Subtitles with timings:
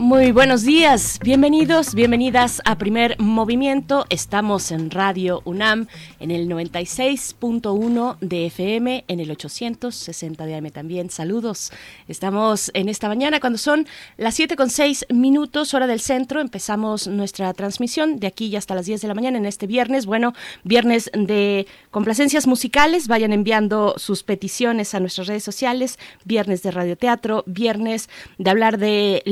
[0.00, 4.06] Muy buenos días, bienvenidos, bienvenidas a Primer Movimiento.
[4.08, 5.88] Estamos en Radio UNAM
[6.20, 11.10] en el 96.1 de FM, en el 860 de AM también.
[11.10, 11.70] Saludos.
[12.08, 13.86] Estamos en esta mañana cuando son
[14.16, 16.40] las 7 con 6 minutos, hora del centro.
[16.40, 20.06] Empezamos nuestra transmisión de aquí ya hasta las 10 de la mañana en este viernes.
[20.06, 20.32] Bueno,
[20.64, 23.06] viernes de complacencias musicales.
[23.06, 25.98] Vayan enviando sus peticiones a nuestras redes sociales.
[26.24, 28.08] Viernes de radioteatro, viernes
[28.38, 29.22] de hablar de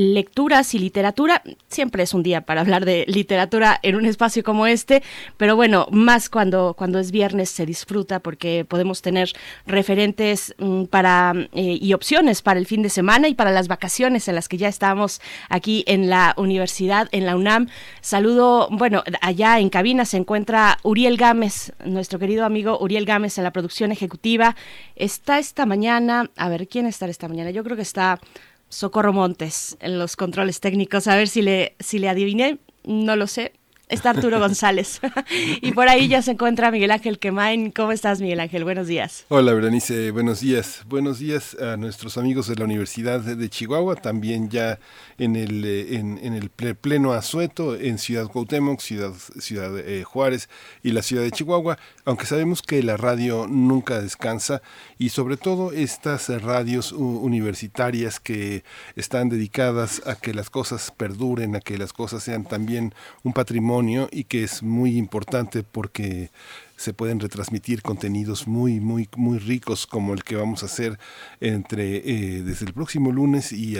[0.59, 1.41] lecturas y literatura.
[1.69, 5.01] Siempre es un día para hablar de literatura en un espacio como este,
[5.37, 9.31] pero bueno, más cuando, cuando es viernes se disfruta porque podemos tener
[9.65, 14.27] referentes mm, para eh, y opciones para el fin de semana y para las vacaciones
[14.27, 17.67] en las que ya estamos aquí en la universidad, en la UNAM.
[18.01, 23.43] Saludo, bueno, allá en cabina se encuentra Uriel Gámez, nuestro querido amigo Uriel Gámez en
[23.45, 24.55] la producción ejecutiva.
[24.95, 27.51] Está esta mañana, a ver, ¿quién está esta mañana?
[27.51, 28.19] Yo creo que está
[28.69, 31.07] Socorro Montes en los controles técnicos.
[31.07, 33.53] A ver si le, si le adiviné, no lo sé.
[33.89, 35.01] Está Arturo González.
[35.61, 37.71] y por ahí ya se encuentra Miguel Ángel Quemain.
[37.71, 38.63] ¿Cómo estás, Miguel Ángel?
[38.63, 39.25] Buenos días.
[39.29, 40.11] Hola, Berenice.
[40.11, 40.83] Buenos días.
[40.87, 43.95] Buenos días a nuestros amigos de la Universidad de Chihuahua.
[43.95, 44.79] También ya
[45.17, 50.49] en el, eh, en, el pleno asueto en Ciudad Cuauhtémoc, Ciudad, Ciudad eh, Juárez
[50.83, 54.61] y la ciudad de Chihuahua, aunque sabemos que la radio nunca descansa
[54.99, 58.65] y sobre todo estas radios universitarias que
[58.97, 64.09] están dedicadas a que las cosas perduren, a que las cosas sean también un patrimonio
[64.11, 66.31] y que es muy importante porque
[66.79, 70.97] se pueden retransmitir contenidos muy, muy, muy ricos como el que vamos a hacer
[71.41, 73.75] entre eh, desde el próximo lunes y,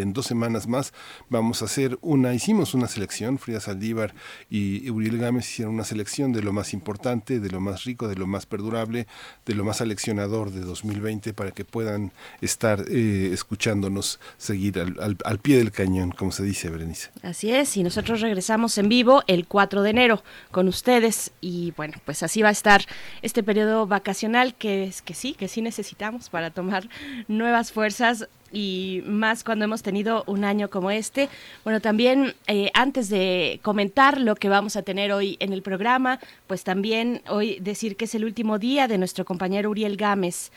[0.00, 0.92] en dos semanas más.
[1.28, 4.14] Vamos a hacer una, hicimos una selección, Frida Saldívar
[4.48, 8.14] y Uriel Gámez hicieron una selección de lo más importante, de lo más rico, de
[8.14, 9.08] lo más perdurable,
[9.44, 15.38] de lo más aleccionador de 2020 para que puedan estar eh, escuchándonos, seguir al, al
[15.40, 17.10] pie del cañón, como se dice, Berenice.
[17.22, 21.94] Así es, y nosotros regresamos en vivo el 4 de enero con ustedes y bueno,
[22.04, 22.84] pues así va a estar
[23.22, 26.88] este periodo vacacional que es que sí, que sí necesitamos para tomar
[27.26, 31.28] nuevas fuerzas y más cuando hemos tenido un año como este.
[31.64, 36.20] Bueno, también eh, antes de comentar lo que vamos a tener hoy en el programa,
[36.46, 40.52] pues también hoy decir que es el último día de nuestro compañero Uriel Gámez.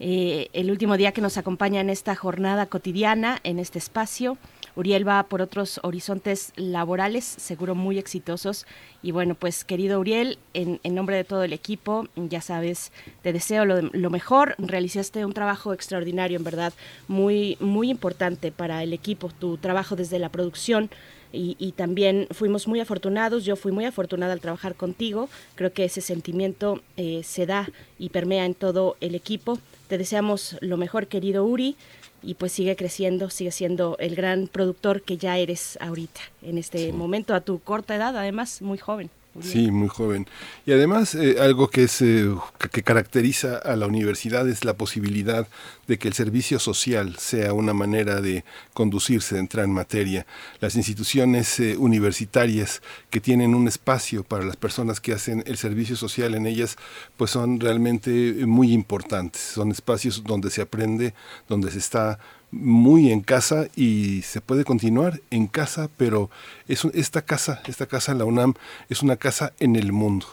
[0.00, 4.38] Eh, el último día que nos acompaña en esta jornada cotidiana, en este espacio.
[4.76, 8.66] Uriel va por otros horizontes laborales, seguro muy exitosos.
[9.02, 12.92] Y bueno, pues querido Uriel, en, nombre de todo el equipo, ya sabes,
[13.22, 14.54] te deseo lo, mejor.
[14.58, 16.72] Realizaste un trabajo extraordinario, en verdad,
[17.06, 20.90] muy, muy importante para el equipo, tu trabajo desde la producción.
[21.30, 26.00] Y, también fuimos muy afortunados, yo fui muy afortunada al trabajar contigo, creo que ese
[26.00, 27.68] sentimiento eh, se da
[27.98, 29.58] y permea en todo el equipo.
[29.88, 31.76] Te deseamos lo mejor, querido Uri,
[32.22, 36.92] y pues sigue creciendo, sigue siendo el gran productor que ya eres ahorita, en este
[36.92, 39.10] momento, a tu corta edad, además, muy joven.
[39.40, 40.26] Sí, muy joven.
[40.66, 42.28] Y además eh, algo que, es, eh,
[42.72, 45.46] que caracteriza a la universidad es la posibilidad
[45.86, 48.44] de que el servicio social sea una manera de
[48.74, 50.26] conducirse, de entrar en materia.
[50.60, 55.94] Las instituciones eh, universitarias que tienen un espacio para las personas que hacen el servicio
[55.94, 56.76] social en ellas,
[57.16, 58.10] pues son realmente
[58.44, 59.40] muy importantes.
[59.40, 61.14] Son espacios donde se aprende,
[61.48, 62.18] donde se está
[62.50, 66.30] muy en casa y se puede continuar en casa, pero
[66.66, 68.54] es esta casa, esta casa la UNAM
[68.88, 70.26] es una casa en el mundo,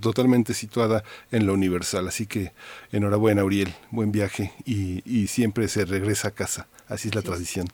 [0.00, 2.08] totalmente situada en lo universal.
[2.08, 2.52] Así que
[2.92, 6.66] enhorabuena, Uriel, buen viaje y, y siempre se regresa a casa.
[6.88, 7.68] Así es la tradición.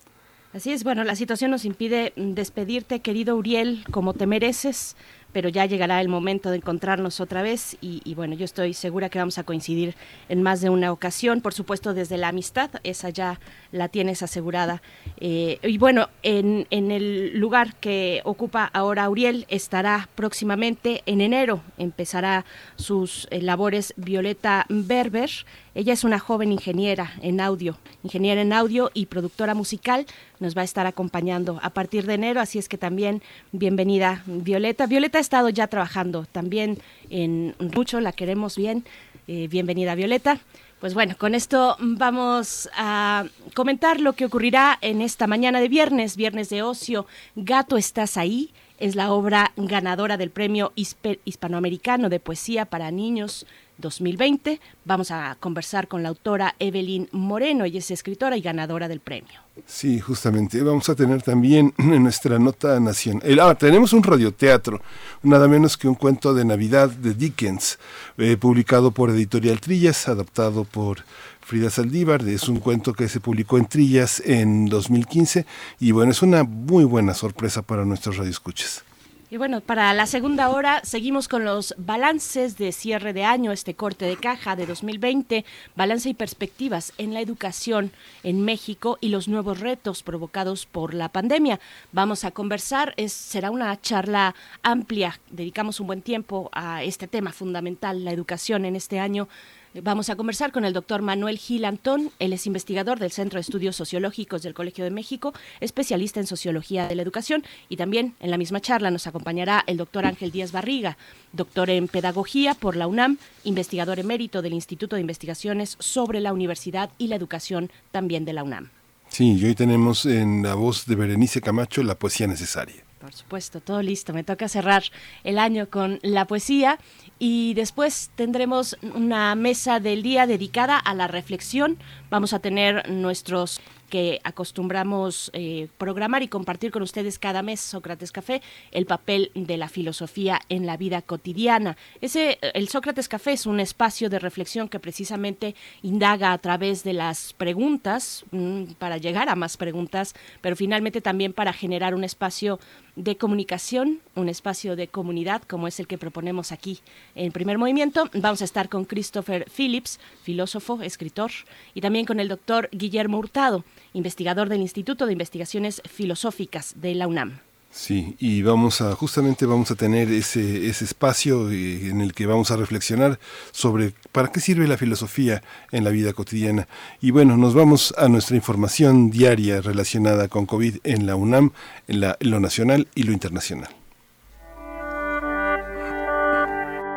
[0.53, 4.97] Así es, bueno, la situación nos impide despedirte, querido Uriel, como te mereces
[5.33, 9.19] pero ya llegará el momento de encontrarnos otra vez y, bueno, yo estoy segura que
[9.19, 9.95] vamos a coincidir
[10.29, 13.41] en más de una ocasión, por supuesto desde la amistad, esa ya
[13.73, 14.83] la tienes asegurada.
[15.19, 21.63] Eh, y bueno, en, en, el lugar que ocupa ahora Uriel estará próximamente en enero,
[21.79, 22.45] empezará
[22.77, 25.31] sus eh, labores Violeta Berber.
[25.75, 30.05] Ella es una joven ingeniera en audio, ingeniera en audio y productora musical.
[30.41, 33.23] Nos va a estar acompañando a partir de enero, así es que también
[33.53, 34.87] bienvenida Violeta.
[34.87, 36.79] Violeta ha estado ya trabajando también
[37.09, 38.85] en mucho, la queremos bien.
[39.29, 40.41] Eh, bienvenida Violeta.
[40.81, 46.17] Pues bueno, con esto vamos a comentar lo que ocurrirá en esta mañana de viernes,
[46.17, 47.07] viernes de ocio.
[47.37, 48.51] Gato, ¿estás ahí?
[48.81, 53.47] Es la obra ganadora del Premio Hispanoamericano de Poesía para Niños
[53.79, 54.61] 2020.
[54.85, 59.41] Vamos a conversar con la autora Evelyn Moreno, ella es escritora y ganadora del premio.
[59.67, 60.63] Sí, justamente.
[60.63, 63.39] Vamos a tener también en nuestra nota nacional.
[63.41, 64.81] Ah, tenemos un radioteatro,
[65.23, 67.79] nada menos que un cuento de Navidad de Dickens,
[68.17, 71.05] eh, publicado por Editorial Trillas, adaptado por
[71.51, 72.23] Frida Saldívar.
[72.29, 75.47] Es un cuento que se publicó en Trillas en 2015
[75.81, 78.85] y bueno, es una muy buena sorpresa para nuestros radioescuchas.
[79.33, 83.75] Y bueno, para la segunda hora seguimos con los balances de cierre de año, este
[83.75, 85.45] corte de caja de 2020,
[85.75, 87.91] balance y perspectivas en la educación
[88.23, 91.59] en México y los nuevos retos provocados por la pandemia.
[91.91, 97.33] Vamos a conversar, es, será una charla amplia, dedicamos un buen tiempo a este tema
[97.33, 99.29] fundamental, la educación en este año
[99.73, 102.11] Vamos a conversar con el doctor Manuel Gil Antón.
[102.19, 106.89] Él es investigador del Centro de Estudios Sociológicos del Colegio de México, especialista en sociología
[106.89, 107.45] de la educación.
[107.69, 110.97] Y también en la misma charla nos acompañará el doctor Ángel Díaz Barriga,
[111.33, 116.91] doctor en pedagogía por la UNAM, investigador emérito del Instituto de Investigaciones sobre la Universidad
[116.99, 118.71] y la Educación también de la UNAM.
[119.09, 122.90] Sí, y hoy tenemos en la voz de Berenice Camacho la poesía necesaria.
[123.01, 124.13] Por supuesto, todo listo.
[124.13, 124.83] Me toca cerrar
[125.25, 126.79] el año con la poesía
[127.19, 131.79] y después tendremos una mesa del día dedicada a la reflexión.
[132.11, 133.61] Vamos a tener nuestros
[133.91, 139.59] que acostumbramos eh, programar y compartir con ustedes cada mes, Sócrates Café, el papel de
[139.59, 141.77] la filosofía en la vida cotidiana.
[142.01, 146.95] Ese, el Sócrates Café es un espacio de reflexión que precisamente indaga a través de
[146.95, 152.61] las preguntas, mm, para llegar a más preguntas, pero finalmente también para generar un espacio
[153.03, 156.81] de comunicación, un espacio de comunidad como es el que proponemos aquí
[157.15, 158.09] en primer movimiento.
[158.15, 161.31] Vamos a estar con Christopher Phillips, filósofo, escritor,
[161.75, 163.65] y también con el doctor Guillermo Hurtado,
[163.95, 167.41] investigador del Instituto de Investigaciones Filosóficas de la UNAM.
[167.73, 172.27] Sí, y vamos a, justamente vamos a tener ese, ese espacio eh, en el que
[172.27, 173.21] vamos a reflexionar
[173.53, 175.41] sobre para qué sirve la filosofía
[175.71, 176.67] en la vida cotidiana.
[177.01, 181.53] Y bueno, nos vamos a nuestra información diaria relacionada con COVID en la UNAM,
[181.87, 183.71] en, en lo nacional y lo internacional.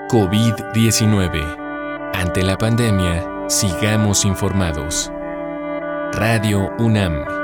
[0.09, 2.11] COVID-19.
[2.13, 5.11] Ante la pandemia, sigamos informados.
[6.13, 7.42] Radio UNAM.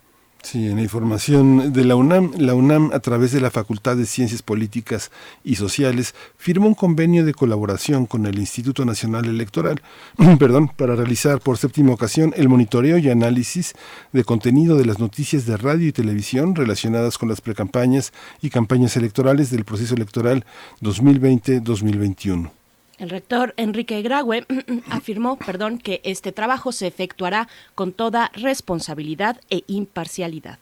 [0.44, 4.04] Sí, en la información de la UNAM, la UNAM a través de la Facultad de
[4.04, 5.10] Ciencias Políticas
[5.42, 9.80] y Sociales firmó un convenio de colaboración con el Instituto Nacional Electoral,
[10.38, 13.72] perdón, para realizar por séptima ocasión el monitoreo y análisis
[14.12, 18.98] de contenido de las noticias de radio y televisión relacionadas con las precampañas y campañas
[18.98, 20.44] electorales del proceso electoral
[20.82, 22.50] 2020-2021.
[22.98, 24.46] El rector Enrique Graue
[24.90, 30.58] afirmó, perdón, que este trabajo se efectuará con toda responsabilidad e imparcialidad.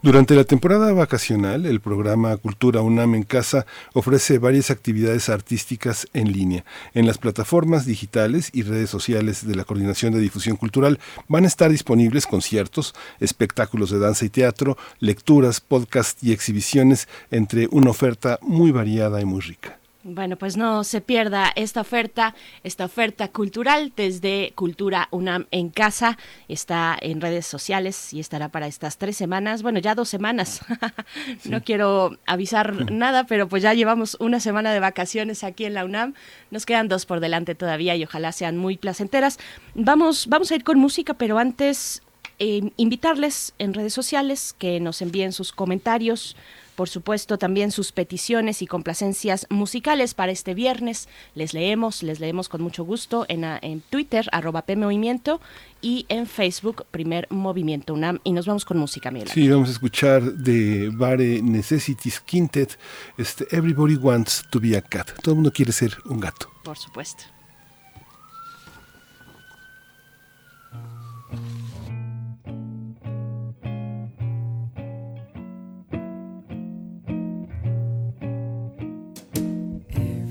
[0.00, 6.30] Durante la temporada vacacional, el programa Cultura UNAM en Casa ofrece varias actividades artísticas en
[6.30, 6.64] línea.
[6.94, 11.48] En las plataformas digitales y redes sociales de la Coordinación de Difusión Cultural van a
[11.48, 18.38] estar disponibles conciertos, espectáculos de danza y teatro, lecturas, podcasts y exhibiciones, entre una oferta
[18.40, 19.77] muy variada y muy rica.
[20.10, 22.34] Bueno, pues no se pierda esta oferta,
[22.64, 26.16] esta oferta cultural desde Cultura UNAM en casa.
[26.48, 30.62] Está en redes sociales y estará para estas tres semanas, bueno, ya dos semanas.
[31.44, 35.84] no quiero avisar nada, pero pues ya llevamos una semana de vacaciones aquí en la
[35.84, 36.14] UNAM.
[36.50, 39.38] Nos quedan dos por delante todavía y ojalá sean muy placenteras.
[39.74, 42.00] Vamos, vamos a ir con música, pero antes
[42.38, 46.34] eh, invitarles en redes sociales que nos envíen sus comentarios
[46.78, 51.08] por supuesto, también sus peticiones y complacencias musicales para este viernes.
[51.34, 55.40] Les leemos, les leemos con mucho gusto en, en Twitter, arroba PMovimiento,
[55.82, 58.20] y en Facebook, Primer Movimiento UNAM.
[58.22, 59.28] Y nos vamos con música, Miguel.
[59.28, 62.78] Sí, vamos a escuchar de Bare Necessities Quintet,
[63.16, 65.10] este Everybody Wants to be a Cat.
[65.20, 66.48] Todo el mundo quiere ser un gato.
[66.62, 67.24] Por supuesto.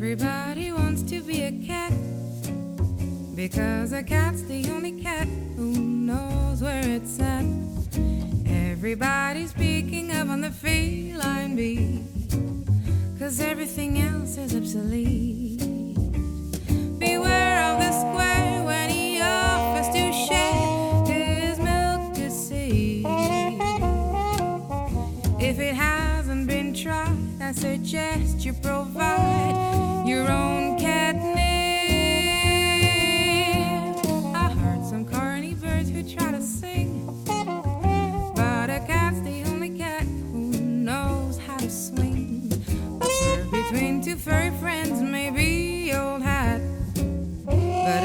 [0.09, 1.91] Everybody wants to be a cat
[3.35, 7.43] because a cat's the only cat who knows where it's at.
[8.45, 12.05] Everybody's speaking of on the feline bee
[13.19, 15.59] cause everything else is obsolete.
[16.99, 23.03] Beware of the square when he offers to share his milk to see.
[25.37, 31.35] If it hasn't been tried, I suggest you provide your own catnip.
[34.33, 40.03] I heard some corny birds who try to sing, but a cat's the only cat
[40.03, 42.49] who knows how to swing.
[43.01, 46.61] A bird between two furry friends may be old hat,
[47.45, 48.03] but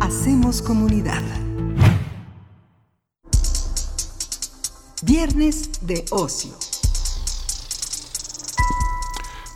[0.00, 1.22] Hacemos comunidad.
[5.02, 6.50] Viernes de ocio.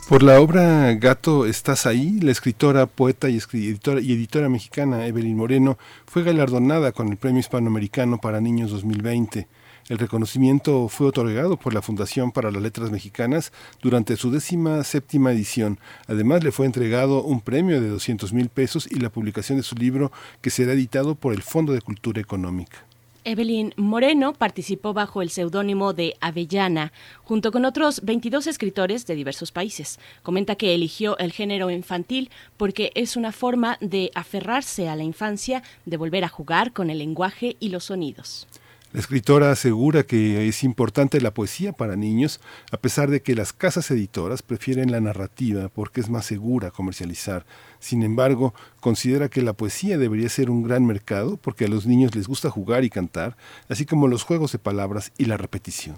[0.09, 2.19] Por la obra Gato, ¿estás ahí?
[2.21, 7.39] La escritora, poeta y, editora, y editora mexicana Evelyn Moreno fue galardonada con el Premio
[7.39, 9.47] Hispanoamericano para Niños 2020.
[9.89, 15.33] El reconocimiento fue otorgado por la Fundación para las Letras Mexicanas durante su décima séptima
[15.33, 15.77] edición.
[16.07, 19.75] Además, le fue entregado un premio de 200 mil pesos y la publicación de su
[19.75, 22.85] libro que será editado por el Fondo de Cultura Económica.
[23.25, 29.51] Evelyn Moreno participó bajo el seudónimo de Avellana, junto con otros 22 escritores de diversos
[29.51, 29.99] países.
[30.23, 35.63] Comenta que eligió el género infantil porque es una forma de aferrarse a la infancia,
[35.85, 38.47] de volver a jugar con el lenguaje y los sonidos.
[38.93, 42.39] La escritora asegura que es importante la poesía para niños,
[42.71, 47.43] a pesar de que las casas editoras prefieren la narrativa porque es más segura comercializar.
[47.79, 52.13] Sin embargo, considera que la poesía debería ser un gran mercado porque a los niños
[52.13, 53.35] les gusta jugar y cantar,
[53.67, 55.95] así como los juegos de palabras y la repetición.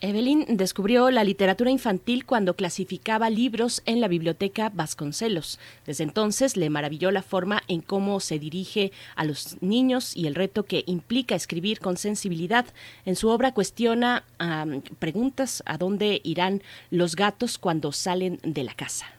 [0.00, 5.58] Evelyn descubrió la literatura infantil cuando clasificaba libros en la biblioteca Vasconcelos.
[5.86, 10.34] Desde entonces le maravilló la forma en cómo se dirige a los niños y el
[10.34, 12.66] reto que implica escribir con sensibilidad.
[13.04, 14.24] En su obra cuestiona
[14.98, 19.17] preguntas a dónde irán los gatos cuando salen de la casa.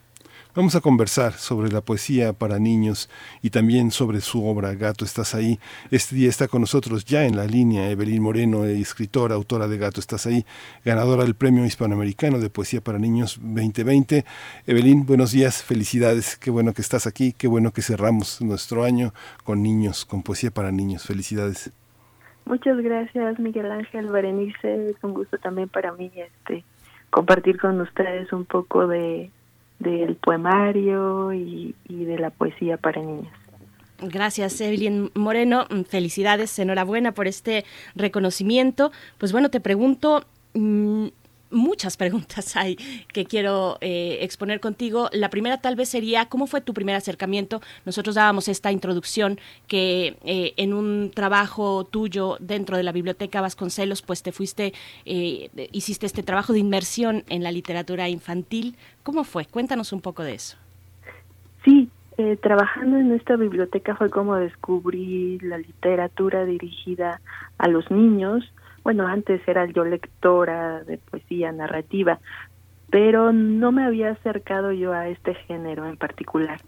[0.56, 3.08] Vamos a conversar sobre la poesía para niños
[3.44, 5.60] y también sobre su obra Gato, estás ahí.
[5.92, 10.00] Este día está con nosotros ya en la línea Evelyn Moreno, escritora, autora de Gato,
[10.00, 10.48] estás ahí,
[10.84, 14.26] ganadora del Premio Hispanoamericano de Poesía para Niños 2020.
[14.66, 19.14] Evelyn, buenos días, felicidades, qué bueno que estás aquí, qué bueno que cerramos nuestro año
[19.44, 21.06] con niños, con poesía para niños.
[21.06, 21.72] Felicidades.
[22.46, 24.90] Muchas gracias, Miguel Ángel Berenice.
[24.90, 26.64] Es un gusto también para mí este
[27.12, 29.30] compartir con ustedes un poco de
[29.80, 33.34] del poemario y, y de la poesía para niños.
[34.02, 35.66] Gracias, Evelyn Moreno.
[35.88, 38.92] Felicidades, enhorabuena por este reconocimiento.
[39.18, 41.08] Pues bueno, te pregunto, mm,
[41.52, 42.76] muchas preguntas hay
[43.14, 45.10] que quiero eh, exponer contigo.
[45.14, 47.62] La primera tal vez sería, ¿cómo fue tu primer acercamiento?
[47.86, 54.02] Nosotros dábamos esta introducción que eh, en un trabajo tuyo dentro de la Biblioteca Vasconcelos,
[54.02, 54.74] pues te fuiste,
[55.06, 58.76] eh, hiciste este trabajo de inmersión en la literatura infantil.
[59.04, 59.46] ¿Cómo fue?
[59.46, 60.58] Cuéntanos un poco de eso.
[61.66, 61.90] Sí,
[62.42, 67.22] trabajando en esta biblioteca fue como descubrí la literatura dirigida
[67.58, 68.44] a los niños
[68.90, 72.18] bueno, antes era yo lectora de poesía narrativa,
[72.90, 76.60] pero no me había acercado yo a este género en particular.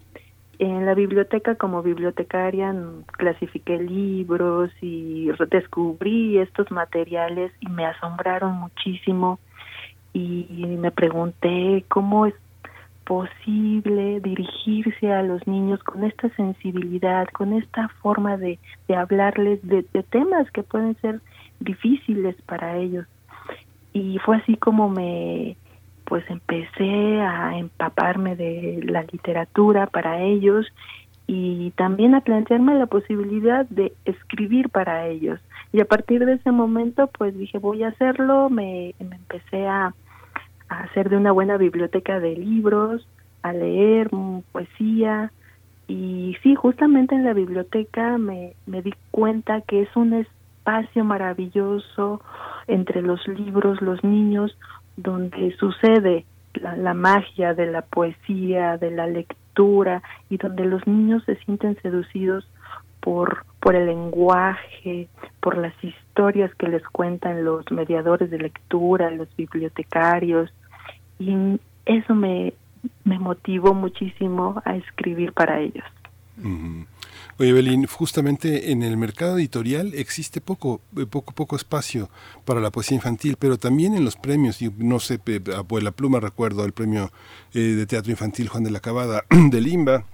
[0.60, 2.76] En la biblioteca como bibliotecaria
[3.14, 9.40] clasifiqué libros y descubrí estos materiales y me asombraron muchísimo
[10.14, 10.46] y
[10.78, 12.36] me pregunté cómo es
[13.04, 19.84] posible dirigirse a los niños con esta sensibilidad, con esta forma de, de hablarles de,
[19.92, 21.20] de temas que pueden ser
[21.62, 23.06] difíciles para ellos.
[23.94, 25.56] Y fue así como me
[26.06, 30.68] pues empecé a empaparme de la literatura para ellos
[31.26, 35.40] y también a plantearme la posibilidad de escribir para ellos.
[35.72, 39.94] Y a partir de ese momento pues dije voy a hacerlo, me, me empecé a,
[40.68, 43.08] a hacer de una buena biblioteca de libros,
[43.42, 44.10] a leer
[44.52, 45.32] poesía
[45.88, 50.14] y sí, justamente en la biblioteca me, me di cuenta que es un
[50.62, 52.22] espacio maravilloso
[52.68, 54.56] entre los libros, los niños,
[54.96, 61.36] donde sucede la, magia de la poesía, de la lectura y donde los niños se
[61.38, 62.48] sienten seducidos
[63.00, 65.08] por, por el lenguaje,
[65.40, 70.54] por las historias que les cuentan los mediadores de lectura, los bibliotecarios.
[71.18, 72.54] Y eso me,
[73.04, 75.86] me motivó muchísimo a escribir para ellos.
[77.42, 82.08] Oye, Evelyn, justamente en el mercado editorial existe poco, eh, poco, poco espacio
[82.46, 85.20] para la poesía infantil, pero también en los premios, y no sé,
[85.52, 87.12] a la pluma recuerdo el premio
[87.56, 90.06] eh, de teatro infantil Juan de la Cabada de Limba,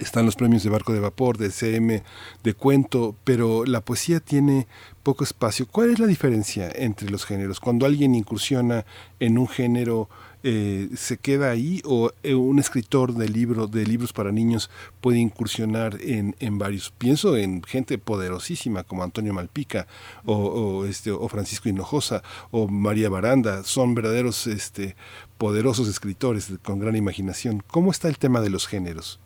[0.00, 2.02] están los premios de barco de vapor, de CM,
[2.42, 4.66] de cuento, pero la poesía tiene
[5.04, 5.68] poco espacio.
[5.68, 7.60] ¿Cuál es la diferencia entre los géneros?
[7.60, 8.84] Cuando alguien incursiona
[9.20, 10.08] en un género
[10.48, 15.18] eh, se queda ahí o eh, un escritor de libro de libros para niños puede
[15.18, 19.88] incursionar en, en varios pienso en gente poderosísima como Antonio Malpica
[20.24, 23.64] o, este o Francisco Hinojosa o María Baranda.
[23.64, 24.94] Son verdaderos este
[25.36, 27.62] poderosos escritores con gran imaginación.
[27.66, 29.18] Cómo está el tema de los géneros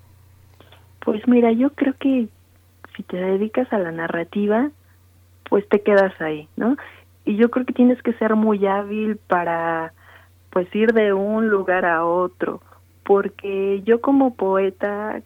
[1.05, 2.29] pues mira yo creo que
[2.97, 4.71] si te dedicas a la narrativa
[5.49, 6.77] pues te quedas ahí no
[7.25, 9.93] y yo creo que tienes que ser muy hábil para
[10.51, 12.61] pues ir de un lugar a otro,
[13.05, 15.21] porque yo como poeta,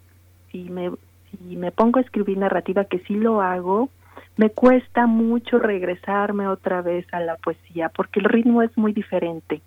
[0.51, 0.91] si me,
[1.31, 3.89] si me pongo a escribir narrativa, que sí lo hago,
[4.37, 9.61] me cuesta mucho regresarme otra vez a la poesía, porque el ritmo es muy diferente.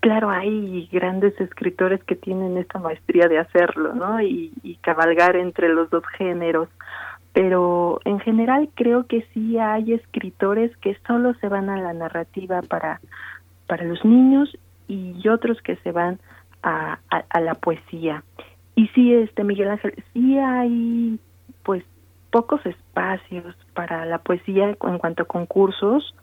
[0.00, 4.20] Claro, hay grandes escritores que tienen esta maestría de hacerlo, ¿no?
[4.20, 6.68] Y, y cabalgar entre los dos géneros,
[7.32, 12.62] pero en general creo que sí hay escritores que solo se van a la narrativa
[12.62, 13.00] para
[13.68, 14.56] para los niños
[14.88, 16.18] y otros que se van
[16.62, 18.24] a, a, la poesía.
[18.74, 21.18] Y sí, este Miguel Ángel, sí hay
[21.62, 21.84] pues
[22.30, 26.14] pocos espacios para la poesía en cuanto a concursos.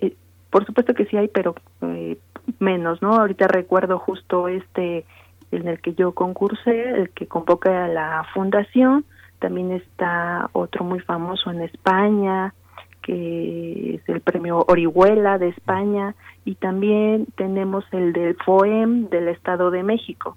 [0.00, 0.14] Eh,
[0.50, 2.18] por supuesto que sí hay, pero eh,
[2.58, 3.14] menos, ¿no?
[3.14, 5.04] Ahorita recuerdo justo este
[5.50, 9.04] en el que yo concursé, el que convoca a la fundación,
[9.38, 12.54] también está otro muy famoso en España,
[13.02, 19.70] que es el premio Orihuela de España, y también tenemos el del FOEM del Estado
[19.70, 20.36] de México.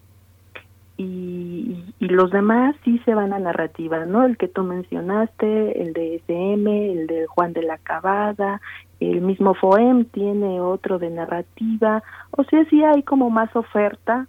[0.97, 4.23] Y, los demás sí se van a narrativa, ¿no?
[4.23, 8.61] El que tú mencionaste, el de SM, el de Juan de la Cabada,
[8.99, 14.27] el mismo FOEM tiene otro de narrativa, o sea, sí hay como más oferta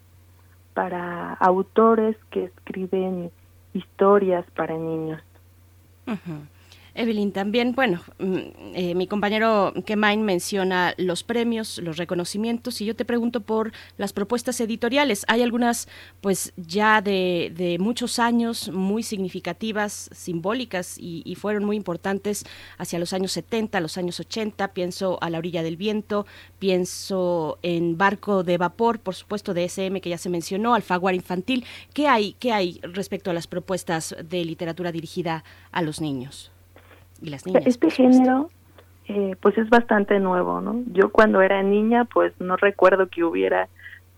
[0.74, 3.30] para autores que escriben
[3.72, 5.22] historias para niños.
[6.96, 8.36] Evelyn, también, bueno, mm,
[8.74, 14.12] eh, mi compañero Kemain menciona los premios, los reconocimientos, y yo te pregunto por las
[14.12, 15.24] propuestas editoriales.
[15.28, 15.88] Hay algunas,
[16.20, 22.44] pues ya de, muchos años, muy significativas, simbólicas, y, y, fueron muy importantes
[22.78, 24.68] hacia los años 70, los años 80.
[24.68, 26.26] Pienso a la orilla del viento,
[26.58, 31.64] pienso en Barco de Vapor, por supuesto, de SM que ya se mencionó, Alfaguara Infantil.
[31.92, 36.50] ¿Qué hay, qué hay respecto a las propuestas de literatura dirigida a los niños?
[37.22, 38.50] Este género,
[39.08, 40.82] eh, pues es bastante nuevo, ¿no?
[40.92, 43.68] Yo cuando era niña, pues no recuerdo que hubiera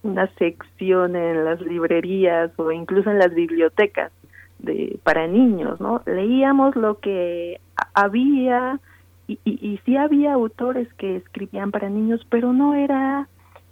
[0.02, 4.12] una sección en las librerías o incluso en las bibliotecas
[4.58, 6.02] de para niños, ¿no?
[6.06, 7.60] Leíamos lo que
[7.94, 8.80] había
[9.26, 13.28] y, y, y sí había autores que escribían para niños, pero no era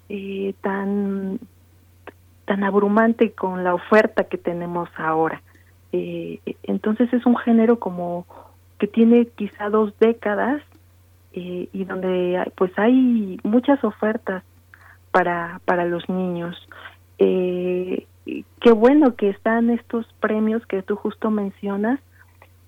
[0.08, 1.40] eh, tan
[2.44, 5.42] tan abrumante con la oferta que tenemos ahora.
[5.92, 8.26] Eh, entonces es un género como
[8.78, 10.62] que tiene quizá dos décadas
[11.32, 14.42] eh, y donde pues hay muchas ofertas
[15.10, 16.56] para para los niños.
[17.18, 18.06] Eh,
[18.60, 22.00] qué bueno que están estos premios que tú justo mencionas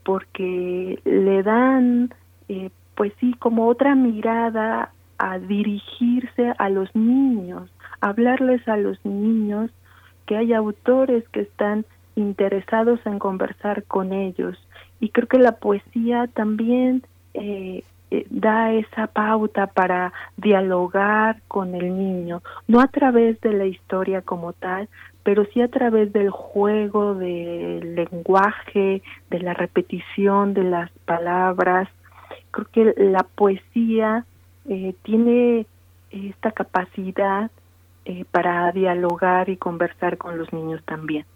[0.04, 2.14] porque le dan
[2.48, 9.70] eh, pues sí como otra mirada a dirigirse a los niños hablarles a los niños
[10.26, 14.56] que hay autores que están interesados en conversar con ellos
[15.00, 17.02] y creo que la poesía también
[17.34, 23.66] eh, eh, da esa pauta para dialogar con el niño, no a través de la
[23.66, 24.88] historia como tal,
[25.22, 31.88] pero sí a través del juego, del lenguaje, de la repetición de las palabras.
[32.50, 34.24] Creo que la poesía
[34.66, 35.66] eh, tiene
[36.11, 37.50] esta capacidad
[38.06, 41.26] eh, para dialogar y conversar con los niños también.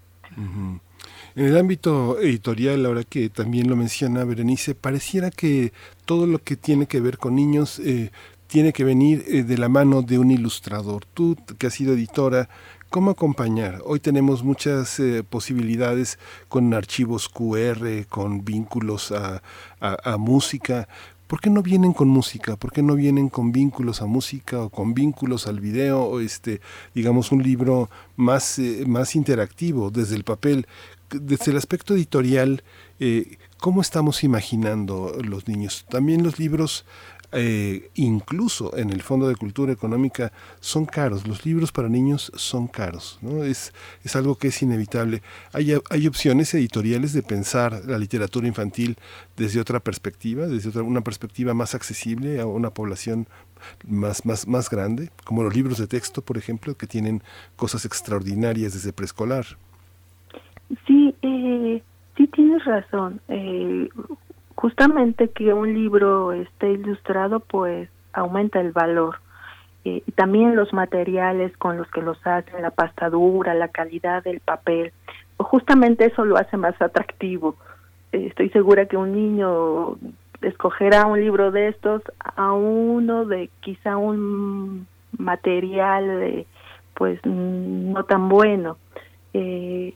[1.35, 5.73] En el ámbito editorial, ahora que también lo menciona Berenice, pareciera que
[6.05, 8.11] todo lo que tiene que ver con niños eh,
[8.49, 11.07] tiene que venir eh, de la mano de un ilustrador.
[11.14, 12.51] Tú, que has sido editora,
[12.90, 13.81] ¿cómo acompañar?
[13.87, 16.18] Hoy tenemos muchas eh, posibilidades
[16.51, 19.40] con archivos QR, con vínculos a,
[20.18, 20.87] música.
[21.33, 22.57] ¿por qué no vienen con música?
[22.57, 26.61] ¿Por qué no vienen con vínculos a música o con vínculos al video o este,
[26.95, 30.66] digamos, un libro más, eh, más interactivo desde el papel?
[31.12, 32.62] Desde el aspecto editorial,
[33.01, 35.85] eh, ¿cómo estamos imaginando los niños?
[35.88, 36.85] También los libros,
[37.33, 41.27] eh, incluso en el Fondo de Cultura Económica, son caros.
[41.27, 43.18] Los libros para niños son caros.
[43.22, 43.44] ¿no?
[43.44, 43.72] Es,
[44.05, 45.22] es algo que es inevitable.
[45.53, 48.96] Hay, hay opciones editoriales de pensar la literatura infantil
[49.37, 53.27] desde otra perspectiva, desde otra, una perspectiva más accesible a una población
[53.87, 57.22] más, más, más grande, como los libros de texto, por ejemplo, que tienen
[57.57, 59.46] cosas extraordinarias desde preescolar.
[60.87, 61.82] Sí, eh,
[62.16, 63.20] sí tienes razón.
[63.28, 63.88] Eh,
[64.54, 69.16] justamente que un libro esté ilustrado, pues aumenta el valor.
[69.85, 74.40] Eh, y también los materiales con los que los hacen, la pastadura, la calidad del
[74.40, 74.92] papel.
[75.38, 77.56] Justamente eso lo hace más atractivo.
[78.12, 79.96] Eh, estoy segura que un niño
[80.40, 84.87] escogerá un libro de estos a uno de quizá un
[85.18, 86.46] material de,
[86.94, 88.76] pues no tan bueno.
[89.35, 89.94] Eh,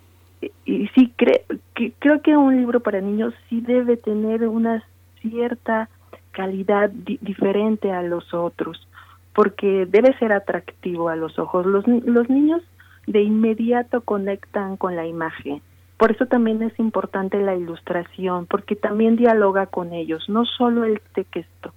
[0.65, 1.41] y sí creo
[1.75, 4.85] que creo que un libro para niños sí debe tener una
[5.21, 5.89] cierta
[6.33, 8.87] calidad diferente a los otros
[9.35, 11.67] porque debe ser atractivo a los ojos.
[11.67, 12.63] Los los niños
[13.07, 15.61] de inmediato conectan con la imagen.
[15.97, 21.01] Por eso también es importante la ilustración porque también dialoga con ellos no solo el
[21.15, 21.73] texto.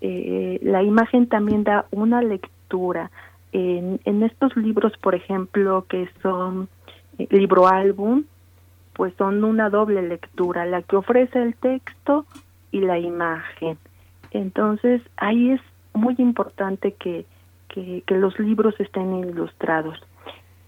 [0.00, 3.10] Eh, la imagen también da una lectura.
[3.52, 6.68] En, en estos libros por ejemplo que son
[7.30, 8.24] libro álbum,
[8.94, 12.26] pues son una doble lectura, la que ofrece el texto
[12.70, 13.78] y la imagen.
[14.30, 15.60] Entonces, ahí es
[15.92, 17.26] muy importante que,
[17.68, 19.98] que, los libros estén ilustrados.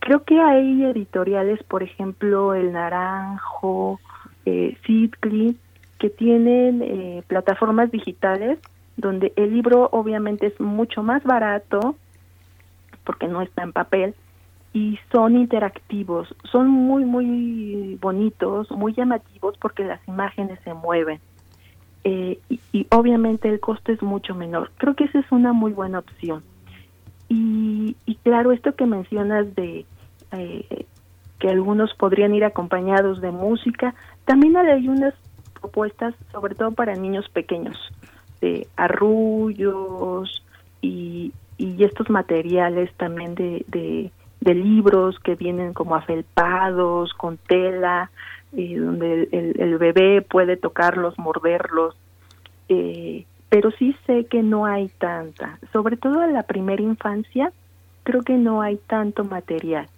[0.01, 4.01] Creo que hay editoriales, por ejemplo, El Naranjo,
[4.45, 4.77] eh,
[5.99, 8.59] que tienen eh, plataformas digitales
[8.97, 11.97] donde el libro obviamente es mucho más barato
[13.05, 14.15] porque no está en papel,
[14.77, 21.19] y son interactivos, son muy, muy bonitos, muy llamativos porque las imágenes se mueven.
[22.05, 24.71] Eh, y, obviamente el costo es mucho menor.
[24.77, 26.43] Creo que esa es una muy buena opción.
[27.31, 29.87] Y, y claro, esto que mencionas de
[30.33, 30.87] eh,
[31.39, 33.95] que algunos podrían ir acompañados de música,
[34.27, 35.15] también hay unas
[35.59, 37.79] propuestas, sobre todo para niños pequeños,
[38.43, 40.45] de arrullos
[40.83, 44.13] y, y estos materiales también de, de
[44.47, 48.13] de libros que vienen como afelpados, con tela,
[48.57, 51.97] eh, donde el, bebé puede tocarlos, morderlos,
[52.69, 57.53] eh, pero sí sé que no hay tanta, sobre todo en la primera infancia,
[58.05, 59.89] creo que no hay tanto material,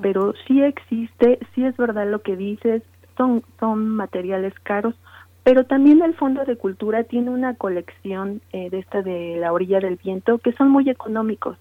[0.00, 2.82] pero sí existe, sí es verdad lo que dices,
[3.16, 4.94] son, son materiales caros,
[5.42, 9.80] pero también el Fondo de Cultura tiene una colección eh, de esta de La Orilla
[9.80, 11.56] del Viento que son muy económicos,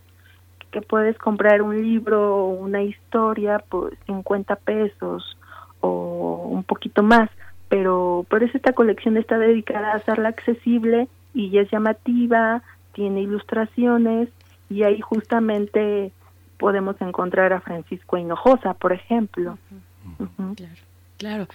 [0.71, 5.37] que puedes comprar un libro o una historia por 50 pesos
[5.81, 7.29] o un poquito más,
[7.69, 12.61] pero por eso esta colección está dedicada a hacerla accesible y es llamativa,
[12.93, 14.29] tiene ilustraciones
[14.69, 16.11] y ahí justamente
[16.57, 19.57] podemos encontrar a Francisco Hinojosa, por ejemplo.
[20.55, 20.73] Claro,
[21.17, 21.47] claro.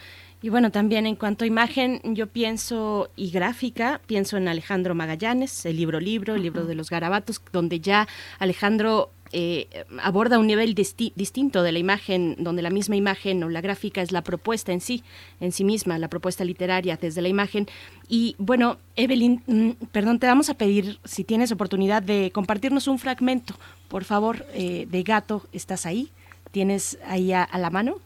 [0.42, 5.66] Y bueno, también en cuanto a imagen, yo pienso y gráfica, pienso en Alejandro Magallanes,
[5.66, 9.68] el libro libro, el libro de los garabatos, donde ya Alejandro eh,
[10.02, 14.12] aborda un nivel distinto de la imagen, donde la misma imagen o la gráfica es
[14.12, 15.04] la propuesta en sí,
[15.40, 17.66] en sí misma, la propuesta literaria desde la imagen.
[18.08, 22.98] Y bueno, Evelyn, mm, perdón, te vamos a pedir, si tienes oportunidad, de compartirnos un
[22.98, 23.54] fragmento,
[23.88, 26.10] por favor, eh, de Gato, ¿estás ahí?
[26.50, 28.00] ¿Tienes ahí a la mano?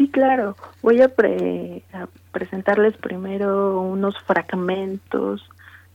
[0.00, 0.56] Sí, claro.
[0.80, 1.12] Voy a,
[2.32, 5.46] presentarles primero unos fragmentos,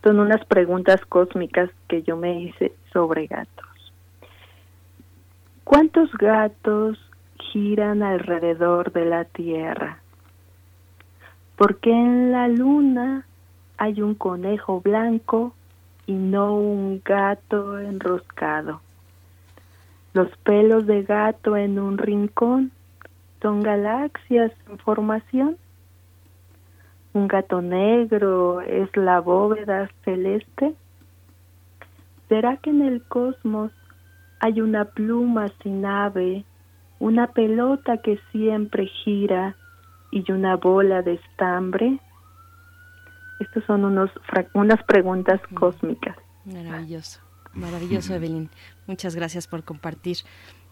[0.04, 3.66] son unas preguntas cósmicas que yo me hice sobre gatos.
[5.64, 7.00] ¿Cuántos gatos
[7.52, 9.98] giran alrededor de la Tierra?
[11.56, 13.26] ¿Por qué en la Luna
[13.80, 15.56] hay un conejo blanco
[16.06, 18.82] y no un gato enroscado?
[20.14, 22.72] Los pelos de gato en un rincón
[23.46, 25.58] son galaxias en formación.
[27.14, 30.74] Un gato negro es la bóveda celeste.
[32.28, 33.72] ¿Será que en el cosmos
[34.40, 36.44] hay una pluma sin ave,
[36.98, 39.56] una pelota que siempre gira
[40.12, 42.00] y una bola de estambre?
[43.40, 44.10] Estas son unos,
[44.56, 46.18] unas preguntas cósmicas.
[46.46, 47.22] Maravilloso,
[47.54, 48.50] maravilloso, Evelyn.
[48.88, 50.18] Muchas gracias por compartir.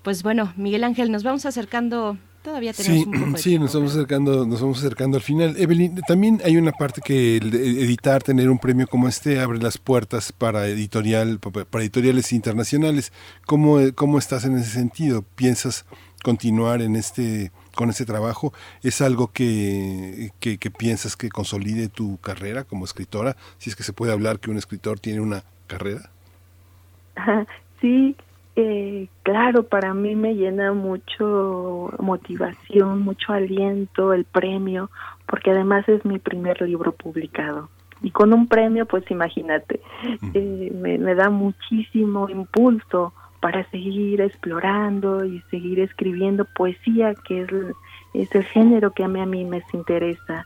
[0.01, 3.67] Pues bueno, Miguel Ángel, nos vamos acercando Todavía tenemos sí, un poco de Sí, nos
[3.67, 5.56] estamos acercando, nos vamos acercando al final.
[5.58, 10.34] Evelyn, también hay una parte que editar, tener un premio como este abre las puertas
[10.34, 13.13] para editorial, para editoriales internacionales.
[13.45, 15.23] ¿Cómo, cómo estás en ese sentido?
[15.36, 15.86] ¿Piensas
[16.21, 18.53] continuar en este con este trabajo?
[18.84, 23.38] ¿Es algo que, que, que piensas que consolide tu carrera como escritora?
[23.58, 26.10] Si es que se puede hablar que un escritor tiene una carrera.
[27.82, 28.15] Sí,
[28.56, 34.92] eh, claro, para mí me llena mucho motivación, mucho aliento el premio,
[35.26, 37.70] porque además es mi primer libro publicado.
[38.04, 39.80] Y con un premio, pues imagínate,
[40.34, 47.50] eh, me, da muchísimo impulso para seguir explorando y seguir escribiendo poesía, que es,
[48.13, 50.46] es el género que a mí, a mí me interesa,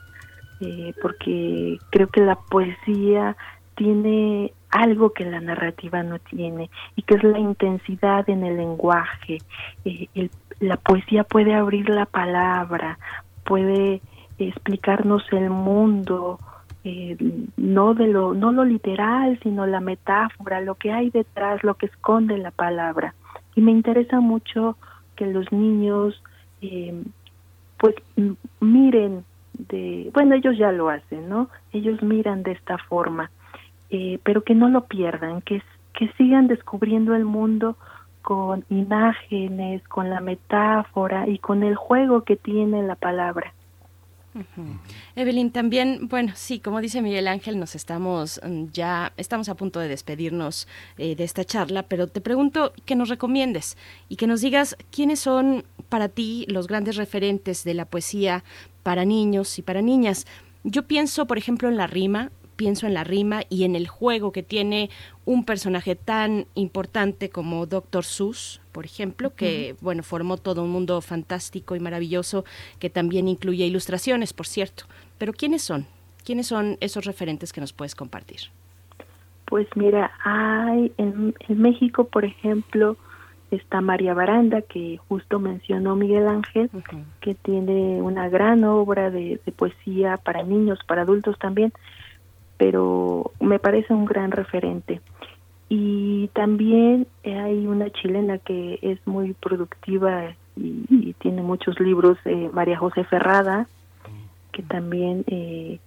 [0.61, 3.35] eh, porque creo que la poesía
[3.77, 9.37] tiene algo que la narrativa no tiene y que es la intensidad en el lenguaje.
[9.85, 12.97] Eh, la poesía puede abrir la palabra,
[13.45, 14.01] puede
[14.39, 16.39] explicarnos el mundo,
[16.83, 17.15] eh,
[17.55, 21.85] no de lo no lo literal, sino la metáfora, lo que hay detrás, lo que
[21.85, 23.13] esconde la palabra.
[23.55, 24.75] Y me interesa mucho
[25.15, 26.21] que los niños
[26.61, 27.03] eh,
[27.77, 27.95] pues
[28.59, 31.49] miren de, bueno, ellos ya lo hacen, ¿no?
[31.73, 33.29] Ellos miran de esta forma
[33.89, 35.61] eh, pero que no lo pierdan, que,
[35.93, 37.77] que sigan descubriendo el mundo
[38.21, 43.53] con imágenes, con la metáfora y con el juego que tiene la palabra.
[45.15, 49.79] Evelyn, también, bueno, sí, como dice Miguel Ángel, nos estamos mm, ya, estamos a punto
[49.79, 53.77] de despedirnos eh, de esta charla, pero te pregunto que nos recomiendes
[54.09, 58.43] y que nos digas quiénes son para ti los grandes referentes de la poesía
[58.83, 60.25] para niños y para niñas.
[60.63, 64.33] Yo pienso, por ejemplo, en la rima, pienso en la rima y en el juego
[64.33, 64.89] que tiene
[65.23, 68.03] un personaje tan importante como Dr.
[68.03, 72.43] Seuss, por ejemplo, que bueno, formó todo un mundo fantástico y maravilloso
[72.79, 74.83] que también incluye ilustraciones, por cierto.
[75.17, 75.87] Pero ¿quiénes son?
[76.25, 78.51] ¿Quiénes son esos referentes que nos puedes compartir?
[79.45, 82.97] Pues mira, hay en, México, por ejemplo,
[83.49, 86.69] está María Baranda, que justo mencionó Miguel Ángel,
[87.21, 91.71] que tiene una gran obra de, poesía para niños, para adultos también,
[92.57, 95.01] pero me parece un gran referente.
[95.69, 102.77] Y también hay una chilena que es muy productiva y, tiene muchos libros, eh, María
[102.77, 103.67] José Ferrada,
[104.51, 105.79] que también eh,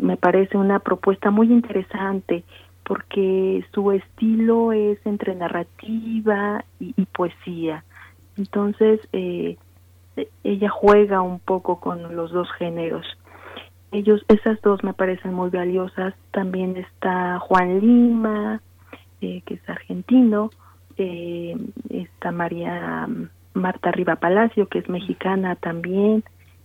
[0.00, 2.44] me parece una propuesta muy interesante
[2.84, 7.84] porque su estilo es entre narrativa y, poesía.
[8.36, 9.56] Entonces, eh,
[10.42, 13.06] ella juega un poco con los dos géneros.
[13.94, 16.14] Ellos, esas dos me parecen muy valiosas.
[16.32, 18.60] También está Juan Lima,
[19.20, 20.50] eh, que es argentino,
[20.96, 21.56] eh,
[21.90, 26.24] está María mm, Marta Riva Palacio, que es mexicana también.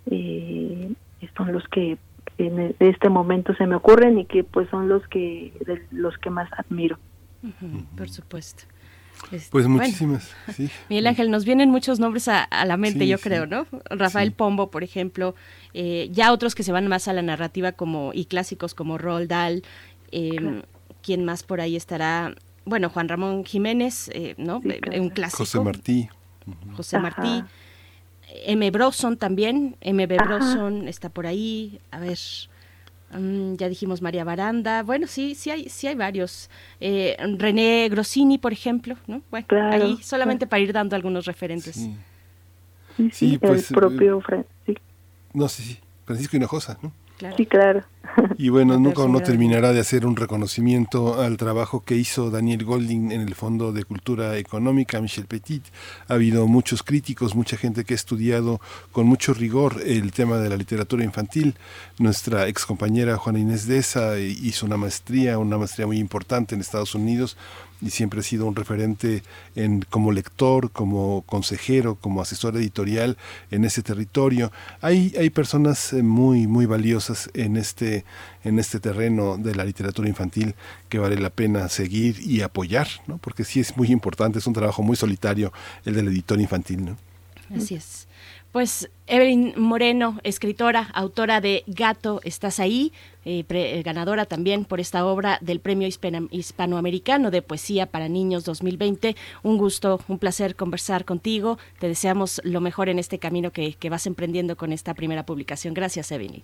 [0.10, 0.92] Eh,
[1.38, 2.00] son los que
[2.40, 5.54] en e- este momento se me ocurren y que pues son los que
[5.92, 6.98] los que más admiro.
[7.96, 8.64] Por supuesto.
[9.32, 10.70] Este, Pues bueno, muchísimas, sí.
[10.90, 13.24] Miguel Ángel, nos vienen muchos nombres a, a la mente, Sí, yo sí.
[13.24, 13.68] creo, ¿no?
[13.90, 14.36] Rafael Sí.
[14.36, 15.36] Pombo, por ejemplo,
[15.74, 19.30] eh, ya otros que se van más a la narrativa como y clásicos como Roald
[19.30, 19.64] Dahl,
[20.12, 20.62] eh, Claro.
[21.04, 22.34] ¿quién más por ahí estará?
[22.66, 24.62] Bueno, Juan Ramón Jiménez, eh, ¿no?
[24.62, 25.02] Sí, claro.
[25.02, 25.38] Un clásico.
[25.40, 26.10] José Martí.
[26.76, 27.04] José Ajá.
[27.04, 27.44] Martí.
[28.46, 28.70] M.
[28.72, 30.24] Broson también, MB Ajá.
[30.26, 31.80] Broson está por ahí.
[31.92, 32.18] A ver,
[33.12, 34.84] mm, ya dijimos María Baranda.
[34.84, 36.50] Bueno, sí, sí hay, sí hay varios.
[36.80, 39.22] Eh, René Grossini, por ejemplo, ¿no?
[39.32, 41.76] Bueno, Claro, ahí solamente para ir dando algunos referentes.
[41.76, 41.96] Sí.
[42.98, 44.76] Sí, Sí, sí, pues, el propio Fran- sí,
[45.34, 45.80] No, sí, sí.
[46.06, 46.92] Francisco Hinojosa, ¿no?
[47.18, 47.38] Claro.
[47.38, 47.84] sí, claro.
[48.38, 53.12] Y bueno, nunca uno terminará de hacer un reconocimiento al trabajo que hizo Daniel Golding
[53.12, 55.64] en el Fondo de Cultura Económica, Michel Petit.
[56.08, 58.60] Ha habido muchos críticos, mucha gente que ha estudiado
[58.92, 61.56] con mucho rigor el tema de la literatura infantil.
[61.98, 66.62] Nuestra ex compañera Juana Inés de Esa hizo una maestría, una maestría muy importante en
[66.62, 67.38] Estados Unidos
[67.82, 69.24] y siempre ha sido un referente
[69.56, 73.18] en, como lector, como consejero, como asesor editorial
[73.52, 74.52] en ese territorio.
[74.82, 77.99] Hay, hay personas eh, muy, muy valiosas en este,
[78.44, 80.56] en este terreno de la literatura infantil
[80.90, 83.18] que vale la pena seguir y apoyar, ¿no?
[83.18, 85.52] porque sí es muy importante, es un trabajo muy solitario
[85.86, 86.86] el del editor infantil.
[86.86, 86.98] ¿no?
[87.56, 88.08] Así es.
[88.52, 92.92] Pues Evelyn Moreno, escritora, autora de Gato, estás ahí,
[93.24, 95.88] eh, eh, ganadora también por esta obra del Premio
[96.32, 99.16] Hispanoamericano de Poesía para Niños 2020.
[99.44, 101.60] Un gusto, un placer conversar contigo.
[101.78, 105.76] Te deseamos lo mejor en este camino que, que vas emprendiendo con esta primera publicación.
[105.76, 106.42] Gracias, Evelyn.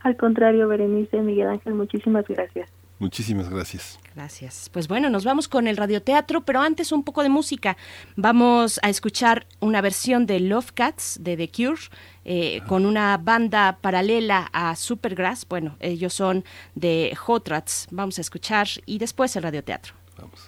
[0.00, 2.70] Al contrario, Berenice, Miguel Ángel, muchísimas gracias.
[2.98, 3.98] Muchísimas gracias.
[4.14, 4.68] Gracias.
[4.72, 7.76] Pues bueno, nos vamos con el radioteatro, pero antes un poco de música.
[8.16, 11.80] Vamos a escuchar una versión de Love Cats de The Cure
[12.24, 15.46] eh, con una banda paralela a Supergrass.
[15.48, 17.86] Bueno, ellos son de Hot Rats.
[17.92, 19.94] Vamos a escuchar y después el radioteatro.
[20.16, 20.47] Vamos.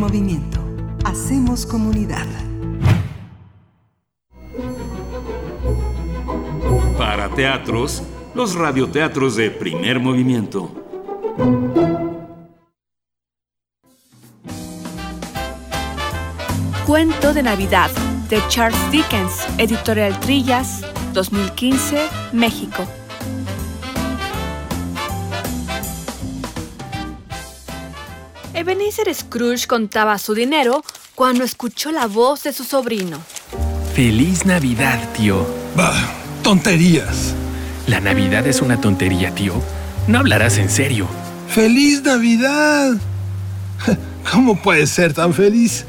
[0.00, 0.58] Movimiento.
[1.04, 2.26] Hacemos comunidad.
[6.96, 8.02] Para teatros,
[8.34, 10.70] los radioteatros de primer movimiento.
[16.86, 17.90] Cuento de Navidad
[18.30, 20.82] de Charles Dickens, Editorial Trillas,
[21.12, 22.99] 2015, México.
[28.60, 30.84] Ebenezer Scrooge contaba su dinero
[31.14, 33.18] cuando escuchó la voz de su sobrino.
[33.94, 35.46] Feliz Navidad, tío.
[35.74, 35.94] Bah,
[36.42, 37.34] tonterías.
[37.86, 39.54] ¿La Navidad es una tontería, tío?
[40.06, 41.08] No hablarás en serio.
[41.48, 42.98] ¡Feliz Navidad!
[44.30, 45.86] ¿Cómo puedes ser tan feliz?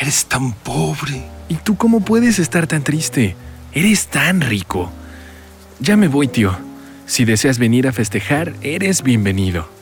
[0.00, 1.24] Eres tan pobre.
[1.48, 3.34] ¿Y tú cómo puedes estar tan triste?
[3.72, 4.92] Eres tan rico.
[5.80, 6.56] Ya me voy, tío.
[7.04, 9.81] Si deseas venir a festejar, eres bienvenido.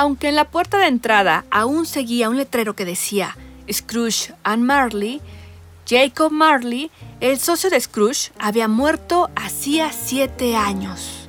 [0.00, 3.36] Aunque en la puerta de entrada aún seguía un letrero que decía
[3.68, 5.20] Scrooge and Marley,
[5.88, 11.28] Jacob Marley, el socio de Scrooge, había muerto hacía siete años.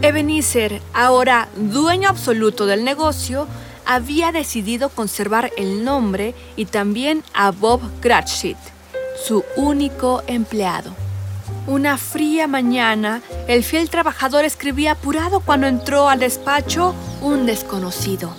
[0.00, 3.46] Ebenezer, ahora dueño absoluto del negocio,
[3.84, 8.56] había decidido conservar el nombre y también a Bob Cratchit,
[9.26, 11.07] su único empleado.
[11.66, 18.34] Una fría mañana, el fiel trabajador escribía apurado cuando entró al despacho un desconocido.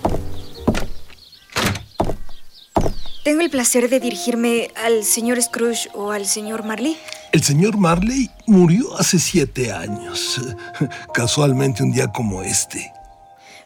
[3.24, 6.97] Tengo el placer de dirigirme al señor Scrooge o al señor Marley.
[7.32, 10.41] El señor Marley murió hace siete años,
[11.14, 12.91] casualmente un día como este.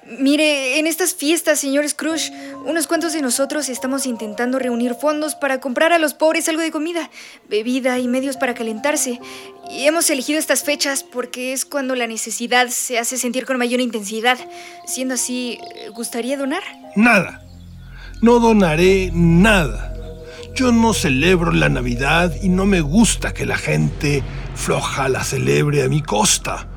[0.06, 2.32] Mire, en estas fiestas, señor Scrooge,
[2.66, 6.72] unos cuantos de nosotros estamos intentando reunir fondos para comprar a los pobres algo de
[6.72, 7.10] comida,
[7.50, 9.22] bebida y medios para calentarse.
[9.72, 13.80] Y hemos elegido estas fechas porque es cuando la necesidad se hace sentir con mayor
[13.80, 14.38] intensidad.
[14.86, 15.60] Siendo así,
[15.94, 16.64] ¿gustaría donar?
[16.98, 17.42] Nada.
[18.22, 19.94] No donaré nada.
[20.54, 24.22] Yo no celebro la Navidad y no me gusta que la gente
[24.56, 26.68] floja la celebre a mi costa.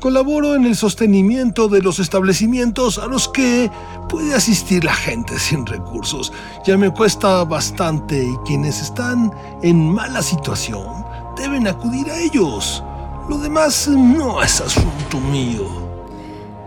[0.00, 3.68] Colaboro en el sostenimiento de los establecimientos a los que
[4.08, 6.32] puede asistir la gente sin recursos.
[6.64, 9.32] Ya me cuesta bastante y quienes están
[9.64, 11.04] en mala situación
[11.36, 12.84] deben acudir a ellos.
[13.28, 15.66] Lo demás no es asunto mío.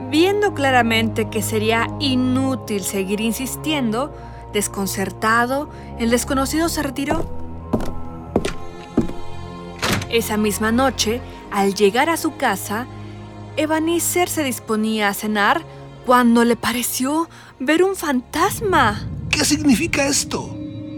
[0.09, 4.13] Viendo claramente que sería inútil seguir insistiendo,
[4.51, 5.69] desconcertado,
[5.99, 7.25] el desconocido se retiró.
[10.09, 12.87] Esa misma noche, al llegar a su casa,
[13.57, 15.63] Ebenezer se disponía a cenar
[16.05, 17.29] cuando le pareció
[17.59, 19.07] ver un fantasma.
[19.29, 20.55] ¿Qué significa esto?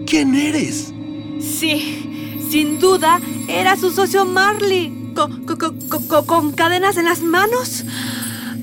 [0.07, 0.93] ¿Quién eres?
[1.41, 7.21] Sí, sin duda era su socio Marley, con, con- con- con- con cadenas en las
[7.21, 7.83] manos.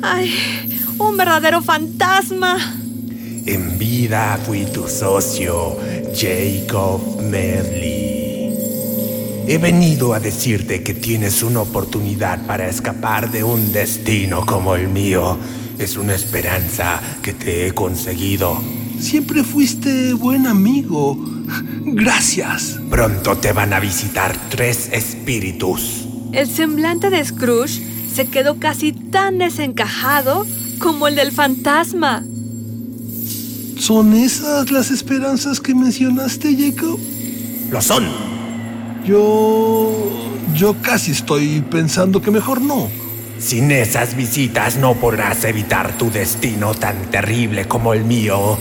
[0.02, 0.32] ¡Ay!
[0.98, 2.56] Un verdadero fantasma.
[3.46, 5.76] En vida fui tu socio,
[6.14, 8.19] Jacob Medley.
[9.46, 14.88] He venido a decirte que tienes una oportunidad para escapar de un destino como el
[14.88, 15.38] mío.
[15.78, 18.60] Es una esperanza que te he conseguido.
[19.00, 21.18] Siempre fuiste buen amigo.
[21.84, 22.78] Gracias.
[22.90, 26.06] Pronto te van a visitar tres espíritus.
[26.32, 27.82] El semblante de Scrooge
[28.14, 30.46] se quedó casi tan desencajado
[30.78, 32.24] como el del fantasma.
[33.78, 36.98] ¿Son esas las esperanzas que mencionaste, Jacob?
[37.70, 38.39] Lo son.
[39.10, 39.90] Yo...
[40.54, 42.88] Yo casi estoy pensando que mejor no.
[43.40, 48.56] Sin esas visitas no podrás evitar tu destino tan terrible como el mío.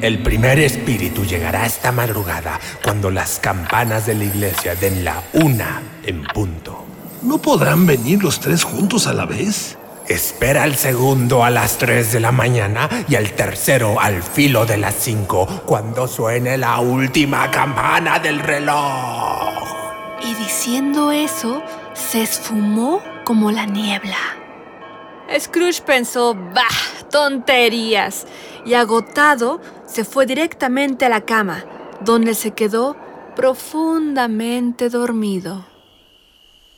[0.00, 5.82] El primer espíritu llegará esta madrugada cuando las campanas de la iglesia den la una
[6.02, 6.84] en punto.
[7.22, 9.75] ¿No podrán venir los tres juntos a la vez?
[10.08, 14.76] Espera al segundo a las 3 de la mañana y al tercero al filo de
[14.76, 19.64] las 5 cuando suene la última campana del reloj.
[20.22, 21.60] Y diciendo eso,
[21.94, 24.16] se esfumó como la niebla.
[25.40, 26.62] Scrooge pensó, bah,
[27.10, 28.26] tonterías.
[28.64, 31.64] Y agotado, se fue directamente a la cama,
[32.00, 32.96] donde se quedó
[33.34, 35.66] profundamente dormido.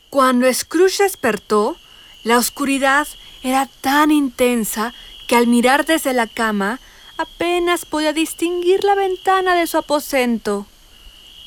[0.09, 1.77] Cuando Scrooge despertó,
[2.23, 3.07] la oscuridad
[3.43, 4.93] era tan intensa
[5.27, 6.79] que al mirar desde la cama
[7.17, 10.65] apenas podía distinguir la ventana de su aposento.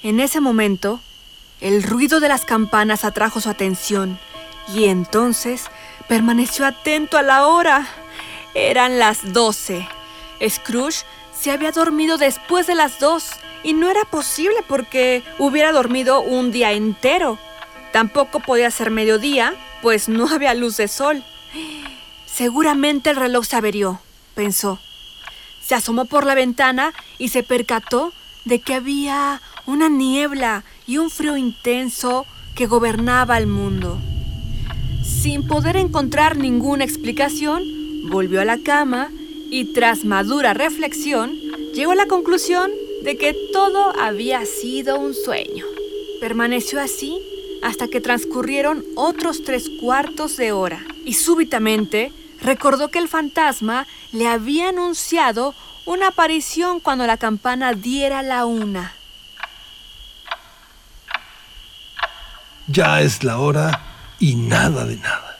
[0.03, 1.01] En ese momento,
[1.61, 4.19] el ruido de las campanas atrajo su atención
[4.75, 5.67] y entonces
[6.09, 7.87] permaneció atento a la hora.
[8.55, 9.87] Eran las doce.
[10.47, 11.05] Scrooge
[11.39, 13.31] se había dormido después de las dos
[13.63, 17.39] y no era posible porque hubiera dormido un día entero.
[17.93, 21.23] Tampoco podía ser mediodía, pues no había luz de sol.
[22.27, 24.01] Se Seguramente el reloj se averió,
[24.35, 24.81] pensó.
[25.63, 28.13] Se asomó por la ventana y se percató
[28.47, 33.99] de que había una niebla y un frío intenso que gobernaba el mundo.
[35.05, 37.63] Sin poder encontrar ninguna explicación,
[38.09, 39.11] volvió a la cama
[39.51, 41.33] y tras madura reflexión,
[41.75, 42.71] llegó a la conclusión
[43.05, 45.67] de que todo había sido un sueño.
[46.21, 47.19] Permaneció así
[47.63, 54.29] hasta que transcurrieron otros tres cuartos de hora y súbitamente recordó que el fantasma le
[54.29, 55.55] había anunciado
[55.87, 58.95] una aparición cuando la campana diera la una.
[62.69, 63.83] Ya es la hora
[64.19, 65.39] y nada de nada.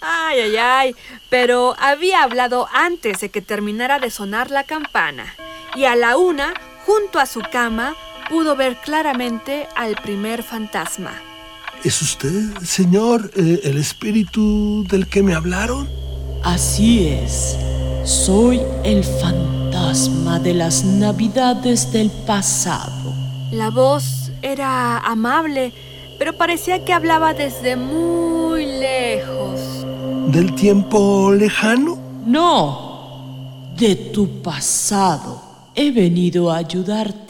[0.00, 0.96] Ay, ay, ay,
[1.28, 5.34] pero había hablado antes de que terminara de sonar la campana
[5.74, 6.54] y a la una,
[6.86, 7.94] junto a su cama,
[8.30, 11.10] pudo ver claramente al primer fantasma.
[11.82, 15.88] ¿Es usted, señor, eh, el espíritu del que me hablaron?
[16.44, 17.58] Así es.
[18.04, 23.12] Soy el fantasma de las navidades del pasado.
[23.50, 25.72] La voz era amable,
[26.18, 29.84] pero parecía que hablaba desde muy lejos.
[30.28, 31.98] ¿Del tiempo lejano?
[32.24, 35.42] No, de tu pasado.
[35.74, 37.29] He venido a ayudarte.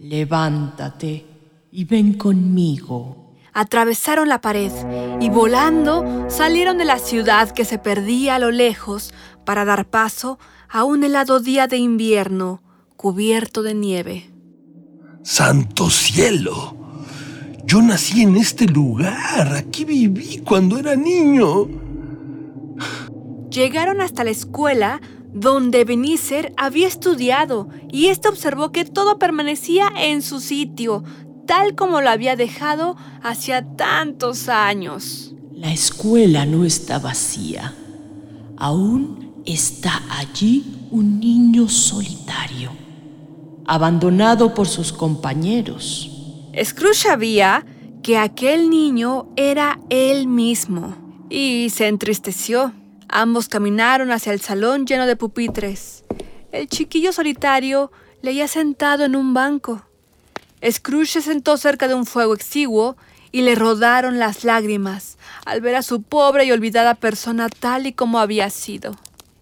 [0.00, 1.26] Levántate
[1.70, 3.34] y ven conmigo.
[3.52, 4.72] Atravesaron la pared
[5.20, 9.12] y volando salieron de la ciudad que se perdía a lo lejos
[9.44, 10.38] para dar paso
[10.70, 12.62] a un helado día de invierno
[12.96, 14.30] cubierto de nieve.
[15.22, 16.74] ¡Santo cielo!
[17.66, 19.54] Yo nací en este lugar.
[19.54, 21.68] Aquí viví cuando era niño.
[23.50, 24.98] Llegaron hasta la escuela
[25.32, 31.04] donde Benícer había estudiado y éste observó que todo permanecía en su sitio,
[31.46, 35.34] tal como lo había dejado hacía tantos años.
[35.54, 37.74] La escuela no está vacía.
[38.56, 42.70] Aún está allí un niño solitario,
[43.66, 46.10] abandonado por sus compañeros.
[46.62, 47.64] Scrooge sabía
[48.02, 50.94] que aquel niño era él mismo
[51.28, 52.72] y se entristeció.
[53.12, 56.04] Ambos caminaron hacia el salón lleno de pupitres.
[56.52, 57.90] El chiquillo solitario
[58.22, 59.82] leía sentado en un banco.
[60.64, 62.96] Scrooge se sentó cerca de un fuego exiguo
[63.32, 67.92] y le rodaron las lágrimas al ver a su pobre y olvidada persona tal y
[67.92, 68.96] como había sido.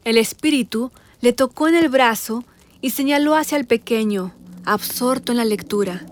[0.05, 0.91] El espíritu
[1.21, 2.45] le tocó en el brazo
[2.81, 4.33] y señaló hacia el pequeño,
[4.65, 6.07] absorto en la lectura.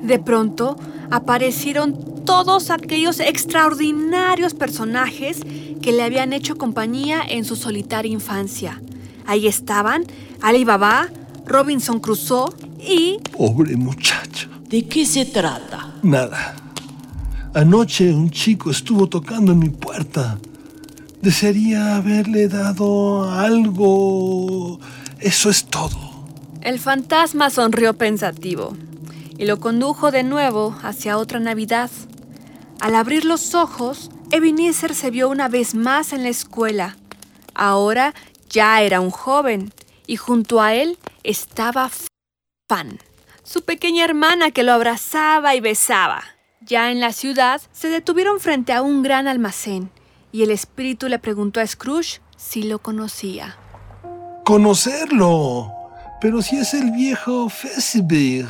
[0.00, 0.76] De pronto
[1.10, 5.40] aparecieron todos aquellos extraordinarios personajes
[5.82, 8.80] que le habían hecho compañía en su solitaria infancia.
[9.26, 10.04] Ahí estaban
[10.40, 11.08] Ali Baba,
[11.44, 13.18] Robinson Crusoe y...
[13.36, 14.48] Pobre muchacho.
[14.68, 15.94] ¿De qué se trata?
[16.02, 16.56] Nada.
[17.54, 20.38] Anoche un chico estuvo tocando en mi puerta.
[21.20, 24.80] Desearía haberle dado algo.
[25.20, 26.26] Eso es todo.
[26.62, 28.74] El fantasma sonrió pensativo
[29.36, 31.90] y lo condujo de nuevo hacia otra Navidad.
[32.80, 36.96] Al abrir los ojos, Ebenezer se vio una vez más en la escuela.
[37.54, 38.14] Ahora
[38.48, 39.74] ya era un joven
[40.06, 41.90] y junto a él estaba
[42.66, 42.98] Fan,
[43.42, 46.22] su pequeña hermana que lo abrazaba y besaba.
[46.62, 49.90] Ya en la ciudad se detuvieron frente a un gran almacén
[50.32, 53.58] y el espíritu le preguntó a Scrooge si lo conocía.
[54.46, 55.70] Conocerlo.
[56.22, 58.46] Pero si es el viejo Fezziwig.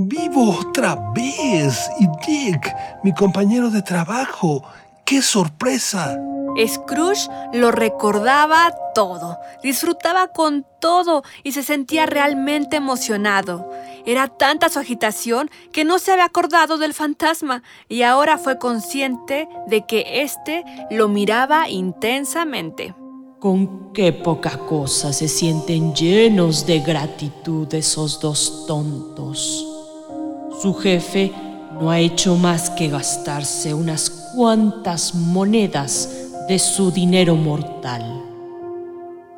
[0.00, 1.90] Vivo otra vez.
[1.98, 2.72] Y Dick,
[3.02, 4.62] mi compañero de trabajo.
[5.04, 6.16] ¡Qué sorpresa!
[6.56, 13.68] Scrooge lo recordaba todo, disfrutaba con todo y se sentía realmente emocionado.
[14.06, 19.48] Era tanta su agitación que no se había acordado del fantasma y ahora fue consciente
[19.66, 22.94] de que éste lo miraba intensamente.
[23.40, 29.77] Con qué poca cosa se sienten llenos de gratitud esos dos tontos.
[30.60, 31.32] Su jefe
[31.80, 36.08] no ha hecho más que gastarse unas cuantas monedas
[36.48, 38.24] de su dinero mortal.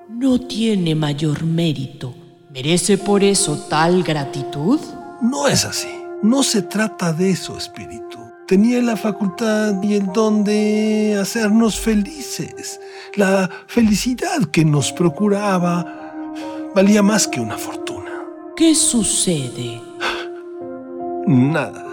[0.09, 2.15] No tiene mayor mérito.
[2.51, 4.81] ¿Merece por eso tal gratitud?
[5.21, 5.89] No es así.
[6.23, 8.19] No se trata de eso, espíritu.
[8.47, 12.81] Tenía la facultad y el don de hacernos felices.
[13.15, 16.15] La felicidad que nos procuraba
[16.75, 18.11] valía más que una fortuna.
[18.57, 19.90] ¿Qué sucede?
[21.31, 21.85] Nada.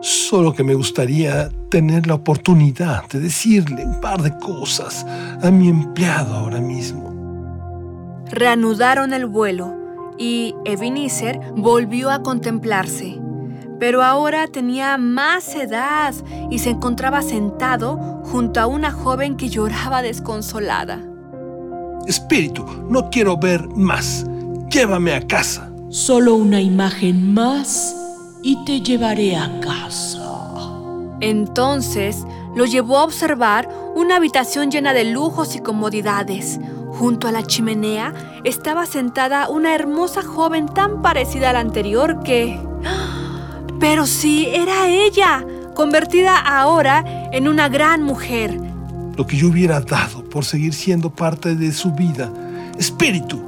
[0.00, 5.04] Solo que me gustaría tener la oportunidad de decirle un par de cosas
[5.42, 7.12] a mi empleado ahora mismo.
[8.30, 9.74] Reanudaron el vuelo
[10.16, 13.18] y Ebenezer volvió a contemplarse.
[13.80, 16.14] pero ahora tenía más edad
[16.50, 21.00] y se encontraba sentado junto a una joven que lloraba desconsolada.
[22.06, 24.26] Espíritu, no quiero ver más.
[24.70, 25.72] Llévame a casa.
[25.90, 27.96] Solo una imagen más
[28.42, 30.58] y te llevaré a casa.
[31.20, 36.60] Entonces lo llevó a observar una habitación llena de lujos y comodidades.
[36.90, 38.12] Junto a la chimenea
[38.44, 42.60] estaba sentada una hermosa joven tan parecida a la anterior que...
[43.80, 45.42] Pero sí, era ella,
[45.74, 48.60] convertida ahora en una gran mujer.
[49.16, 52.30] Lo que yo hubiera dado por seguir siendo parte de su vida.
[52.78, 53.40] Espíritu,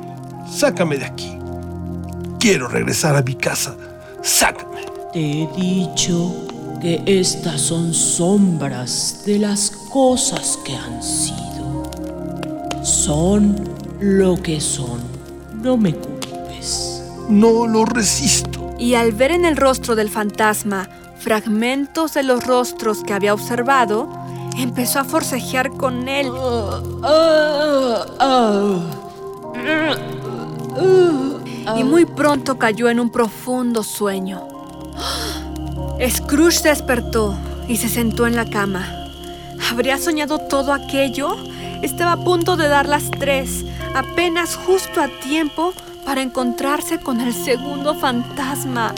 [0.49, 1.39] sácame de aquí.
[2.41, 3.76] Quiero regresar a mi casa.
[4.22, 4.86] Sácame.
[5.12, 6.47] Te he dicho
[6.80, 11.91] que estas son sombras de las cosas que han sido.
[12.82, 13.55] Son
[14.01, 15.03] lo que son.
[15.53, 17.03] No me culpes.
[17.28, 18.74] No lo resisto.
[18.78, 20.88] Y al ver en el rostro del fantasma
[21.18, 24.11] fragmentos de los rostros que había observado,
[24.57, 26.30] empezó a forcejear con él.
[31.76, 34.46] Y muy pronto cayó en un profundo sueño.
[36.08, 37.36] Scrooge despertó
[37.68, 39.00] y se sentó en la cama.
[39.70, 41.36] ¿Habría soñado todo aquello?
[41.82, 45.72] Estaba a punto de dar las tres, apenas justo a tiempo
[46.04, 48.94] para encontrarse con el segundo fantasma.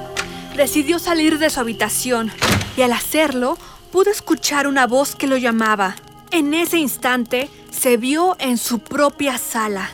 [0.57, 2.31] Decidió salir de su habitación
[2.77, 3.59] y al hacerlo
[3.91, 5.97] pudo escuchar una voz que lo llamaba.
[6.31, 9.91] En ese instante se vio en su propia sala.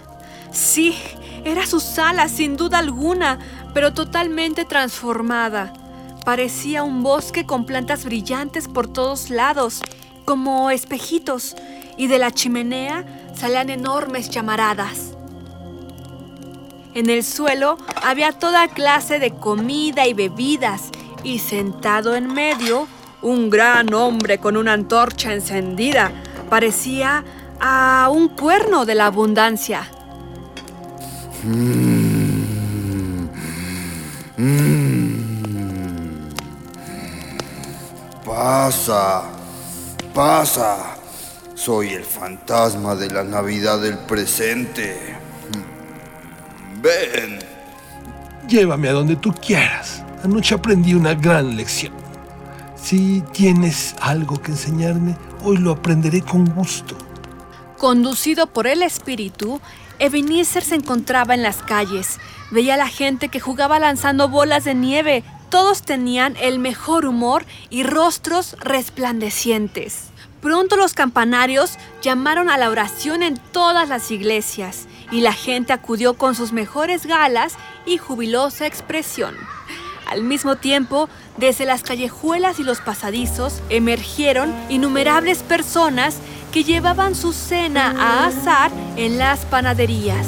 [0.52, 0.96] Sí,
[1.44, 3.38] era su sala sin duda alguna,
[3.74, 5.72] pero totalmente transformada.
[6.24, 9.80] Parecía un bosque con plantas brillantes por todos lados,
[10.24, 11.56] como espejitos,
[11.96, 15.14] y de la chimenea salían enormes llamaradas.
[16.94, 20.90] En el suelo había toda clase de comida y bebidas,
[21.22, 22.86] y sentado en medio,
[23.22, 26.12] un gran hombre con una antorcha encendida.
[26.48, 27.24] Parecía
[27.60, 29.90] a un cuerno de la abundancia.
[38.24, 39.22] Pasa,
[40.12, 40.96] pasa.
[41.54, 45.16] Soy el fantasma de la Navidad del presente.
[46.82, 47.38] Ven.
[48.48, 50.02] Llévame a donde tú quieras.
[50.24, 51.92] Anoche aprendí una gran lección.
[52.76, 56.96] Si tienes algo que enseñarme, hoy lo aprenderé con gusto.
[57.76, 59.60] Conducido por el espíritu,
[59.98, 62.18] Ebenezer se encontraba en las calles.
[62.50, 65.24] Veía a la gente que jugaba lanzando bolas de nieve.
[65.50, 70.10] Todos tenían el mejor humor y rostros resplandecientes.
[70.40, 76.14] Pronto los campanarios llamaron a la oración en todas las iglesias y la gente acudió
[76.14, 77.54] con sus mejores galas
[77.86, 79.34] y jubilosa expresión.
[80.06, 86.16] Al mismo tiempo, desde las callejuelas y los pasadizos emergieron innumerables personas
[86.52, 90.26] que llevaban su cena a asar en las panaderías.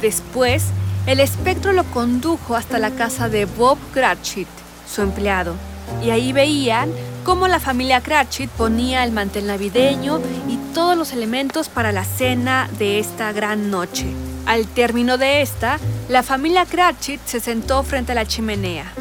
[0.00, 0.64] Después,
[1.06, 4.48] el espectro lo condujo hasta la casa de Bob Cratchit,
[4.88, 5.54] su empleado,
[6.02, 6.90] y ahí veían
[7.24, 12.68] cómo la familia Cratchit ponía el mantel navideño y todos los elementos para la cena
[12.78, 14.06] de esta gran noche.
[14.46, 15.78] Al término de esta,
[16.08, 18.92] la familia Cratchit se sentó frente a la chimenea.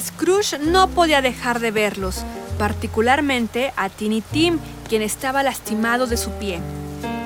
[0.00, 2.24] Scrooge no podía dejar de verlos,
[2.62, 6.60] particularmente a Tiny Tim, quien estaba lastimado de su pie.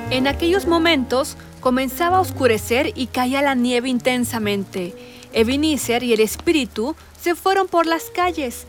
[0.09, 4.95] En aquellos momentos comenzaba a oscurecer y caía la nieve intensamente.
[5.35, 8.67] Ebenezer y el espíritu se fueron por las calles.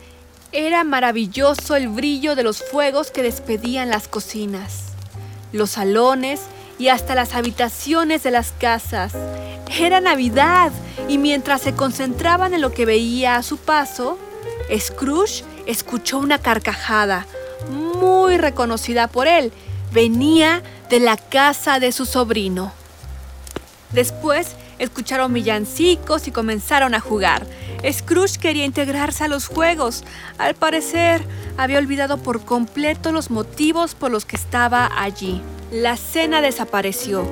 [0.52, 4.88] Era maravilloso el brillo de los fuegos que despedían las cocinas,
[5.52, 6.42] los salones
[6.78, 9.14] y hasta las habitaciones de las casas.
[9.80, 10.70] Era Navidad
[11.08, 14.18] y mientras se concentraban en lo que veía a su paso,
[14.78, 17.26] Scrooge escuchó una carcajada
[17.70, 19.52] muy reconocida por él.
[19.92, 22.72] Venía de la casa de su sobrino.
[23.92, 27.46] Después escucharon villancicos y comenzaron a jugar.
[27.90, 30.04] Scrooge quería integrarse a los juegos.
[30.38, 31.22] Al parecer,
[31.58, 35.42] había olvidado por completo los motivos por los que estaba allí.
[35.70, 37.28] La cena desapareció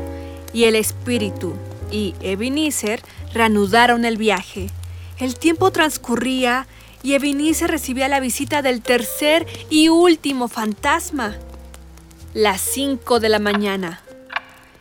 [0.53, 1.55] y el espíritu
[1.91, 4.69] y Ebenezer reanudaron el viaje.
[5.19, 6.67] El tiempo transcurría
[7.07, 11.37] y Ebenezer recibía la visita del tercer y último fantasma.
[12.35, 14.01] Las 5 de la mañana.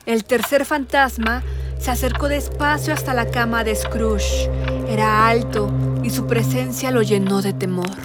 [0.07, 1.43] El tercer fantasma
[1.79, 4.49] se acercó despacio hasta la cama de Scrooge.
[4.89, 5.71] Era alto
[6.01, 7.95] y su presencia lo llenó de temor.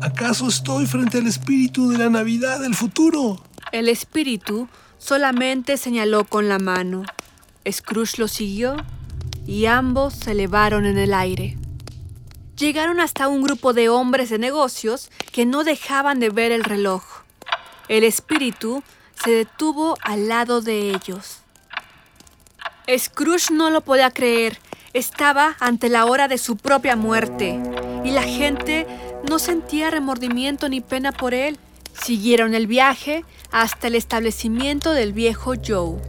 [0.00, 3.38] ¿Acaso estoy frente al espíritu de la Navidad del futuro?
[3.70, 7.02] El espíritu solamente señaló con la mano.
[7.70, 8.76] Scrooge lo siguió
[9.46, 11.58] y ambos se elevaron en el aire.
[12.56, 17.02] Llegaron hasta un grupo de hombres de negocios que no dejaban de ver el reloj.
[17.88, 18.82] El espíritu
[19.22, 21.38] se detuvo al lado de ellos.
[22.96, 24.58] Scrooge no lo podía creer.
[24.92, 27.58] Estaba ante la hora de su propia muerte
[28.04, 28.86] y la gente
[29.28, 31.58] no sentía remordimiento ni pena por él.
[32.02, 36.00] Siguieron el viaje hasta el establecimiento del viejo Joe,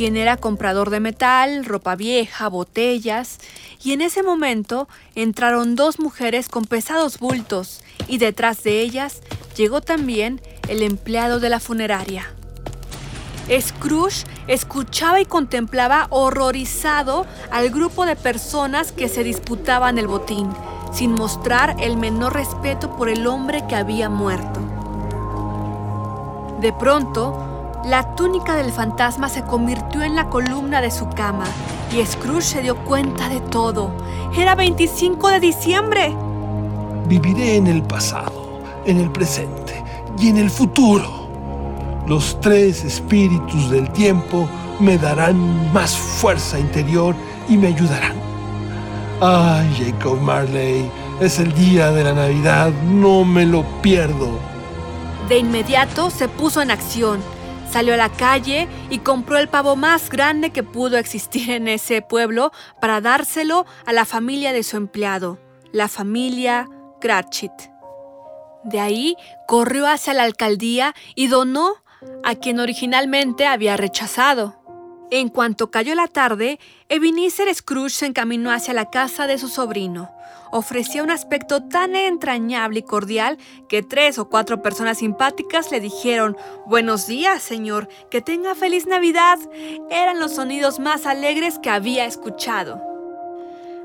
[0.00, 3.38] quien era comprador de metal, ropa vieja, botellas,
[3.84, 9.20] y en ese momento entraron dos mujeres con pesados bultos y detrás de ellas
[9.58, 10.40] llegó también
[10.70, 12.32] el empleado de la funeraria.
[13.60, 20.48] Scrooge escuchaba y contemplaba horrorizado al grupo de personas que se disputaban el botín,
[20.94, 24.60] sin mostrar el menor respeto por el hombre que había muerto.
[26.62, 31.44] De pronto, la túnica del fantasma se convirtió en la columna de su cama
[31.92, 33.90] y Scrooge se dio cuenta de todo.
[34.36, 36.14] Era 25 de diciembre.
[37.06, 39.82] Viviré en el pasado, en el presente
[40.18, 41.28] y en el futuro.
[42.06, 47.14] Los tres espíritus del tiempo me darán más fuerza interior
[47.48, 48.16] y me ayudarán.
[49.20, 54.38] Ay, Jacob Marley, es el día de la Navidad, no me lo pierdo.
[55.28, 57.20] De inmediato se puso en acción.
[57.70, 62.02] Salió a la calle y compró el pavo más grande que pudo existir en ese
[62.02, 62.50] pueblo
[62.80, 65.38] para dárselo a la familia de su empleado,
[65.70, 66.66] la familia
[67.00, 67.52] Cratchit.
[68.64, 69.16] De ahí
[69.46, 71.76] corrió hacia la alcaldía y donó
[72.24, 74.59] a quien originalmente había rechazado.
[75.10, 80.10] En cuanto cayó la tarde, Ebenezer Scrooge se encaminó hacia la casa de su sobrino.
[80.52, 83.38] Ofrecía un aspecto tan entrañable y cordial
[83.68, 86.36] que tres o cuatro personas simpáticas le dijeron
[86.66, 89.38] Buenos días, señor, que tenga feliz Navidad.
[89.90, 92.89] Eran los sonidos más alegres que había escuchado.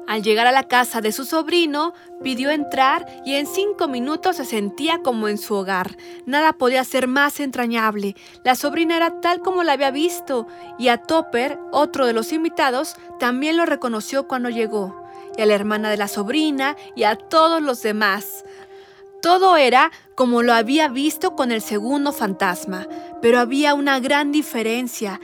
[0.08, 1.94] Al llegar a la casa de su sobrino,
[2.24, 5.98] pidió entrar y en cinco minutos se sentía como en su hogar.
[6.26, 8.16] Nada podía ser más entrañable.
[8.44, 10.48] La sobrina era tal como la había visto
[10.78, 15.04] y a Topper, otro de los invitados, también lo reconoció cuando llegó.
[15.38, 18.46] Y a la hermana de la sobrina y a todos los demás.
[19.22, 22.88] Todo era como lo había visto con el segundo fantasma,
[23.24, 25.20] pero había una gran diferencia.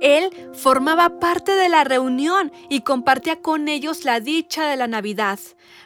[0.00, 5.38] Él formaba parte de la reunión y compartía con ellos la dicha de la Navidad.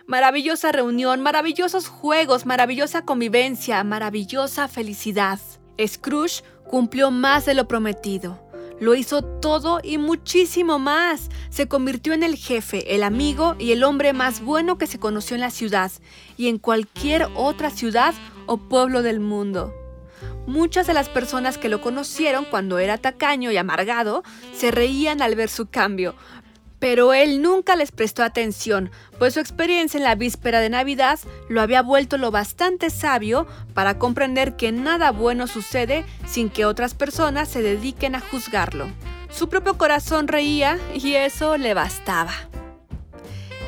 [0.07, 5.39] Maravillosa reunión, maravillosos juegos, maravillosa convivencia, maravillosa felicidad.
[5.85, 8.39] Scrooge cumplió más de lo prometido.
[8.81, 11.31] Lo hizo todo y muchísimo más.
[11.51, 15.37] Se convirtió en el jefe, el amigo y el hombre más bueno que se conoció
[15.37, 15.91] en la ciudad
[16.37, 18.13] y en cualquier otra ciudad
[18.47, 19.73] o pueblo del mundo.
[20.47, 24.25] Muchas de las personas que lo conocieron cuando era tacaño y amargado
[24.55, 26.15] se reían al ver su cambio,
[26.83, 28.91] pero él nunca les prestó atención,
[29.21, 34.01] pues su experiencia en la víspera de Navidad lo había vuelto lo bastante sabio para
[34.01, 38.89] comprender que nada bueno sucede sin que otras personas se dediquen a juzgarlo.
[39.31, 42.33] Su propio corazón reía y eso le bastaba.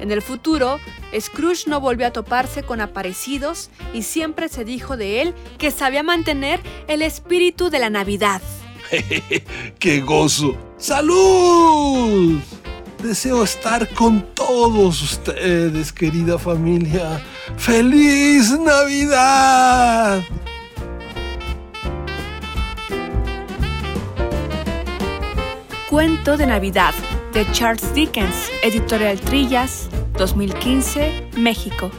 [0.01, 0.81] En el futuro,
[1.19, 6.03] Scrooge no volvió a toparse con aparecidos y siempre se dijo de él que sabía
[6.03, 8.43] mantener el espíritu de la Navidad.
[9.79, 10.57] ¡Qué gozo!
[10.77, 12.41] ¡Salud!
[13.03, 17.23] Deseo estar con todos ustedes, querida familia.
[17.57, 20.23] ¡Feliz Navidad!
[25.91, 26.95] Cuento de Navidad
[27.35, 31.91] de Charles Dickens, Editorial Trillas, 2015, México.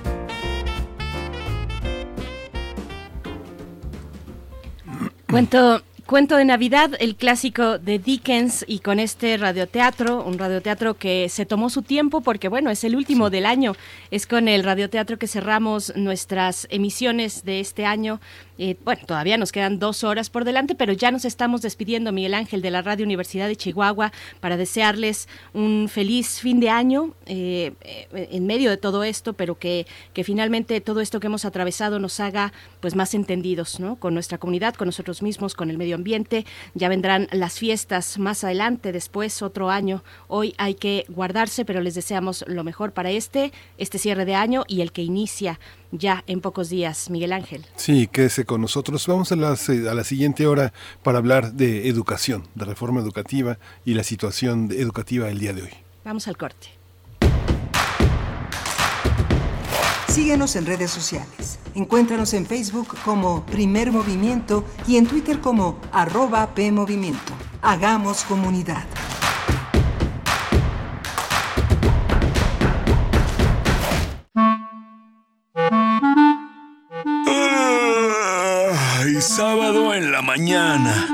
[5.30, 11.28] Cuento, cuento de Navidad, el clásico de Dickens y con este radioteatro, un radioteatro que
[11.28, 13.74] se tomó su tiempo porque bueno, es el último del año.
[14.12, 18.22] Es con el radioteatro que cerramos nuestras emisiones de este año.
[18.58, 22.34] Eh, bueno, todavía nos quedan dos horas por delante, pero ya nos estamos despidiendo, Miguel
[22.34, 27.74] Ángel, de la Radio Universidad de Chihuahua, para desearles un feliz fin de año eh,
[27.82, 32.00] eh, en medio de todo esto, pero que, que finalmente todo esto que hemos atravesado
[32.00, 33.98] nos haga pues más entendidos, ¿no?
[33.98, 36.46] Con nuestra comunidad, con nosotros mismos, con el medio ambiente.
[36.74, 40.04] Ya vendrán las fiestas más adelante, después otro año.
[40.28, 44.64] Hoy hay que guardarse, pero les deseamos lo mejor para este, este cierre de año
[44.68, 45.60] y el que inicia
[45.92, 47.66] ya en pocos días, Miguel Ángel.
[47.76, 49.06] Sí, quédese con nosotros.
[49.08, 50.74] Vamos a, las, a la siguiente hora
[51.04, 55.72] para hablar de educación, de reforma educativa y la situación educativa del día de hoy.
[56.04, 56.70] Vamos al corte.
[60.08, 61.60] Síguenos en redes sociales.
[61.74, 67.34] Encuéntranos en Facebook como Primer Movimiento y en Twitter como arroba PMovimiento.
[67.62, 68.86] Hagamos comunidad.
[80.22, 81.08] Mañana.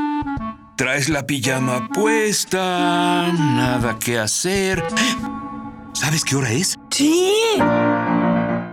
[0.75, 4.83] Traes la pijama puesta, nada que hacer.
[5.93, 6.77] ¿Sabes qué hora es?
[6.89, 7.33] Sí.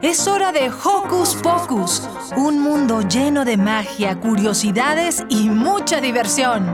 [0.01, 6.67] Es hora de Hocus Pocus, un mundo lleno de magia, curiosidades y mucha diversión.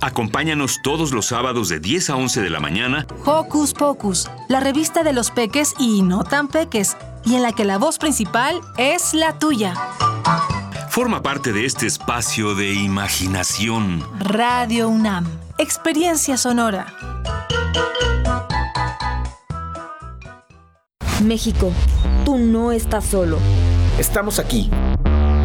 [0.00, 5.04] Acompáñanos todos los sábados de 10 a 11 de la mañana Hocus Pocus, la revista
[5.04, 9.14] de los peques y no tan peques, y en la que la voz principal es
[9.14, 9.74] la tuya.
[10.92, 14.04] Forma parte de este espacio de imaginación.
[14.18, 15.26] Radio UNAM,
[15.56, 16.86] experiencia sonora.
[21.24, 21.72] México,
[22.26, 23.38] tú no estás solo.
[23.98, 24.70] Estamos aquí.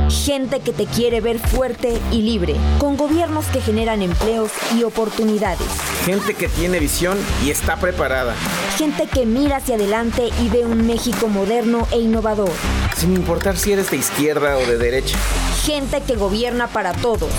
[0.10, 5.68] Gente que te quiere ver fuerte y libre, con gobiernos que generan empleos y oportunidades.
[6.05, 8.34] Gente que tiene visión y está preparada.
[8.78, 12.51] Gente que mira hacia adelante y ve un México moderno e innovador.
[12.95, 15.18] Sin importar si eres de izquierda o de derecha.
[15.66, 17.30] Gente que gobierna para todos.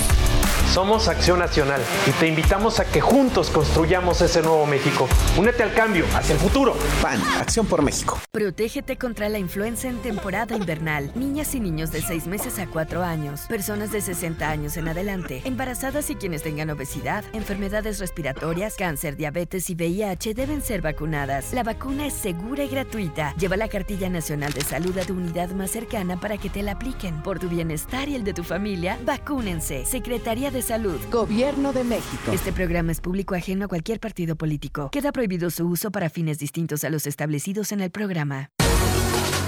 [0.73, 5.09] Somos Acción Nacional y te invitamos a que juntos construyamos ese nuevo México.
[5.35, 6.75] Únete al cambio, hacia el futuro.
[7.01, 8.19] PAN, Acción por México.
[8.31, 11.11] Protégete contra la influenza en temporada invernal.
[11.15, 15.41] Niñas y niños de 6 meses a 4 años, personas de 60 años en adelante,
[15.43, 21.51] embarazadas y quienes tengan obesidad, enfermedades respiratorias, cáncer, diabetes y VIH deben ser vacunadas.
[21.51, 23.33] La vacuna es segura y gratuita.
[23.39, 26.73] Lleva la cartilla nacional de salud a tu unidad más cercana para que te la
[26.73, 27.23] apliquen.
[27.23, 29.83] Por tu bienestar y el de tu familia, vacúnense.
[29.87, 30.99] Secretaría de Salud.
[31.11, 32.31] Gobierno de México.
[32.31, 34.89] Este programa es público ajeno a cualquier partido político.
[34.91, 38.51] Queda prohibido su uso para fines distintos a los establecidos en el programa.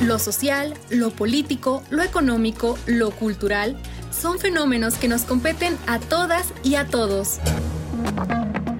[0.01, 3.77] Lo social, lo político, lo económico, lo cultural
[4.09, 7.39] son fenómenos que nos competen a todas y a todos.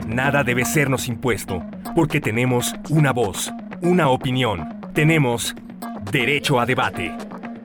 [0.08, 1.64] Nada debe sernos impuesto,
[1.96, 3.52] porque tenemos una voz,
[3.82, 4.82] una opinión.
[4.94, 5.56] Tenemos
[6.12, 7.16] derecho a debate.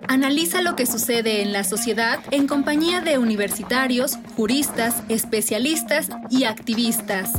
[0.08, 7.32] Analiza lo que sucede en la sociedad en compañía de universitarios, juristas, especialistas y activistas.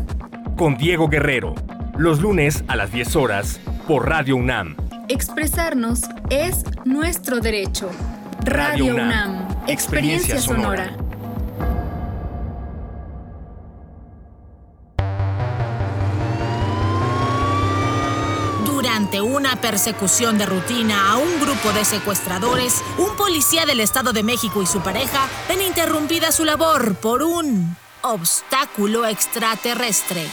[0.57, 1.55] Con Diego Guerrero,
[1.97, 4.75] los lunes a las 10 horas, por Radio UNAM.
[5.07, 7.89] Expresarnos es nuestro derecho.
[8.43, 11.06] Radio, UNAM, experiencia sonora.
[19.17, 24.21] Durante una persecución de rutina a un grupo de secuestradores, un policía del Estado de
[24.21, 30.27] México y su pareja ven interrumpida su labor por un obstáculo extraterrestre.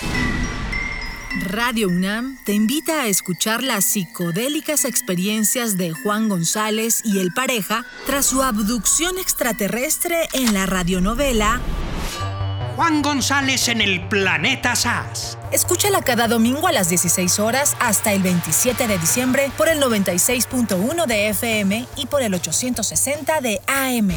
[1.47, 7.87] Radio UNAM te invita a escuchar las psicodélicas experiencias de Juan González y el pareja
[8.07, 11.61] tras su abducción extraterrestre en la radionovela
[12.76, 15.39] Juan González en el planeta SAS.
[15.55, 21.07] Escúchala cada domingo a las 16 horas hasta el 27 de diciembre por el 96.1
[21.07, 24.11] de FM y por el 860 de AM.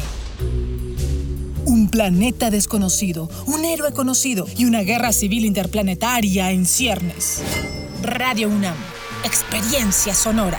[1.64, 7.40] Un planeta desconocido, un héroe conocido y una guerra civil interplanetaria en ciernes.
[8.02, 8.74] Radio UNAM,
[9.22, 10.58] experiencia sonora.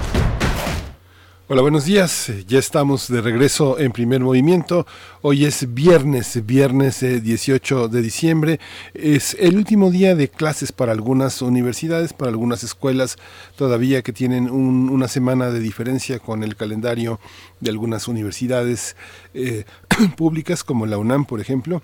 [1.53, 2.29] Hola, buenos días.
[2.29, 4.87] Eh, Ya estamos de regreso en primer movimiento.
[5.21, 8.61] Hoy es viernes, viernes eh, 18 de diciembre.
[8.93, 13.17] Es el último día de clases para algunas universidades, para algunas escuelas
[13.57, 17.19] todavía que tienen un- una semana de diferencia con el calendario
[17.59, 18.95] de algunas universidades
[19.33, 19.65] eh,
[20.15, 21.81] públicas como la UNAM, por ejemplo.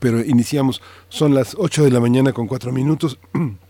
[0.00, 0.80] Pero iniciamos,
[1.10, 3.18] son las 8 de la mañana con 4 minutos.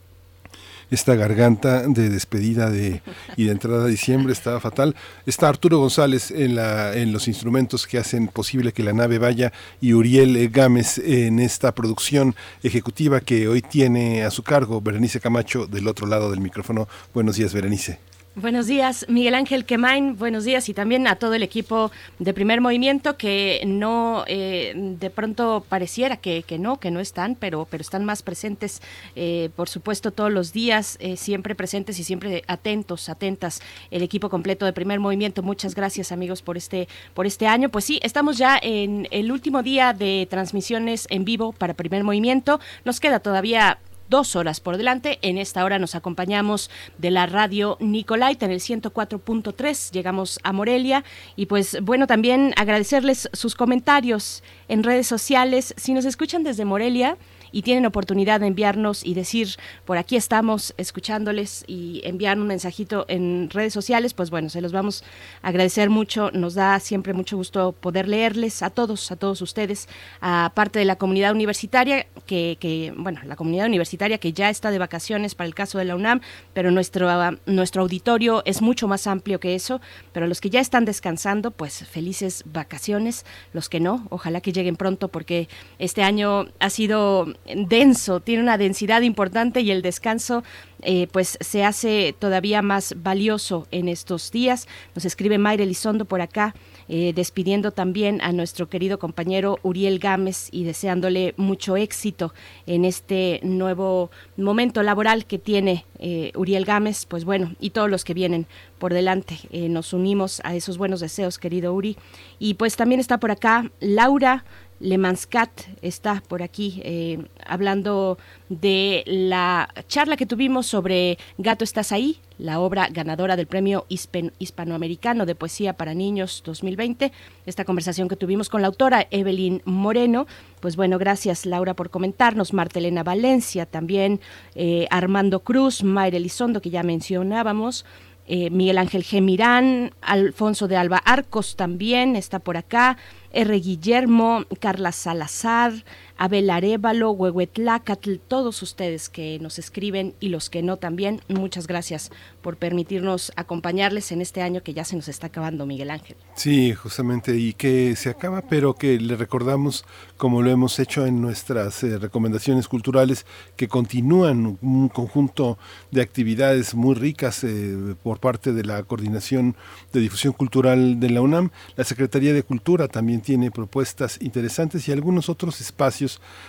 [0.91, 3.03] esta garganta de despedida de,
[3.37, 4.95] y de entrada a diciembre estaba fatal.
[5.27, 9.53] Está Arturo González en, la, en los instrumentos que hacen posible que la nave vaya
[9.81, 15.21] y Uriel eh, Gámez en esta producción ejecutiva que hoy tiene a su cargo Berenice
[15.21, 16.89] Camacho del otro lado del micrófono.
[17.13, 18.16] Buenos días, Berenice.
[18.39, 20.19] Buenos días, Miguel Ángel Quemain.
[20.19, 25.09] Buenos días y también a todo el equipo de Primer Movimiento que no, eh, de
[25.09, 28.83] pronto pareciera que, que no, que no están, pero, pero están más presentes,
[29.15, 33.63] eh, por supuesto, todos los días, eh, siempre presentes y siempre atentos, atentas.
[33.91, 35.43] El equipo completo de Primer Movimiento.
[35.43, 37.71] Muchas gracias, amigos, por este, por este año.
[37.71, 42.61] Pues sí, estamos ya en el último día de transmisiones en vivo para Primer Movimiento.
[42.85, 43.79] Nos queda todavía
[44.09, 45.19] dos horas por delante.
[45.23, 49.93] En esta hora nos acompañamos de la radio Nicolaita en el 104.3.
[49.93, 51.05] Llegamos a Morelia
[51.37, 55.75] y pues bueno, también agradecerles sus comentarios en redes sociales.
[55.77, 57.17] Si nos escuchan desde Morelia,
[57.53, 59.49] y tienen oportunidad de enviarnos y decir,
[59.85, 64.73] por aquí estamos escuchándoles y enviar un mensajito en redes sociales, pues bueno, se los
[64.73, 65.05] vamos
[65.43, 66.31] a agradecer mucho.
[66.33, 69.89] Nos da siempre mucho gusto poder leerles a todos, a todos ustedes,
[70.21, 74.71] a parte de la comunidad universitaria, que, que bueno, la comunidad universitaria que ya está
[74.71, 76.21] de vacaciones para el caso de la UNAM,
[76.53, 77.09] pero nuestro,
[77.47, 79.81] nuestro auditorio es mucho más amplio que eso,
[80.13, 84.77] pero los que ya están descansando, pues felices vacaciones, los que no, ojalá que lleguen
[84.77, 90.43] pronto porque este año ha sido denso, tiene una densidad importante y el descanso
[90.83, 94.69] eh, pues se hace todavía más valioso en estos días.
[94.95, 96.55] Nos escribe Mayra Elizondo por acá.
[96.89, 102.33] Eh, despidiendo también a nuestro querido compañero Uriel Gámez y deseándole mucho éxito
[102.69, 108.05] en este nuevo momento laboral que tiene eh, Uriel Gámez, pues bueno, y todos los
[108.05, 108.47] que vienen
[108.79, 109.37] por delante.
[109.51, 111.97] nos unimos a esos buenos deseos, querido Uri.
[112.39, 114.45] Y pues también está por acá Laura.
[114.81, 115.51] Lemanscat
[115.83, 118.19] está por aquí eh, hablando
[118.49, 125.27] de la charla que tuvimos sobre Gato Estás ahí, la obra ganadora del Premio Hispanoamericano
[125.27, 127.13] de Poesía para Niños 2020.
[127.47, 130.27] Esta conversación que tuvimos con la autora Evelyn Moreno.
[130.61, 132.53] Pues bueno, gracias Laura por comentarnos.
[132.53, 134.21] Martelena Valencia, también
[134.55, 137.85] eh, Armando Cruz, Mayra Elizondo, que ya mencionábamos.
[138.29, 142.97] Eh, Miguel Ángel Gemirán, Alfonso de Alba Arcos también está por acá,
[143.33, 143.61] R.
[143.61, 145.73] Guillermo, Carla Salazar,
[146.19, 152.11] Abel Arevalo, Huehuetlacatl, todos ustedes que nos escriben y los que no también, muchas gracias
[152.43, 156.17] por permitirnos acompañarles en este año que ya se nos está acabando, Miguel Ángel.
[156.35, 159.85] Sí, justamente, y que se acaba, pero que le recordamos,
[160.17, 165.59] como lo hemos hecho en nuestras eh, recomendaciones culturales, que continúan un conjunto
[165.91, 169.57] de actividades muy ricas eh, por parte de la Coordinación
[169.93, 171.51] de Difusión Cultural de la UNAM.
[171.77, 176.06] La Secretaría de Cultura también tiene propuestas interesantes y algunos otros espacios,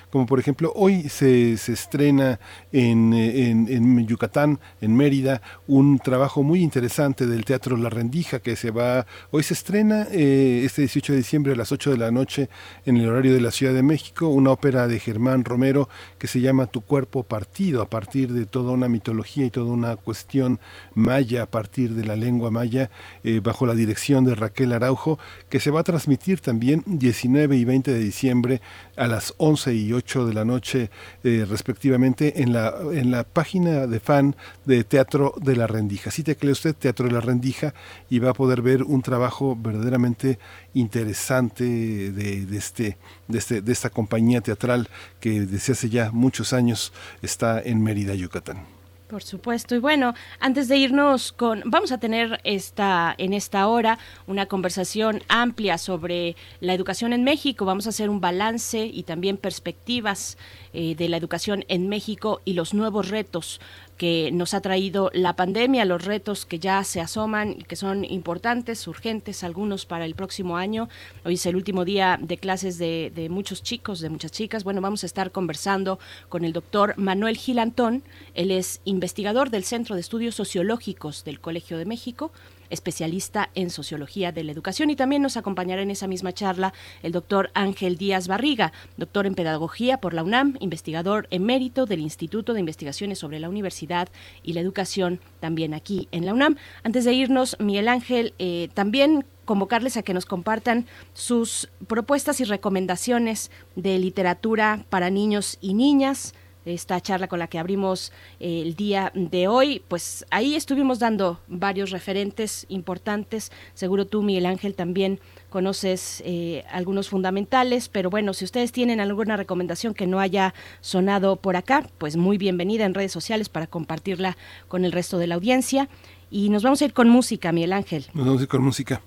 [0.10, 2.40] como por ejemplo hoy se, se estrena
[2.72, 8.72] en, en, Yucatán, en Mérida, un trabajo muy interesante del Teatro La Rendija que se
[8.72, 12.50] va, hoy se estrena eh, este 18 de diciembre a las 8 de la noche
[12.86, 16.40] en el horario de la Ciudad de México, una ópera de Germán Romero que se
[16.40, 20.60] llama Tu cuerpo partido, a partir de toda una mitología y toda una cuestión
[20.94, 22.90] maya, a partir de la lengua maya,
[23.24, 27.66] eh, bajo la dirección de Raquel Araujo, que se va a transmitir también 19 y
[27.66, 28.62] 20 de diciembre
[28.96, 30.90] a las 11 y 8 de la noche
[31.24, 34.36] eh, respectivamente en la, en la página de fan
[34.66, 36.12] de Teatro de la Rendija.
[36.12, 37.74] Si teclee usted Teatro de la Rendija
[38.10, 40.38] y va a poder ver un trabajo verdaderamente
[40.74, 44.90] interesante de, este, de, este, de esta compañía teatral
[45.22, 46.92] que desde hace ya muchos años
[47.22, 48.77] está en Mérida, Yucatán.
[49.08, 49.74] Por supuesto.
[49.74, 55.24] Y bueno, antes de irnos con, vamos a tener esta, en esta hora una conversación
[55.30, 57.64] amplia sobre la educación en México.
[57.64, 60.38] Vamos a hacer un balance y también perspectivas
[60.80, 63.60] eh, de la educación en México y los nuevos retos
[63.98, 68.06] que nos ha traído la pandemia, los retos que ya se asoman y que son
[68.06, 70.88] importantes, urgentes, algunos para el próximo año.
[71.26, 74.64] Hoy es el último día de clases de, de muchos chicos, de muchas chicas.
[74.64, 75.98] Bueno, vamos a estar conversando
[76.30, 78.04] con el doctor Manuel Gilantón.
[78.36, 82.32] Él es investigador del Centro de Estudios Sociológicos del Colegio de México
[82.70, 84.90] especialista en sociología de la educación.
[84.90, 89.36] Y también nos acompañará en esa misma charla el doctor Ángel Díaz Barriga, doctor en
[89.36, 94.10] pedagogía por la UNAM, investigador emérito del Instituto de Investigaciones sobre la Universidad
[94.44, 96.58] y la Educación, también aquí en la UNAM.
[96.84, 102.44] Antes de irnos, Miguel Ángel, eh, también convocarles a que nos compartan sus propuestas y
[102.44, 106.34] recomendaciones de literatura para niños y niñas
[106.70, 111.40] esta charla con la que abrimos eh, el día de hoy, pues ahí estuvimos dando
[111.48, 113.52] varios referentes importantes.
[113.74, 119.38] Seguro tú, Miguel Ángel, también conoces eh, algunos fundamentales, pero bueno, si ustedes tienen alguna
[119.38, 124.38] recomendación que no haya sonado por acá, pues muy bienvenida en redes sociales para compartirla
[124.68, 125.90] con el resto de la audiencia.
[126.30, 128.06] Y nos vamos a ir con música, Miguel Ángel.
[128.14, 129.02] Nos vamos a ir con música.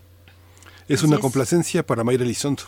[0.88, 2.64] Es una complacencia para Mayra Elizondo.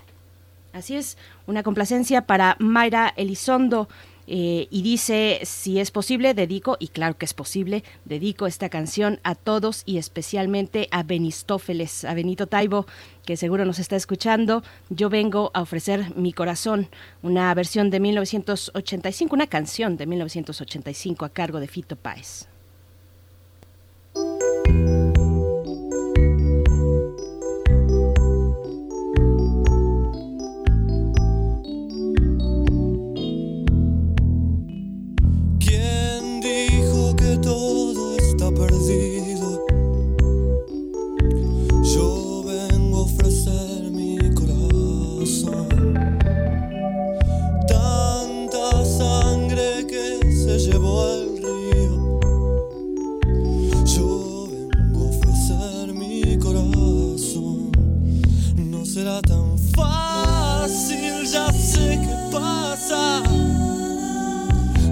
[0.73, 3.89] Así es, una complacencia para Mayra Elizondo.
[4.27, 9.21] Eh, y dice, si es posible, dedico, y claro que es posible, dedico esta canción
[9.25, 12.87] a todos y especialmente a Benistófeles, a Benito Taibo,
[13.27, 14.63] que seguro nos está escuchando.
[14.91, 16.89] Yo vengo a ofrecer mi corazón,
[17.23, 22.47] una versión de 1985, una canción de 1985 a cargo de Fito Páez.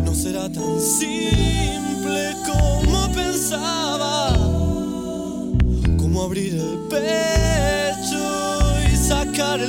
[0.04, 4.32] No será tan simple como pensaba.
[5.98, 8.22] Como abrir el pecho
[8.90, 9.60] y sacar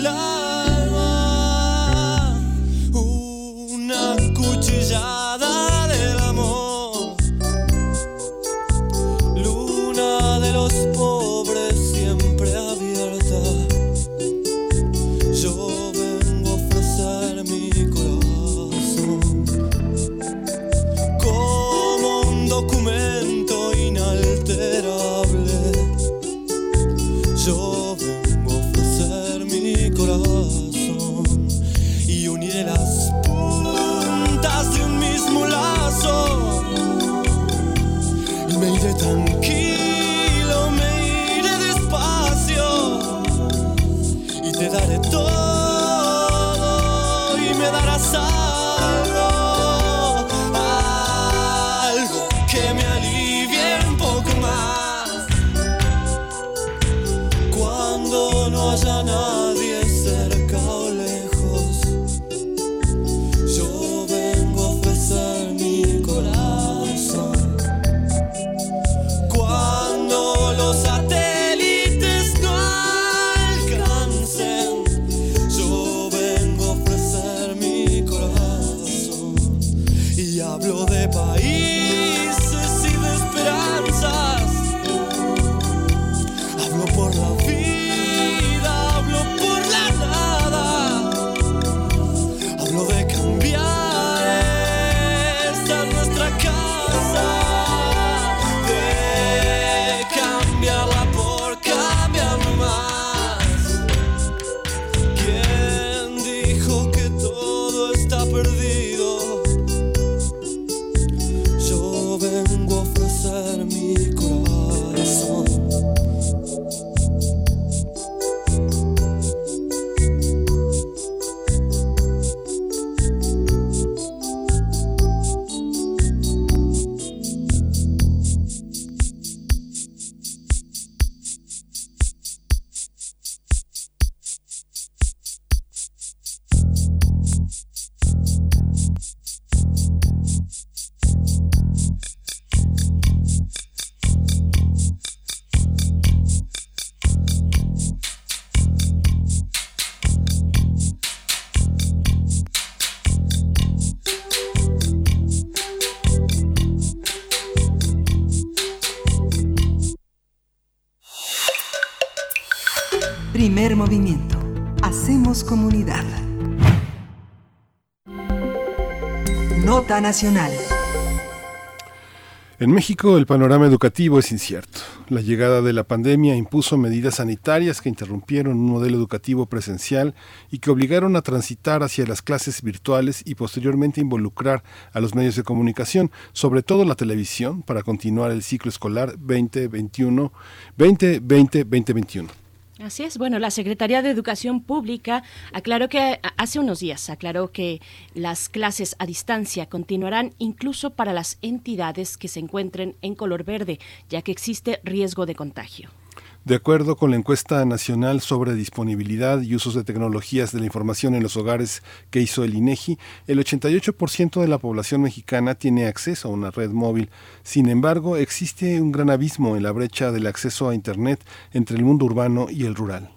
[172.59, 174.81] En México el panorama educativo es incierto.
[175.07, 180.13] La llegada de la pandemia impuso medidas sanitarias que interrumpieron un modelo educativo presencial
[180.51, 185.37] y que obligaron a transitar hacia las clases virtuales y posteriormente involucrar a los medios
[185.37, 190.33] de comunicación, sobre todo la televisión, para continuar el ciclo escolar 2021,
[190.77, 192.40] 2020-2021.
[192.83, 193.17] Así es.
[193.17, 197.79] Bueno, la Secretaría de Educación Pública aclaró que hace unos días aclaró que
[198.15, 203.79] las clases a distancia continuarán incluso para las entidades que se encuentren en color verde,
[204.09, 206.00] ya que existe riesgo de contagio.
[206.43, 211.13] De acuerdo con la encuesta nacional sobre disponibilidad y usos de tecnologías de la información
[211.13, 212.97] en los hogares que hizo el INEGI,
[213.27, 217.11] el 88% de la población mexicana tiene acceso a una red móvil.
[217.43, 221.23] Sin embargo, existe un gran abismo en la brecha del acceso a Internet
[221.53, 223.11] entre el mundo urbano y el rural.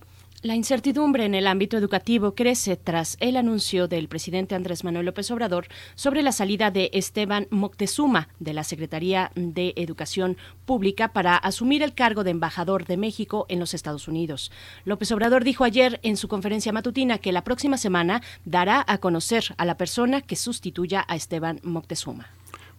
[0.44, 5.30] La incertidumbre en el ámbito educativo crece tras el anuncio del presidente Andrés Manuel López
[5.30, 11.82] Obrador sobre la salida de Esteban Moctezuma de la Secretaría de Educación Pública para asumir
[11.82, 14.52] el cargo de embajador de México en los Estados Unidos.
[14.84, 19.54] López Obrador dijo ayer en su conferencia matutina que la próxima semana dará a conocer
[19.56, 22.28] a la persona que sustituya a Esteban Moctezuma.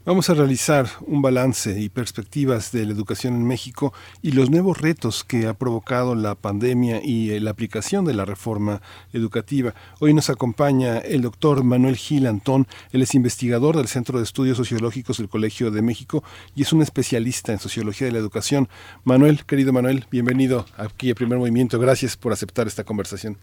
[0.06, 3.92] Vamos a realizar un balance y perspectivas de la educación en México
[4.22, 8.24] y los nuevos retos que ha provocado la pandemia y eh, la aplicación de la
[8.24, 8.82] reforma
[9.14, 9.74] educativa.
[10.00, 14.58] Hoy nos acompaña el doctor Manuel Gil Antón, él es investigador del Centro de Estudios
[14.58, 16.24] Sociológicos del Colegio de México
[16.56, 18.68] y es un especialista en sociología de la educación.
[19.06, 21.80] Manuel, querido Manuel, bienvenido aquí a Primer Movimiento.
[21.80, 23.38] Gracias por aceptar esta conversación.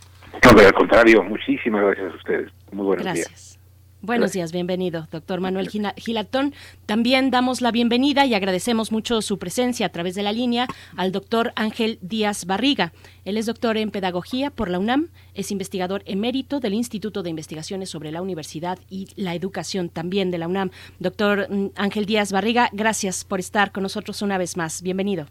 [0.45, 2.53] No, pero al contrario, muchísimas gracias a ustedes.
[2.71, 3.29] Muy buenos Gracias.
[3.29, 3.52] días.
[4.05, 6.55] Buenos días, bienvenido, doctor Manuel Gilatón.
[6.87, 10.67] También damos la bienvenida y agradecemos mucho su presencia a través de la línea
[10.97, 12.93] al doctor Ángel Díaz Barriga.
[13.25, 17.91] Él es doctor en Pedagogía por la UNAM, es investigador emérito del Instituto de Investigaciones
[17.91, 20.71] sobre la Universidad y la Educación también de la UNAM.
[20.99, 24.83] Doctor mm, Ángel Díaz Barriga, gracias por estar con nosotros una vez más.
[24.83, 25.27] Bienvenido.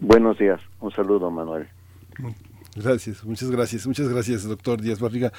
[0.00, 1.68] Buenos días, un saludo, Manuel.
[2.74, 5.30] Gracias, muchas gracias, muchas gracias, doctor Díaz Barriga.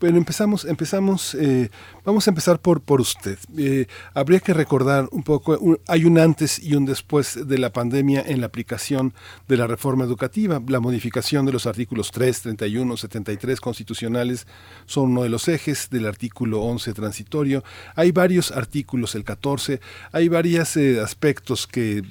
[0.00, 1.68] Bueno, empezamos, empezamos, eh,
[2.02, 3.38] vamos a empezar por, por usted.
[3.58, 8.24] Eh, habría que recordar un poco, hay un antes y un después de la pandemia
[8.26, 9.12] en la aplicación
[9.48, 10.62] de la reforma educativa.
[10.66, 14.46] La modificación de los artículos 3, 31, 73 constitucionales
[14.86, 17.64] son uno de los ejes del artículo 11 transitorio.
[17.96, 19.80] Hay varios artículos, el 14,
[20.12, 22.02] hay varios eh, aspectos que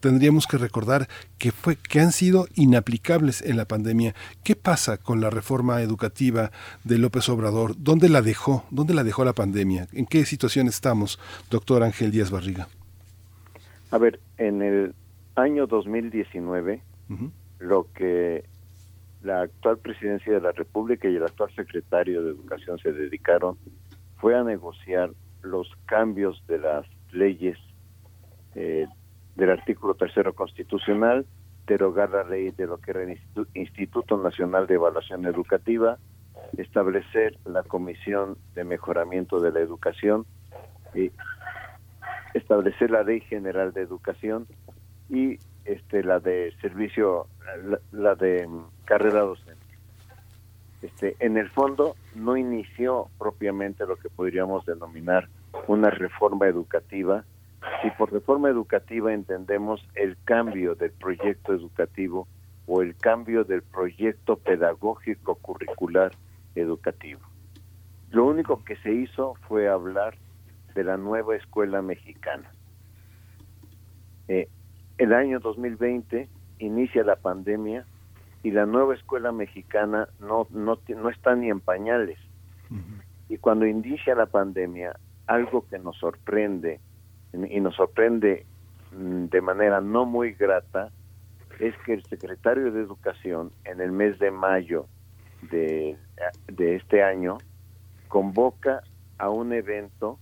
[0.00, 1.06] tendríamos que recordar
[1.36, 6.50] que, fue, que han sido inaplicables en la pandemia ¿Qué pasa con la reforma educativa
[6.84, 7.74] de López Obrador?
[7.78, 8.64] ¿Dónde la dejó?
[8.70, 9.88] ¿Dónde la dejó la pandemia?
[9.92, 11.18] ¿En qué situación estamos,
[11.50, 12.68] doctor Ángel Díaz Barriga?
[13.90, 14.94] A ver, en el
[15.36, 16.82] año 2019,
[17.58, 18.44] lo que
[19.22, 23.56] la actual presidencia de la República y el actual secretario de Educación se dedicaron
[24.16, 25.10] fue a negociar
[25.42, 27.58] los cambios de las leyes
[28.54, 28.86] eh,
[29.36, 31.26] del artículo tercero constitucional
[31.66, 33.18] derogar la ley de lo que era el
[33.54, 35.98] Instituto Nacional de Evaluación Educativa,
[36.56, 40.26] establecer la Comisión de Mejoramiento de la Educación,
[40.94, 41.10] y
[42.34, 44.46] establecer la Ley General de Educación
[45.08, 47.26] y este la de servicio,
[47.92, 48.48] la, de
[48.84, 49.62] carrera docente.
[50.80, 55.28] Este, en el fondo no inició propiamente lo que podríamos denominar
[55.68, 57.24] una reforma educativa,
[57.82, 62.26] si por reforma educativa entendemos el cambio del proyecto educativo
[62.66, 66.12] o el cambio del proyecto pedagógico curricular
[66.54, 67.20] educativo.
[68.10, 70.14] Lo único que se hizo fue hablar
[70.74, 72.50] de la nueva escuela mexicana.
[74.28, 74.48] Eh,
[74.98, 76.28] el año 2020
[76.58, 77.86] inicia la pandemia
[78.42, 82.18] y la nueva escuela mexicana no, no, no está ni en pañales.
[83.28, 86.80] Y cuando inicia la pandemia, algo que nos sorprende
[87.32, 88.46] y nos sorprende
[88.92, 90.90] mm, de manera no muy grata
[91.58, 94.86] es que el secretario de Educación en el mes de mayo
[95.50, 95.96] de,
[96.48, 97.38] de este año
[98.08, 98.82] convoca
[99.18, 100.18] a un evento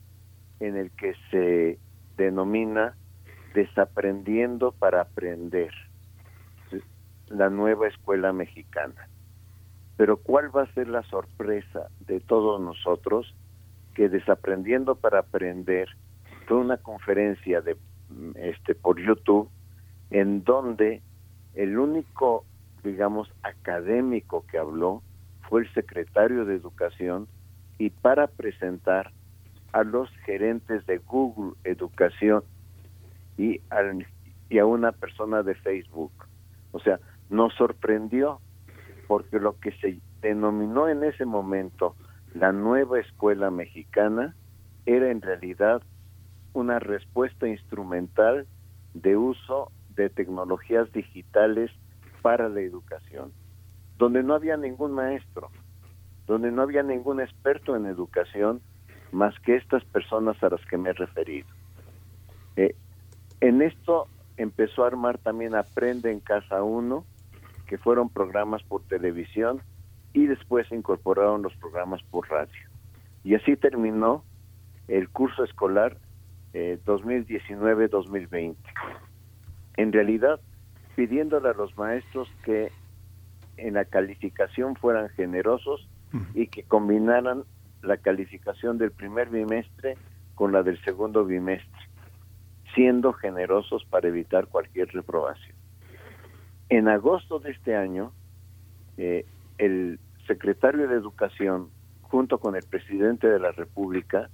[0.60, 1.78] en el que se
[2.16, 2.94] denomina
[3.54, 5.72] Desaprendiendo para Aprender,
[7.26, 9.08] la nueva escuela mexicana.
[9.96, 13.34] Pero ¿cuál va a ser la sorpresa de todos nosotros?
[13.94, 15.88] Que Desaprendiendo para Aprender
[16.58, 17.76] una conferencia de
[18.34, 19.48] este por YouTube
[20.10, 21.02] en donde
[21.54, 22.44] el único
[22.82, 25.02] digamos académico que habló
[25.48, 27.28] fue el secretario de Educación
[27.78, 29.12] y para presentar
[29.72, 32.42] a los gerentes de Google Educación
[33.36, 33.60] y,
[34.48, 36.12] y a una persona de Facebook.
[36.72, 36.98] O sea,
[37.30, 38.40] nos sorprendió
[39.06, 41.96] porque lo que se denominó en ese momento
[42.34, 44.34] la nueva escuela mexicana
[44.86, 45.82] era en realidad
[46.52, 48.46] una respuesta instrumental
[48.94, 51.70] de uso de tecnologías digitales
[52.22, 53.32] para la educación,
[53.98, 55.50] donde no había ningún maestro,
[56.26, 58.60] donde no había ningún experto en educación
[59.12, 61.48] más que estas personas a las que me he referido.
[62.56, 62.74] Eh,
[63.40, 64.06] en esto
[64.36, 67.04] empezó a armar también Aprende en Casa 1,
[67.66, 69.62] que fueron programas por televisión
[70.12, 72.68] y después se incorporaron los programas por radio.
[73.22, 74.24] Y así terminó
[74.88, 75.96] el curso escolar
[76.52, 78.50] 2019-2020.
[78.50, 78.56] Eh,
[79.76, 80.40] en realidad,
[80.96, 82.72] pidiéndole a los maestros que
[83.56, 85.88] en la calificación fueran generosos
[86.34, 87.44] y que combinaran
[87.82, 89.96] la calificación del primer bimestre
[90.34, 91.80] con la del segundo bimestre,
[92.74, 95.56] siendo generosos para evitar cualquier reprobación.
[96.68, 98.12] En agosto de este año,
[98.96, 99.24] eh,
[99.58, 101.68] el secretario de Educación,
[102.02, 104.30] junto con el presidente de la República,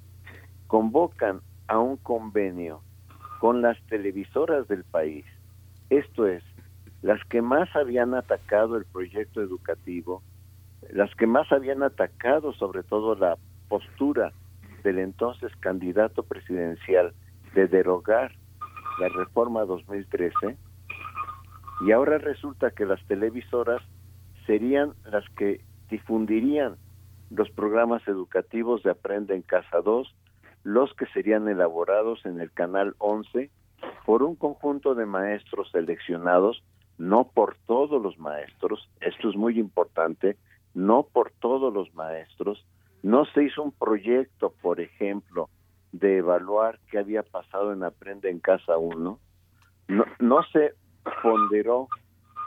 [0.67, 2.83] convocan a un convenio
[3.41, 5.25] con las televisoras del país,
[5.91, 6.43] esto es,
[7.03, 10.23] las que más habían atacado el proyecto educativo,
[10.91, 13.37] las que más habían atacado sobre todo la
[13.69, 14.33] postura
[14.83, 17.13] del entonces candidato presidencial
[17.55, 18.33] de derogar
[19.01, 20.57] la reforma 2013,
[21.87, 23.83] y ahora resulta que las televisoras
[24.47, 25.61] serían las que
[25.91, 26.77] difundirían
[27.31, 30.15] los programas educativos de Aprende en Casa 2
[30.67, 33.53] los que serían elaborados en el Canal 11
[34.05, 36.65] por un conjunto de maestros seleccionados,
[36.99, 40.37] no por todos los maestros, esto es muy importante,
[40.75, 42.67] no por todos los maestros,
[43.05, 45.49] No se hizo un proyecto, por ejemplo,
[45.93, 49.21] de evaluar qué había pasado en Aprende en Casa 1.
[50.19, 50.73] No, se
[51.23, 51.87] ponderó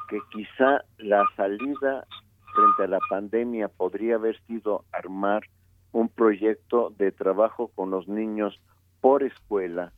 [0.09, 2.05] que quizá la salida
[2.53, 5.43] frente a la pandemia podría haber sido armar
[5.91, 8.59] un proyecto de trabajo con los niños
[9.01, 9.91] por escuela,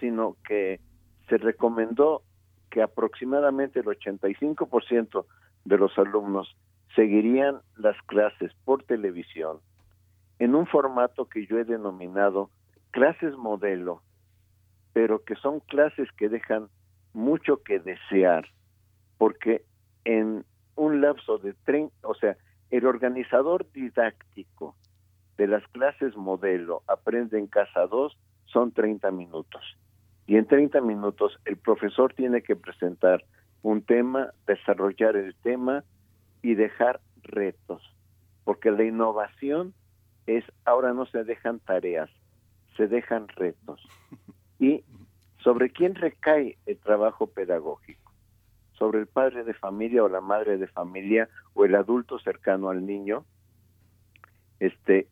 [0.00, 0.80] sino que
[1.28, 2.22] se recomendó
[2.70, 5.24] que aproximadamente el 85%
[5.64, 6.56] de los alumnos
[6.94, 9.58] seguirían las clases por televisión
[10.38, 12.50] en un formato que yo he denominado
[12.90, 14.02] clases modelo,
[14.92, 16.68] pero que son clases que dejan
[17.12, 18.48] mucho que desear,
[19.18, 19.64] porque
[20.04, 20.44] en
[20.76, 22.36] un lapso de tren, o sea,
[22.76, 24.74] el organizador didáctico
[25.36, 29.62] de las clases modelo Aprende en Casa 2 son 30 minutos.
[30.26, 33.24] Y en 30 minutos el profesor tiene que presentar
[33.62, 35.84] un tema, desarrollar el tema
[36.42, 37.80] y dejar retos.
[38.42, 39.72] Porque la innovación
[40.26, 42.10] es, ahora no se dejan tareas,
[42.76, 43.86] se dejan retos.
[44.58, 44.82] ¿Y
[45.44, 48.03] sobre quién recae el trabajo pedagógico?
[48.78, 52.84] Sobre el padre de familia o la madre de familia o el adulto cercano al
[52.84, 53.24] niño.
[54.60, 55.08] Este,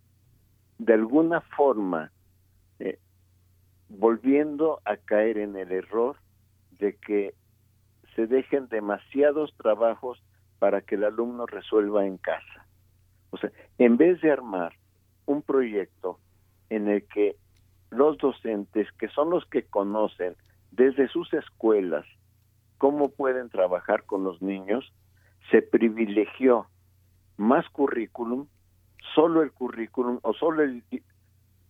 [0.79, 2.11] de alguna forma,
[2.79, 2.99] eh,
[3.89, 6.17] volviendo a caer en el error
[6.79, 7.35] de que
[8.15, 10.23] se dejen demasiados trabajos
[10.59, 12.67] para que el alumno resuelva en casa.
[13.31, 14.75] O sea, en vez de armar
[15.27, 16.19] un proyecto
[16.69, 17.37] en el que
[17.91, 20.35] los docentes, que son los que conocen
[20.71, 22.07] desde sus escuelas
[22.83, 24.93] cómo pueden trabajar con los niños,
[25.53, 26.67] se privilegió
[27.37, 28.49] más currículum,
[29.15, 30.83] solo el currículum o solo el,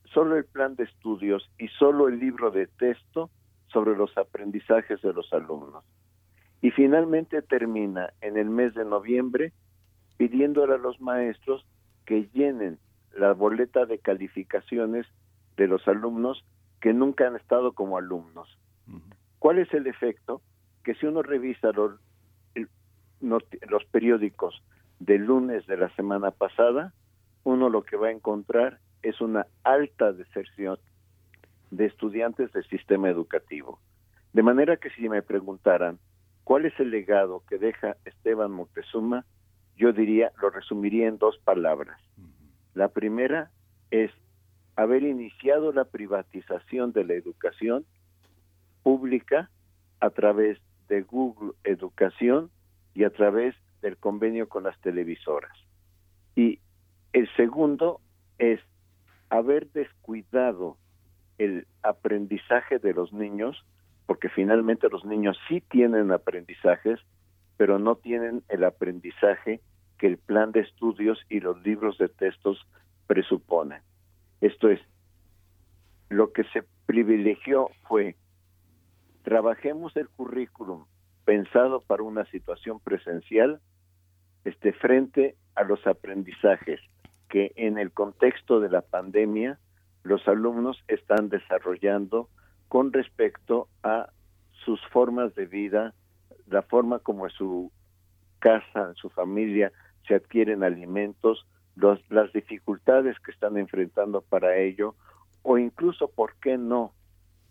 [0.06, 3.28] solo el plan de estudios y solo el libro de texto
[3.66, 5.84] sobre los aprendizajes de los alumnos.
[6.62, 9.52] Y finalmente termina en el mes de noviembre
[10.16, 11.66] pidiéndole a los maestros
[12.06, 12.78] que llenen
[13.14, 15.04] la boleta de calificaciones
[15.58, 16.42] de los alumnos
[16.80, 18.48] que nunca han estado como alumnos.
[19.38, 20.40] ¿Cuál es el efecto?
[20.84, 21.92] Que si uno revisa los,
[23.20, 24.62] los periódicos
[24.98, 26.92] del lunes de la semana pasada,
[27.44, 30.78] uno lo que va a encontrar es una alta deserción
[31.70, 33.80] de estudiantes del sistema educativo.
[34.32, 35.98] De manera que si me preguntaran
[36.44, 39.24] cuál es el legado que deja Esteban Moctezuma,
[39.76, 41.98] yo diría, lo resumiría en dos palabras.
[42.74, 43.50] La primera
[43.90, 44.10] es
[44.76, 47.84] haber iniciado la privatización de la educación
[48.82, 49.50] pública
[50.00, 50.58] a través
[50.92, 52.50] de Google Educación
[52.92, 55.56] y a través del convenio con las televisoras.
[56.36, 56.58] Y
[57.14, 58.02] el segundo
[58.36, 58.60] es
[59.30, 60.76] haber descuidado
[61.38, 63.64] el aprendizaje de los niños,
[64.04, 67.00] porque finalmente los niños sí tienen aprendizajes,
[67.56, 69.62] pero no tienen el aprendizaje
[69.96, 72.66] que el plan de estudios y los libros de textos
[73.06, 73.80] presuponen.
[74.42, 74.80] Esto es,
[76.10, 78.14] lo que se privilegió fue,
[79.22, 80.84] trabajemos el currículum
[81.24, 83.60] pensado para una situación presencial
[84.44, 86.80] este, frente a los aprendizajes
[87.28, 89.58] que en el contexto de la pandemia
[90.02, 92.28] los alumnos están desarrollando
[92.68, 94.08] con respecto a
[94.64, 95.94] sus formas de vida,
[96.46, 97.70] la forma como en su
[98.38, 99.72] casa, en su familia
[100.06, 101.46] se adquieren alimentos,
[101.76, 104.94] las dificultades que están enfrentando para ello,
[105.42, 106.92] o incluso, ¿por qué no?,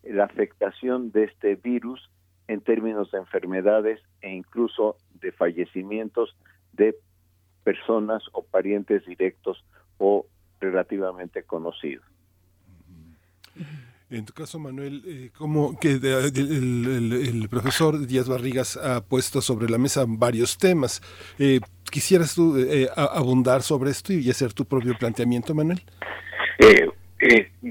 [0.04, 2.10] la afectación de este virus
[2.48, 6.36] en términos de enfermedades e incluso de fallecimientos
[6.74, 6.96] de
[7.64, 9.64] personas o parientes directos
[9.98, 10.26] o
[10.60, 12.06] relativamente conocidos.
[14.10, 19.78] En tu caso, Manuel, eh, ¿cómo que el, profesor Díaz Barrigas ha puesto sobre la
[19.78, 21.02] mesa varios temas?
[21.40, 25.82] Eh, ¿Quisieras tú eh, abundar sobre esto y hacer tu propio planteamiento, Manuel?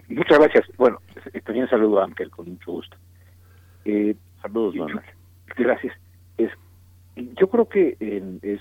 [0.09, 0.66] Muchas gracias.
[0.77, 1.01] Bueno,
[1.44, 2.97] también saludo a Ángel con mucho gusto.
[4.43, 5.05] Saludos, Manuel.
[5.56, 5.94] Gracias.
[6.39, 6.51] Es,
[7.16, 7.97] yo creo que
[8.43, 8.60] es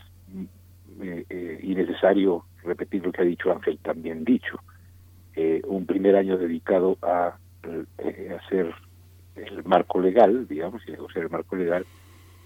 [1.62, 4.60] innecesario repetir lo que ha dicho Ángel, también dicho.
[5.68, 8.74] un primer año dedicado a eh, hacer
[9.36, 11.86] el marco legal, digamos, y negociar el marco legal,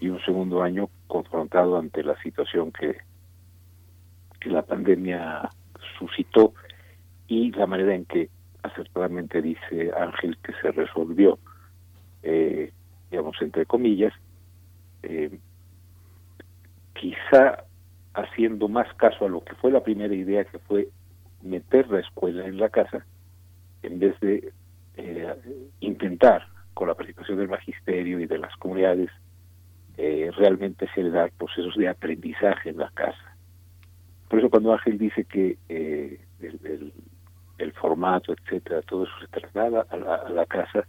[0.00, 2.98] y un segundo año confrontado ante la situación que,
[4.40, 5.48] que la pandemia
[5.98, 6.54] suscitó
[7.26, 8.30] y la manera en que
[8.62, 11.38] acertadamente dice Ángel que se resolvió,
[12.22, 12.72] eh,
[13.10, 14.12] digamos, entre comillas,
[15.02, 15.38] eh,
[16.94, 17.64] quizá
[18.14, 20.88] haciendo más caso a lo que fue la primera idea, que fue
[21.42, 23.04] meter la escuela en la casa,
[23.82, 24.52] en vez de
[24.96, 25.34] eh,
[25.80, 29.10] intentar, con la participación del magisterio y de las comunidades,
[29.96, 33.36] eh, realmente generar procesos de aprendizaje en la casa.
[34.28, 36.92] Por eso cuando Ángel dice que eh, el,
[37.74, 40.86] formato, etcétera, todo eso se traslada a la, a la, casa,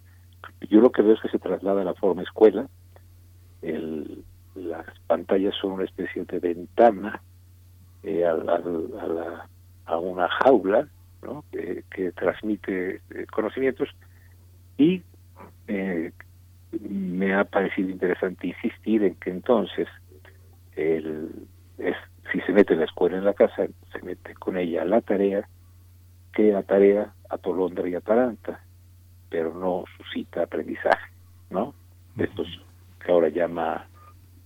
[0.69, 2.67] yo lo que veo es que se traslada a la forma escuela.
[3.61, 4.23] El,
[4.55, 7.21] las pantallas son una especie de ventana
[8.03, 10.87] eh, a, una jaula
[11.21, 11.43] ¿no?
[11.51, 13.89] que, transmite eh, conocimientos
[14.77, 15.01] y
[15.67, 16.11] eh,
[16.89, 19.87] me ha parecido interesante insistir en que entonces
[20.75, 21.29] el,
[21.77, 21.95] es,
[22.31, 25.47] si se mete la escuela en la casa, se mete con ella la tarea,
[26.35, 28.63] que la tarea a Tolondra y Atalanta,
[29.29, 31.11] pero no suscita aprendizaje,
[31.49, 31.73] ¿no?
[32.17, 32.47] Estos
[33.03, 33.87] que ahora llama,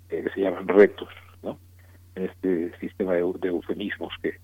[0.10, 1.10] eh, se llaman retos,
[1.44, 1.60] ¿no?
[2.16, 4.38] En este sistema de, eufemismos que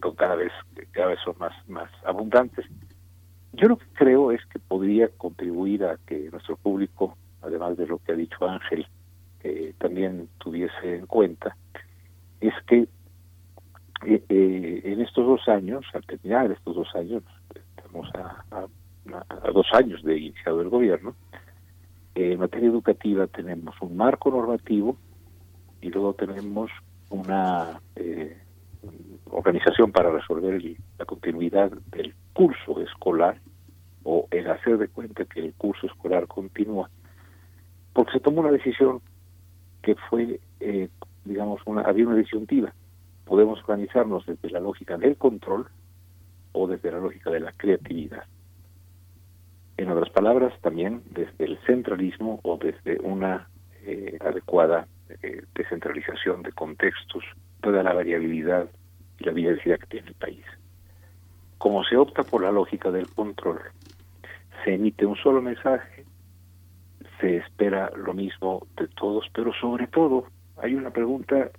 [0.00, 0.52] con cada vez
[0.92, 2.66] cada vez son más más abundantes.
[3.54, 7.98] Yo lo que creo es que podría contribuir a que nuestro público, además de lo
[7.98, 8.86] que ha dicho Ángel,
[9.42, 11.56] eh, también tuviese en cuenta
[12.40, 12.86] es que
[14.06, 17.22] eh, eh, en estos dos años, al terminar estos dos años,
[17.54, 18.66] estamos a,
[19.52, 21.14] dos años de iniciado el gobierno,
[22.14, 24.96] en materia educativa tenemos un marco normativo
[25.80, 26.70] y luego tenemos
[27.10, 27.80] una
[29.30, 30.62] organización para resolver
[30.98, 33.38] la continuidad del curso escolar
[34.04, 36.88] o el hacer de cuenta que el curso escolar continúa,
[37.92, 39.00] porque se tomó una decisión
[39.82, 40.88] que fue, eh,
[41.24, 42.72] digamos, una, había una disyuntiva.
[43.24, 45.68] Podemos organizarnos desde la lógica del control
[46.52, 48.24] o desde la lógica de la creatividad.
[49.76, 53.48] En otras palabras, también desde el centralismo o desde una
[53.82, 54.86] eh, adecuada
[55.22, 57.24] eh, descentralización de contextos,
[57.60, 58.68] toda la variabilidad
[59.18, 60.44] y la diversidad que tiene el país.
[61.58, 63.60] Como se opta por la lógica del control,
[64.64, 66.04] se emite un solo mensaje
[67.20, 70.26] se espera lo mismo de todos, pero sobre todo
[70.56, 71.50] hay una pregunta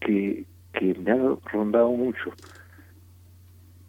[0.00, 2.32] que, que me ha rondado mucho.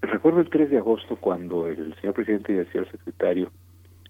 [0.02, 3.52] Recuerdo el 3 de agosto cuando el señor presidente y el señor secretario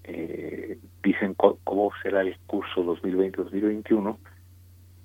[0.04, 4.18] eh, dicen cómo será el curso 2020-2021,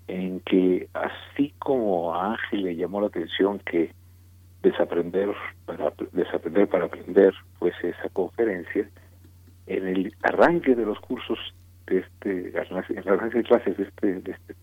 [0.09, 3.93] en que así como a Ángel le llamó la atención que
[4.63, 5.31] desaprender
[5.67, 8.89] para desaprender para aprender fuese esa conferencia,
[9.67, 11.39] en el arranque de los cursos
[11.87, 14.55] de este, en las de clases de este, de este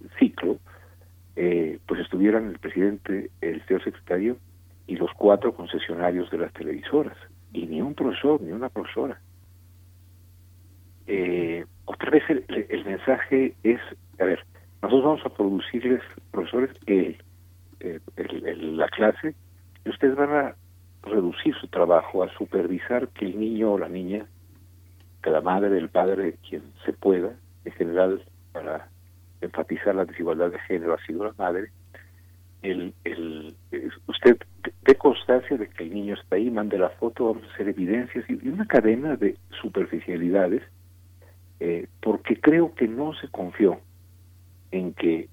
[1.43, 4.38] eh, pues estuvieran el presidente, el señor secretario
[4.85, 7.18] y los cuatro concesionarios de las televisoras,
[7.51, 9.19] y ni un profesor, ni una profesora.
[11.07, 13.80] Eh, otra vez el, el, mensaje es,
[14.19, 14.45] a ver,
[14.84, 17.18] nosotros vamos a producirles, profesores, el,
[17.80, 19.34] el, la clase,
[19.84, 20.55] y ustedes van a
[21.01, 24.27] reducir su trabajo a supervisar que el niño o la niña
[25.23, 27.34] que la madre, el padre, quien se pueda,
[27.65, 28.22] en general
[28.53, 28.90] para
[29.41, 31.72] enfatizar la desigualdad de género ha sido la madre,
[32.61, 32.93] el,
[34.07, 34.38] usted
[34.84, 38.23] dé constancia de que el niño está ahí, mande la foto, vamos a hacer evidencias
[38.30, 40.61] y una cadena de superficialidades,
[41.59, 43.80] eh, porque creo que no se confió
[44.72, 45.27] en que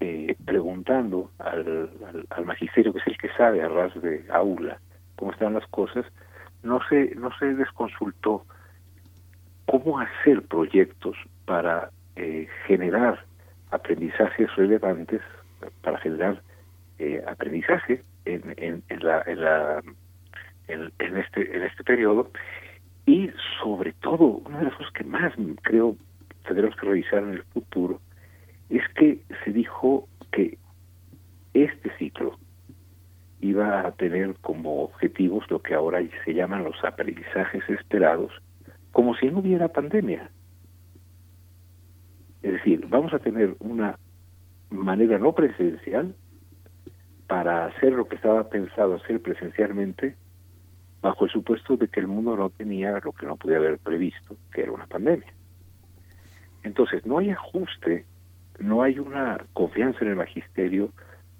[0.00, 4.80] eh, preguntando al, al, al, magisterio, que es el que sabe a ras de aula
[5.16, 6.06] cómo están las cosas,
[6.62, 8.44] no se, no se desconsultó
[9.66, 13.24] cómo hacer proyectos para eh, generar
[13.70, 15.20] aprendizajes relevantes,
[15.82, 16.42] para generar
[16.98, 19.82] eh, aprendizaje en, en, en, la, en, la,
[20.66, 22.30] en, este, en este periodo
[23.06, 23.30] y
[23.62, 25.32] sobre todo, una de las cosas que más
[25.62, 25.96] creo
[26.46, 28.00] tendremos que revisar en el futuro
[28.68, 30.58] es que se dijo que
[31.54, 32.36] este ciclo
[33.40, 38.32] iba a tener como objetivos lo que ahora se llaman los aprendizajes esperados
[38.90, 40.30] como si no hubiera pandemia.
[42.42, 43.98] Es decir, vamos a tener una
[44.70, 46.14] manera no presencial
[47.26, 50.16] para hacer lo que estaba pensado hacer presencialmente
[51.02, 54.36] bajo el supuesto de que el mundo no tenía lo que no podía haber previsto,
[54.52, 55.32] que era una pandemia.
[56.62, 58.04] Entonces, no hay ajuste,
[58.58, 60.90] no hay una confianza en el magisterio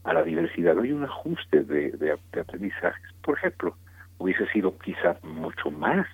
[0.04, 3.02] a la diversidad, no hay un ajuste de, de aprendizajes.
[3.22, 3.76] Por ejemplo,
[4.18, 6.06] hubiese sido quizá mucho más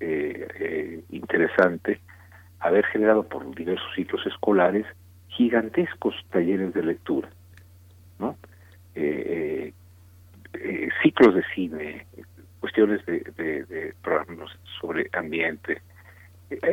[0.00, 2.00] eh, eh, interesante
[2.64, 4.86] haber generado por diversos ciclos escolares
[5.28, 7.28] gigantescos talleres de lectura,
[8.18, 8.36] ¿no?
[8.94, 9.72] Eh,
[10.54, 12.06] eh, ciclos de cine,
[12.60, 14.50] cuestiones de, de, programas
[14.80, 15.82] sobre ambiente.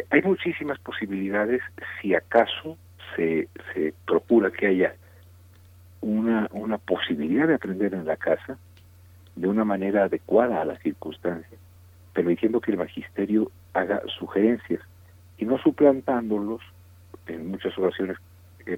[0.09, 1.61] hay muchísimas posibilidades
[1.99, 2.77] si acaso
[3.15, 4.95] se, se procura que haya
[6.01, 8.57] una, una posibilidad de aprender en la casa
[9.35, 11.59] de una manera adecuada a las circunstancias
[12.13, 14.81] permitiendo que el magisterio haga sugerencias
[15.41, 16.61] y no suplantándolos
[17.25, 18.17] en muchas ocasiones
[18.67, 18.77] eh,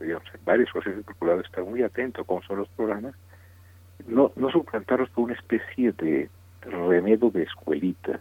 [0.00, 3.14] digamos, en varias ocasiones he procurado estar muy atento con son los programas,
[4.06, 6.30] no, no suplantarlos por una especie de
[6.62, 8.20] remedio de escuelita,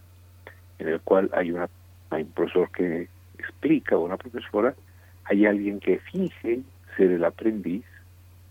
[0.79, 1.69] en el cual hay, una,
[2.09, 3.07] hay un profesor que
[3.39, 4.75] explica o una profesora,
[5.23, 6.61] hay alguien que finge
[6.97, 7.85] ser el aprendiz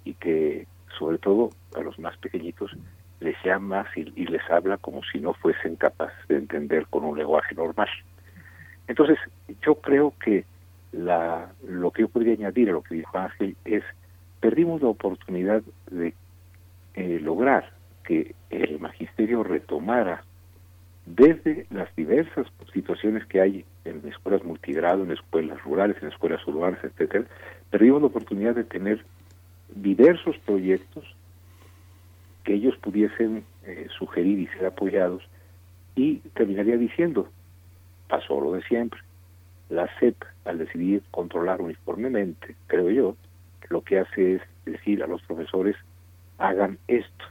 [0.04, 0.66] y que
[0.98, 2.74] sobre todo a los más pequeñitos
[3.20, 7.18] les llama y, y les habla como si no fuesen capaces de entender con un
[7.18, 7.88] lenguaje normal.
[8.88, 9.18] Entonces,
[9.64, 10.44] yo creo que
[10.92, 13.82] la, lo que yo podría añadir a lo que dijo Ángel es,
[14.40, 16.14] perdimos la oportunidad de
[16.94, 17.72] eh, lograr
[18.04, 20.22] que el magisterio retomara
[21.04, 26.82] desde las diversas situaciones que hay en escuelas multigrado, en escuelas rurales, en escuelas urbanas,
[26.82, 27.24] etcétera,
[27.70, 29.04] perdimos la oportunidad de tener
[29.74, 31.04] diversos proyectos
[32.44, 35.22] que ellos pudiesen eh, sugerir y ser apoyados
[35.94, 37.28] y terminaría diciendo,
[38.08, 39.00] pasó lo de siempre,
[39.68, 43.16] la SEP al decidir controlar uniformemente, creo yo,
[43.68, 45.76] lo que hace es decir a los profesores,
[46.38, 47.24] hagan esto.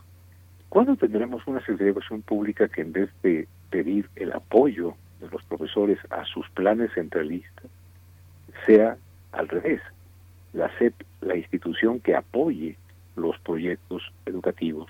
[0.70, 1.94] ¿Cuándo tendremos una Secretaría
[2.26, 7.66] Pública que en vez de pedir el apoyo de los profesores a sus planes centralistas,
[8.66, 8.98] sea
[9.32, 9.82] al revés?
[10.54, 12.78] La SEP, la institución que apoye
[13.16, 14.90] los proyectos educativos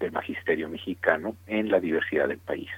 [0.00, 2.68] del magisterio mexicano en la diversidad del país.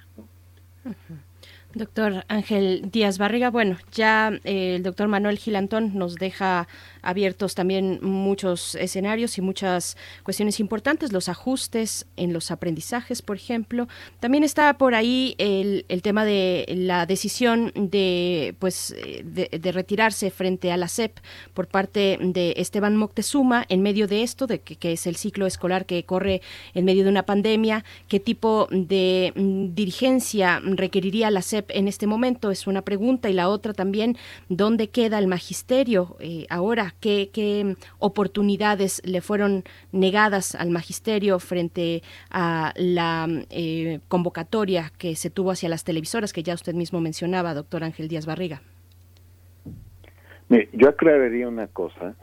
[1.75, 6.69] Doctor Ángel Díaz Barriga, bueno, ya eh, el doctor Manuel Gilantón nos deja
[7.03, 13.89] abiertos también muchos escenarios y muchas cuestiones importantes, los ajustes en los aprendizajes, por ejemplo.
[14.21, 18.95] También está por ahí el, el tema de la decisión de, pues,
[19.25, 21.19] de, retirarse frente a la SEP
[21.55, 25.47] por parte de Esteban Moctezuma en medio de esto, de que, que es el ciclo
[25.47, 26.41] escolar que corre
[26.75, 32.07] en medio de una pandemia, qué tipo de mm, dirigencia requeriría la SEP en este
[32.07, 32.51] momento?
[32.51, 33.29] Es una pregunta.
[33.29, 34.17] Y la otra también,
[34.49, 36.95] ¿dónde queda el magisterio eh, ahora?
[37.01, 45.31] ¿Qué, ¿Qué oportunidades le fueron negadas al magisterio frente a la eh, convocatoria que se
[45.31, 48.63] tuvo hacia las televisoras, que ya usted mismo mencionaba, doctor Ángel Díaz Barriga?
[50.73, 52.15] Yo aclararía una cosa.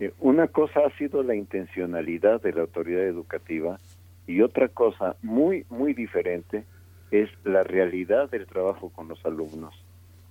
[0.00, 3.78] Eh, una cosa ha sido la intencionalidad de la autoridad educativa
[4.26, 6.64] y otra cosa muy, muy diferente
[7.12, 9.74] es la realidad del trabajo con los alumnos.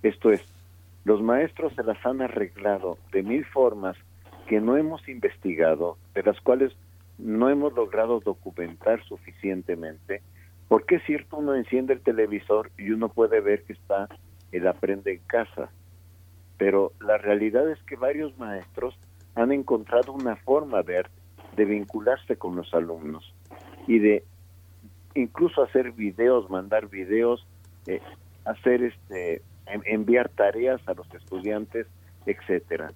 [0.02, 0.42] Esto es,
[1.04, 3.96] los maestros se las han arreglado de mil formas
[4.48, 6.72] que no hemos investigado, de las cuales
[7.18, 10.22] no hemos logrado documentar suficientemente,
[10.66, 14.08] porque es cierto, uno enciende el televisor y uno puede ver que está
[14.50, 15.70] el aprende en casa,
[16.58, 18.98] pero la realidad es que varios maestros
[19.36, 21.04] han encontrado una forma de,
[21.56, 23.32] de vincularse con los alumnos
[23.86, 24.24] y de
[25.14, 27.46] incluso hacer videos, mandar videos,
[27.86, 28.00] eh,
[28.44, 29.42] hacer este,
[29.84, 31.86] enviar tareas a los estudiantes,
[32.26, 32.92] etcétera.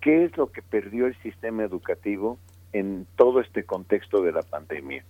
[0.00, 2.38] ¿Qué es lo que perdió el sistema educativo
[2.72, 5.04] en todo este contexto de la pandemia?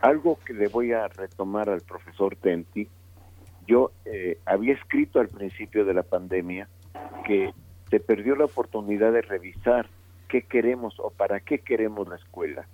[0.00, 2.88] Algo que le voy a retomar al profesor Tenti,
[3.66, 6.68] yo eh, había escrito al principio de la pandemia
[7.26, 7.54] que
[7.88, 9.88] se perdió la oportunidad de revisar
[10.28, 12.66] qué queremos o para qué queremos la escuela.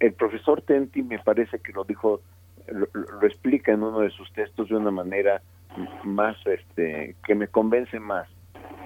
[0.00, 2.20] El profesor Tenti me parece que lo dijo,
[2.68, 2.86] lo,
[3.26, 5.42] explica en uno de sus textos de una manera
[6.04, 8.28] más, este, que me convence más.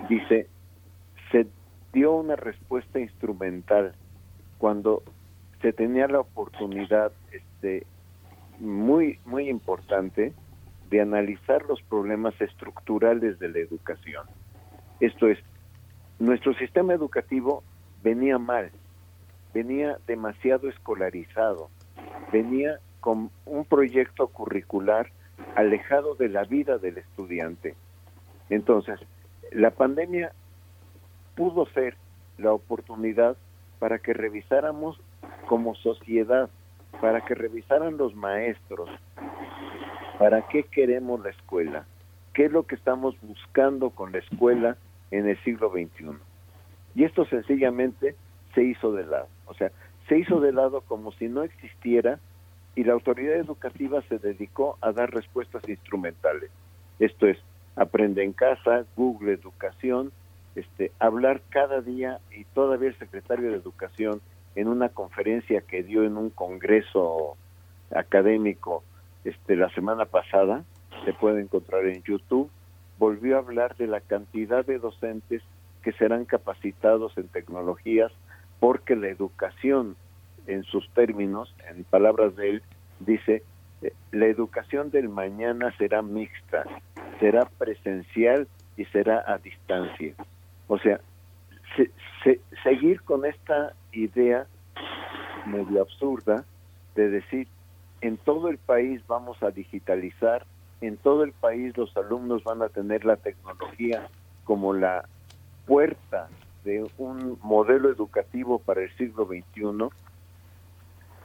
[0.08, 0.48] Dice,
[1.30, 1.46] se
[1.92, 3.94] dio una respuesta instrumental
[4.58, 5.02] cuando
[5.62, 7.86] se tenía la oportunidad, este,
[8.58, 10.32] muy, muy importante
[10.90, 14.26] de analizar los problemas estructurales de la educación.
[14.98, 15.38] Esto es,
[16.18, 17.62] nuestro sistema educativo
[18.02, 18.70] venía mal,
[19.52, 21.70] venía demasiado escolarizado,
[22.32, 25.10] venía con un proyecto curricular
[25.56, 27.74] alejado de la vida del estudiante.
[28.48, 29.00] Entonces,
[29.52, 30.32] la pandemia
[31.34, 31.96] pudo ser
[32.38, 33.36] la oportunidad
[33.78, 35.00] para que revisáramos
[35.46, 36.50] como sociedad,
[37.00, 38.90] para que revisaran los maestros,
[40.18, 41.86] para qué queremos la escuela,
[42.34, 44.76] qué es lo que estamos buscando con la escuela
[45.10, 46.10] en el siglo XXI.
[46.94, 48.14] Y esto sencillamente
[48.54, 49.28] se hizo de lado.
[49.46, 49.70] O sea,
[50.08, 52.18] se hizo de lado como si no existiera
[52.74, 56.50] y la autoridad educativa se dedicó a dar respuestas instrumentales.
[56.98, 57.38] Esto es,
[57.76, 60.12] aprende en casa, Google Educación,
[60.54, 64.20] este, hablar cada día y todavía el secretario de Educación
[64.54, 67.36] en una conferencia que dio en un congreso
[67.94, 68.82] académico
[69.24, 70.64] este, la semana pasada,
[71.04, 72.50] se puede encontrar en YouTube,
[72.98, 75.42] volvió a hablar de la cantidad de docentes
[75.82, 78.12] que serán capacitados en tecnologías
[78.60, 79.96] porque la educación
[80.46, 82.62] en sus términos, en palabras de él,
[83.00, 83.42] dice,
[83.82, 86.64] eh, la educación del mañana será mixta,
[87.18, 88.46] será presencial
[88.76, 90.14] y será a distancia.
[90.68, 91.00] O sea,
[92.62, 94.46] seguir con esta idea
[95.46, 96.44] medio absurda
[96.94, 97.48] de decir
[98.00, 100.46] en todo el país vamos a digitalizar,
[100.80, 104.08] en todo el país los alumnos van a tener la tecnología
[104.44, 105.04] como la
[105.66, 106.28] puerta
[106.64, 109.88] de un modelo educativo para el siglo XXI,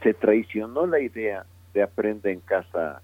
[0.02, 3.02] se traicionó la idea de aprende en casa,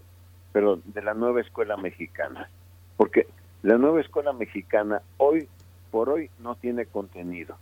[0.52, 2.50] pero de la nueva escuela mexicana,
[2.98, 3.28] porque
[3.64, 5.48] la nueva escuela mexicana hoy
[5.92, 7.58] por hoy no tiene contenido.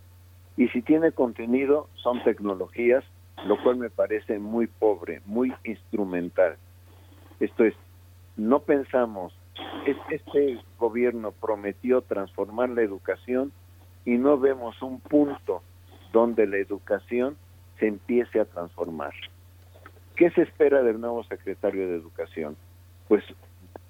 [0.56, 3.04] Y si tiene contenido son tecnologías,
[3.46, 6.58] lo cual me parece muy pobre, muy instrumental.
[7.40, 7.74] Esto es,
[8.36, 9.34] no pensamos,
[10.10, 13.52] este gobierno prometió transformar la educación
[14.10, 15.62] y no vemos un punto
[16.12, 17.38] donde la educación
[17.78, 19.14] se empiece a transformar.
[20.16, 22.58] ¿Qué se espera del nuevo secretario de Educación?
[23.08, 23.24] Pues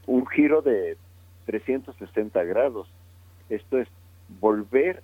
[0.07, 0.97] un giro de
[1.45, 2.89] 360 grados.
[3.49, 3.87] Esto es
[4.41, 5.03] volver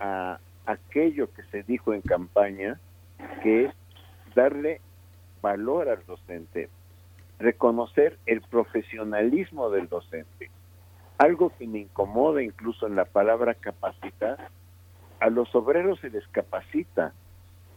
[0.00, 2.80] a aquello que se dijo en campaña,
[3.44, 3.74] que es
[4.34, 4.80] darle
[5.40, 6.68] valor al docente,
[7.38, 10.50] reconocer el profesionalismo del docente.
[11.18, 14.48] Algo que me incomoda incluso en la palabra capacitar,
[15.20, 17.12] a los obreros se les capacita.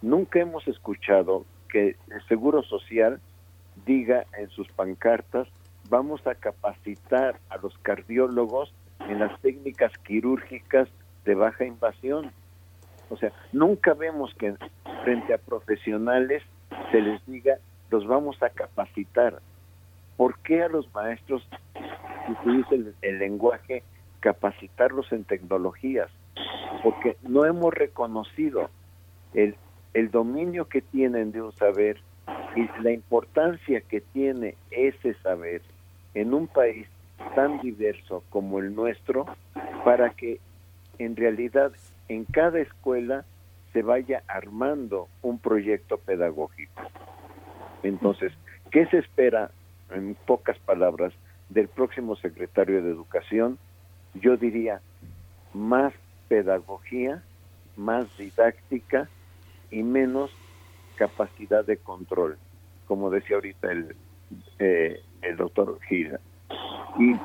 [0.01, 3.19] Nunca hemos escuchado que el Seguro Social
[3.85, 5.47] diga en sus pancartas,
[5.89, 10.87] vamos a capacitar a los cardiólogos en las técnicas quirúrgicas
[11.25, 12.31] de baja invasión.
[13.09, 14.55] O sea, nunca vemos que
[15.03, 16.43] frente a profesionales
[16.91, 17.57] se les diga,
[17.89, 19.39] los vamos a capacitar.
[20.15, 21.45] ¿Por qué a los maestros,
[22.27, 23.83] utiliza el, el lenguaje,
[24.19, 26.09] capacitarlos en tecnologías?
[26.83, 28.69] Porque no hemos reconocido
[29.33, 29.55] el,
[29.93, 31.97] el dominio que tienen de un saber
[32.55, 35.61] y la importancia que tiene ese saber
[36.13, 36.87] en un país
[37.35, 39.25] tan diverso como el nuestro
[39.85, 40.39] para que
[40.97, 41.71] en realidad
[42.09, 43.25] en cada escuela
[43.73, 46.83] se vaya armando un proyecto pedagógico.
[47.83, 48.33] Entonces,
[48.69, 49.51] ¿qué se espera,
[49.91, 51.13] en pocas palabras,
[51.53, 53.57] del próximo secretario de Educación?
[54.13, 54.81] Yo diría
[55.53, 55.93] más
[56.27, 57.23] pedagogía,
[57.75, 59.09] más didáctica
[59.69, 60.31] y menos
[60.95, 62.37] capacidad de control,
[62.87, 63.95] como decía ahorita el,
[64.59, 66.19] eh, el doctor Gira.
[66.99, 67.15] Y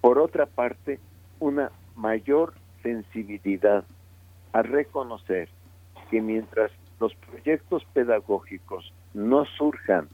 [0.00, 0.98] por otra parte,
[1.38, 3.84] una mayor sensibilidad
[4.52, 5.48] a reconocer
[6.10, 10.08] que mientras los proyectos pedagógicos no surjan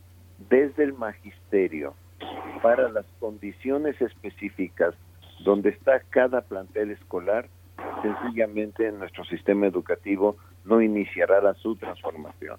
[0.51, 1.95] desde el magisterio
[2.63, 4.95] para las condiciones específicas
[5.45, 7.49] donde está cada plantel escolar,
[8.03, 12.59] sencillamente nuestro sistema educativo no iniciará su transformación.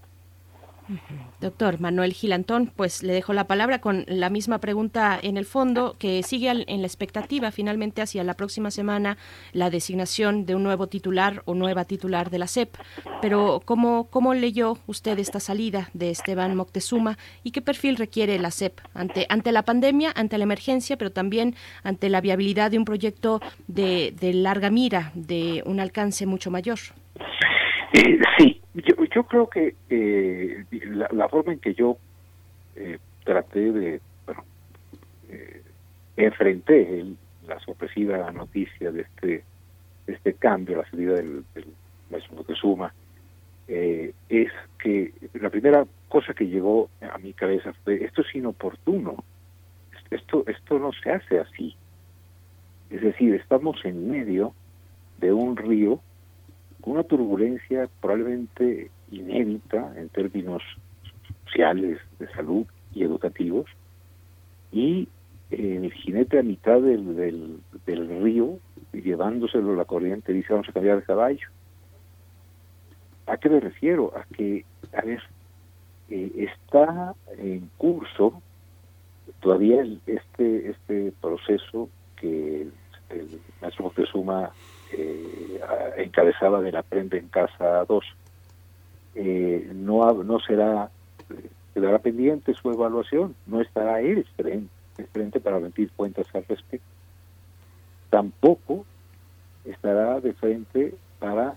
[1.39, 5.95] Doctor Manuel Gilantón, pues le dejo la palabra con la misma pregunta en el fondo,
[5.97, 9.17] que sigue en la expectativa finalmente hacia la próxima semana
[9.51, 12.75] la designación de un nuevo titular o nueva titular de la SEP.
[13.21, 18.51] Pero ¿cómo, cómo leyó usted esta salida de Esteban Moctezuma y qué perfil requiere la
[18.51, 22.85] SEP ante, ante la pandemia, ante la emergencia, pero también ante la viabilidad de un
[22.85, 26.79] proyecto de, de larga mira, de un alcance mucho mayor?
[27.93, 30.65] Eh, sí, yo, yo creo que eh,
[31.11, 31.97] la, forma en que yo
[32.75, 34.43] eh, traté de, bueno,
[35.29, 35.61] eh,
[36.17, 37.05] enfrenté
[37.47, 39.43] la sorpresiva noticia de este,
[40.07, 41.67] este cambio, la salida del, del
[42.09, 42.93] maestro suma
[43.67, 49.23] eh, es que la primera cosa que llegó a mi cabeza fue, esto es inoportuno,
[50.09, 51.75] esto, esto no se hace así.
[52.89, 54.53] Es decir, estamos en medio
[55.19, 56.01] de un río
[56.83, 60.61] con una turbulencia probablemente inédita en términos
[61.45, 63.67] sociales, de salud y educativos,
[64.71, 65.07] y
[65.49, 68.59] eh, el jinete a mitad del, del, del río,
[68.91, 71.47] llevándoselo la corriente, dice vamos a cambiar de caballo.
[73.27, 74.11] ¿A qué me refiero?
[74.17, 75.21] A que, a ver,
[76.09, 78.41] eh, está en curso
[79.39, 82.67] todavía este este proceso que
[83.09, 84.51] el maestro Moctezuma
[84.93, 85.59] eh,
[85.97, 88.05] encabezaba del Aprende en Casa 2.
[89.15, 90.89] Eh, no, no será,
[91.73, 96.87] quedará pendiente su evaluación, no estará él frente, para rendir cuentas al respecto.
[98.09, 98.85] Tampoco
[99.65, 101.55] estará de frente para,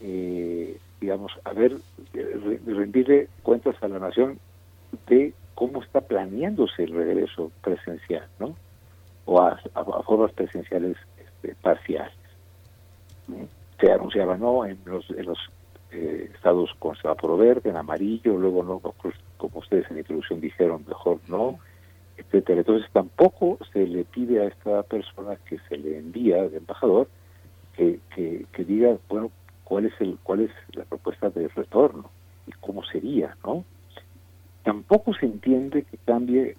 [0.00, 1.76] eh, digamos, a ver,
[2.66, 4.38] rendirle cuentas a la nación
[5.06, 8.56] de cómo está planeándose el regreso presencial, ¿no?
[9.26, 9.60] O a,
[10.04, 12.21] formas presenciales este, parciales
[13.80, 15.38] se anunciaba no en los, en los
[15.90, 18.80] eh, estados con semáforo verde, en amarillo, luego no,
[19.36, 21.58] como ustedes en la introducción dijeron, mejor no,
[22.16, 22.60] etcétera.
[22.60, 27.08] Entonces tampoco se le pide a esta persona que se le envía de embajador
[27.76, 29.30] que, que, diga, bueno,
[29.64, 32.10] cuál es el cuál es la propuesta de retorno
[32.46, 33.64] y cómo sería, ¿no?
[34.62, 36.56] Tampoco se entiende que cambie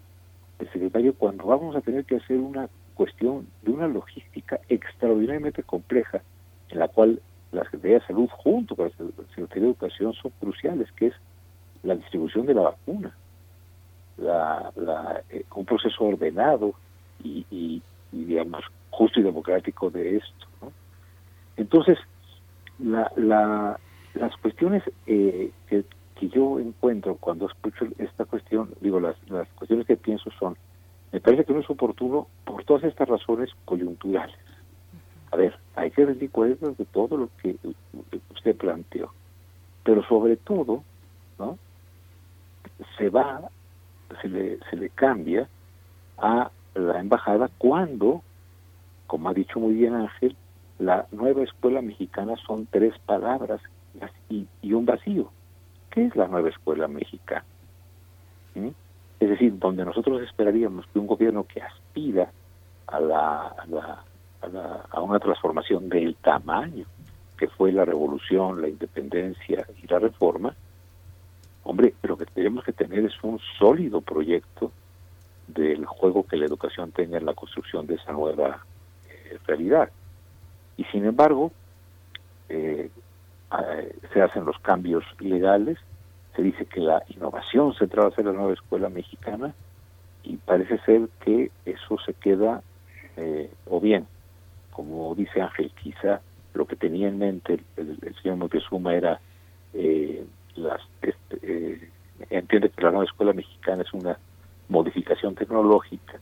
[0.59, 6.21] el secretario cuando vamos a tener que hacer una cuestión de una logística extraordinariamente compleja
[6.69, 7.21] en la cual
[7.51, 11.13] la Secretaría de Salud junto con la Secretaría de Educación son cruciales, que es
[11.83, 13.15] la distribución de la vacuna,
[14.17, 16.73] la, eh, un proceso ordenado
[17.23, 17.81] y,
[18.11, 20.47] digamos, justo y democrático de esto.
[21.57, 21.97] Entonces,
[22.79, 23.79] la, la,
[24.15, 25.85] las cuestiones eh, que,
[26.15, 30.57] que, yo encuentro cuando escucho esta cuestión, digo, las, las cuestiones que pienso son,
[31.11, 34.35] me parece que no es oportuno por todas estas razones coyunturales.
[35.33, 37.57] A ver, hay que rendir cuentas de todo lo que
[38.35, 39.11] usted planteó,
[39.83, 40.83] pero sobre todo,
[41.39, 41.57] ¿no?
[42.99, 43.41] Se va,
[44.21, 45.49] se le, se le cambia
[46.19, 48.21] a la embajada cuando,
[49.07, 50.35] como ha dicho muy bien Ángel,
[50.77, 53.59] la nueva escuela mexicana son tres palabras
[54.29, 55.31] y, un vacío.
[55.89, 57.45] ¿Qué es la nueva escuela mexicana?
[58.53, 58.69] ¿Mm?
[59.19, 62.31] Es decir, donde nosotros esperaríamos que un gobierno que aspira
[62.85, 64.03] a, la, a, la,
[64.43, 66.85] a, a una transformación del tamaño
[67.37, 70.55] que fue la revolución, la independencia y la reforma,
[71.63, 74.71] hombre, lo que tenemos que tener es un sólido proyecto
[75.47, 78.63] del juego que la educación tenga en la construcción de esa nueva
[79.09, 79.89] eh, realidad.
[80.77, 81.51] Y sin embargo,
[82.49, 82.89] eh,
[83.59, 85.77] eh, se hacen los cambios legales,
[86.35, 89.53] se dice que la innovación se trata de la nueva escuela mexicana
[90.23, 92.63] y parece ser que eso se queda,
[93.69, 94.07] o bien,
[94.73, 96.21] como dice Ángel, quizá
[96.53, 99.19] lo que tenía en mente el, señor Montezuma era
[100.55, 101.89] las este,
[102.29, 104.17] entiende que la nueva escuela mexicana es una
[104.69, 106.19] modificación tecnológica.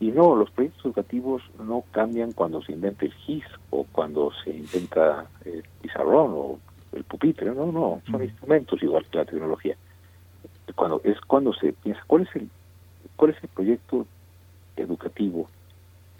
[0.00, 4.50] Y no, los proyectos educativos no cambian cuando se inventa el GIS o cuando se
[4.50, 6.58] inventa el pizarrón o
[6.92, 9.76] el pupitre, no, no, son instrumentos igual que la tecnología.
[10.74, 12.48] Cuando es cuando se piensa cuál es el
[13.16, 14.06] cuál es el proyecto
[14.76, 15.48] educativo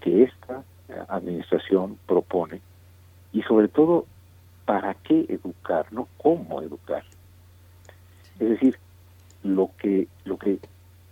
[0.01, 0.63] que esta
[1.09, 2.61] administración propone
[3.33, 4.07] y sobre todo
[4.65, 7.05] para qué educar, no cómo educar.
[8.39, 8.79] Es decir,
[9.43, 10.59] lo que lo que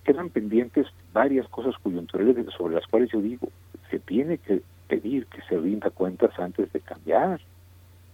[0.05, 3.49] quedan pendientes varias cosas coyunturales sobre las cuales yo digo,
[3.91, 7.41] se tiene que pedir que se rinda cuentas antes de cambiar.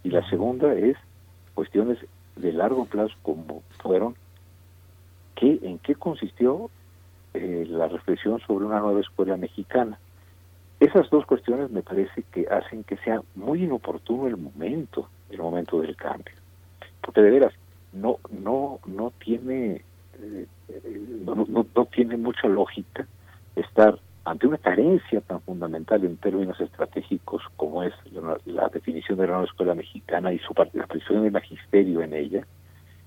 [0.02, 0.96] Y la segunda es
[1.54, 1.98] cuestiones
[2.36, 4.14] de largo plazo como fueron
[5.34, 6.70] ¿qué, en qué consistió
[7.34, 9.98] eh, la reflexión sobre una nueva escuela mexicana.
[10.78, 15.80] Esas dos cuestiones me parece que hacen que sea muy inoportuno el momento, el momento
[15.80, 16.34] del cambio.
[17.00, 17.54] Porque de veras,
[17.92, 19.82] no, no, no tiene
[20.22, 20.46] eh,
[21.24, 23.06] no, no, tiene mucha lógica
[23.54, 27.92] estar ante una carencia tan fundamental en términos estratégicos como es
[28.44, 32.46] la, definición de la nueva escuela mexicana y su participación del magisterio en ella.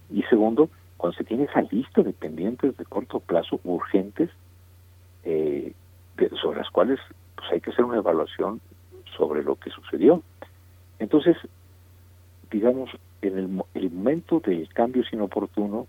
[0.09, 4.29] Y segundo, cuando se tiene esa lista de pendientes de corto plazo urgentes
[5.23, 5.73] eh,
[6.41, 6.99] sobre las cuales
[7.39, 8.59] pues hay que hacer una evaluación
[9.17, 10.21] sobre lo que sucedió.
[10.99, 11.37] Entonces,
[12.51, 12.89] digamos,
[13.21, 15.87] en el, el momento del cambio es inoportuno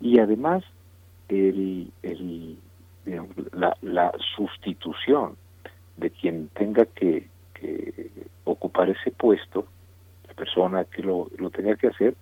[0.00, 0.64] y además
[1.28, 2.58] el, el,
[3.52, 5.36] la, la, sustitución
[5.96, 7.30] de quien tenga que,
[8.44, 9.66] ocupar ese puesto,
[10.26, 12.16] la persona que lo, lo tenga que hacer,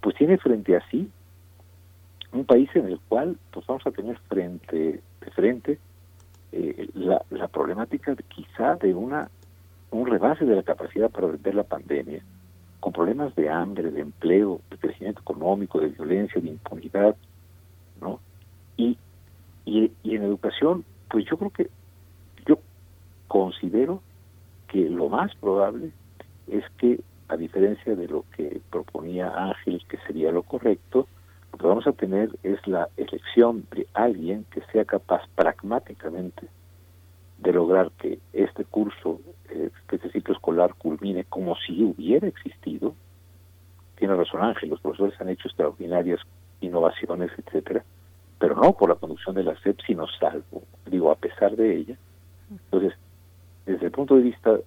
[0.00, 1.10] pues tiene frente a sí
[2.30, 5.78] un país en el cual pues vamos a tener frente de frente
[6.52, 9.30] eh, la, la problemática quizá de una
[9.90, 12.22] un rebase de la capacidad para vender la pandemia
[12.80, 17.16] con problemas de hambre, de empleo, de crecimiento económico, de violencia, de impunidad,
[18.00, 18.20] ¿no?
[18.76, 18.98] Y,
[19.64, 21.70] y, en educación, pues yo creo que,
[22.46, 22.58] yo
[23.26, 24.02] considero
[24.68, 25.90] que lo más probable
[26.46, 31.08] es que, a diferencia de lo que proponía Ángel, que sería lo correcto,
[31.56, 36.48] lo que vamos a tener es la elección de alguien que sea capaz pragmáticamente
[37.38, 42.94] de lograr que este curso, eh, que este ciclo escolar culmine como si hubiera existido.
[43.96, 46.20] Tiene razón Ángel, los profesores han hecho extraordinarias
[46.60, 47.82] innovaciones, etcétera,
[48.38, 51.96] pero no por la conducción de la SEP, sino salvo, digo, a pesar de ella.
[52.50, 52.92] Entonces,
[53.64, 54.58] desde el punto de vista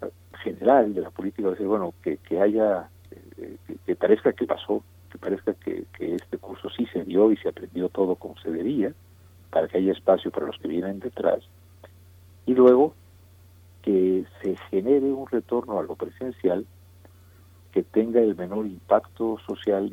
[0.44, 2.90] general de la política, decir, bueno, que, que haya,
[3.38, 7.38] eh, que, parezca que pasó, que parezca que, que este curso sí se dio y
[7.38, 8.94] se aprendió todo como se debía,
[9.49, 11.40] para que haya espacio para los que vienen detrás,
[12.45, 12.94] y luego
[13.81, 16.65] que se genere un retorno a lo presencial
[17.72, 19.90] que tenga el menor impacto social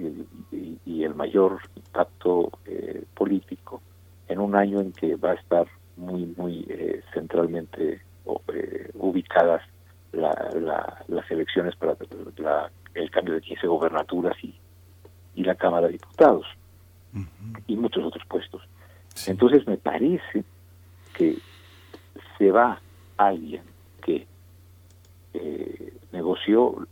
[0.50, 3.80] y, el mayor impacto eh, político
[4.28, 5.66] en un año en que va a estar
[5.96, 8.00] muy muy eh, centralmente
[8.52, 9.62] eh, ubicadas
[10.12, 11.96] las elecciones para
[12.38, 14.54] la el cambio de 15 gobernaturas y,
[15.36, 16.46] y la Cámara de Diputados
[17.66, 18.62] y muchos otros puestos.
[19.26, 20.44] Entonces me parece
[21.14, 21.38] que
[22.36, 22.80] se va
[23.16, 23.62] alguien
[24.02, 24.26] que
[25.34, 26.86] eh, negoció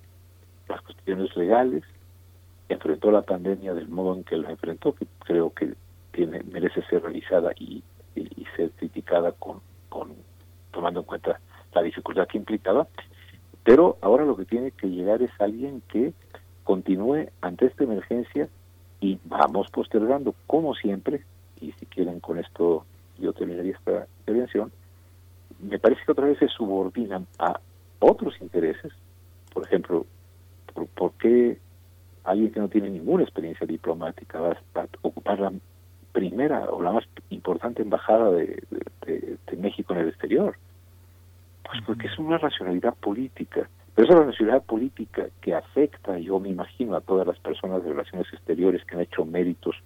[0.68, 1.84] las cuestiones legales,
[2.68, 5.74] enfrentó la pandemia del modo en que la enfrentó, que creo que
[6.12, 7.82] tiene merece ser revisada y,
[8.14, 10.14] y, ser criticada con, con
[10.70, 11.40] tomando en cuenta
[11.74, 12.86] la dificultad que implicaba,
[13.64, 16.14] pero ahora lo que tiene que llegar es alguien que
[16.64, 18.48] continúe ante esta emergencia
[19.00, 21.22] y vamos postergando, como siempre,
[21.60, 22.84] y si quieren con esto
[23.18, 24.72] yo terminaría esta intervención,
[25.60, 27.60] me parece que otra vez se subordinan a
[28.00, 28.92] otros intereses,
[29.52, 30.06] por ejemplo,
[30.94, 31.58] ¿por, qué
[32.24, 35.52] alguien que no tiene ninguna experiencia diplomática va a ocupar la
[36.12, 38.62] primera o la más importante embajada de,
[39.56, 40.56] México en el exterior?
[41.62, 43.68] Pues porque es una racionalidad política.
[43.94, 48.26] Pero esa racionalidad política que afecta, yo me imagino, a todas las personas de relaciones
[48.32, 49.76] exteriores que han hecho méritos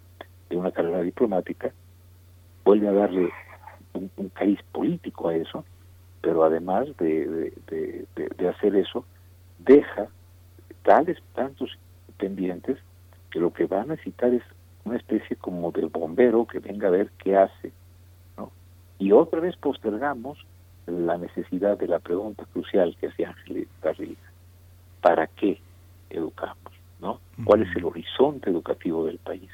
[0.48, 1.72] de una carrera diplomática,
[2.64, 3.30] vuelve a darle
[3.92, 5.64] un, cariz político a eso,
[6.22, 9.04] pero además de, de hacer eso,
[9.58, 10.08] deja
[10.82, 11.78] tales tantos
[12.16, 12.78] pendientes
[13.30, 14.42] que lo que va a necesitar es
[14.84, 17.72] una especie como del bombero que venga a ver qué hace.
[18.36, 18.50] ¿no?
[18.98, 20.38] Y otra vez postergamos
[20.88, 24.20] la necesidad de la pregunta crucial que hacía Ángel Garriga.
[25.00, 25.60] ¿Para qué
[26.10, 26.72] educamos?
[27.00, 27.20] ¿no?
[27.44, 29.50] ¿Cuál es el horizonte educativo del país?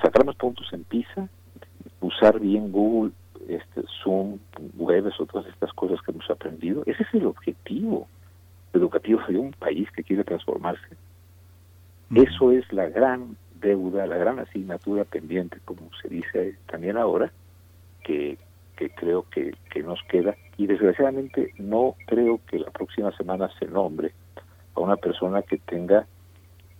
[0.00, 1.28] Sacar más puntos en PISA,
[2.00, 3.12] usar bien Google,
[3.48, 4.38] este, Zoom,
[4.76, 6.82] webs o todas estas cosas que hemos aprendido.
[6.86, 8.08] Ese es el objetivo
[8.72, 10.96] educativo de un país que quiere transformarse.
[12.14, 17.32] Eso es la gran deuda, la gran asignatura pendiente, como se dice también ahora,
[18.02, 18.38] que,
[18.82, 20.34] que creo que, que nos queda.
[20.56, 24.12] Y desgraciadamente no creo que la próxima semana se nombre
[24.74, 26.06] a una persona que tenga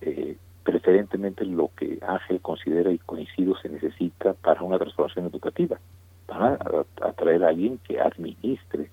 [0.01, 5.79] eh, preferentemente lo que Ángel considera y coincido se necesita para una transformación educativa.
[6.27, 6.59] Para
[7.03, 8.91] atraer a, alguien que administre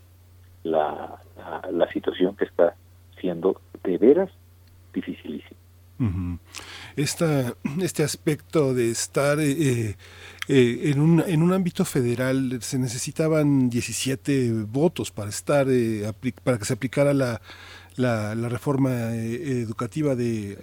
[0.63, 1.19] la,
[1.71, 2.75] la, situación que está
[3.19, 4.29] siendo de veras
[4.93, 5.59] dificilísima.
[6.95, 9.95] Esta, este aspecto de estar eh, eh,
[10.47, 15.67] eh, en, un, en un ámbito federal se necesitaban 17 votos para estar
[16.43, 17.41] para que se aplicara la,
[17.95, 20.57] la, reforma educativa de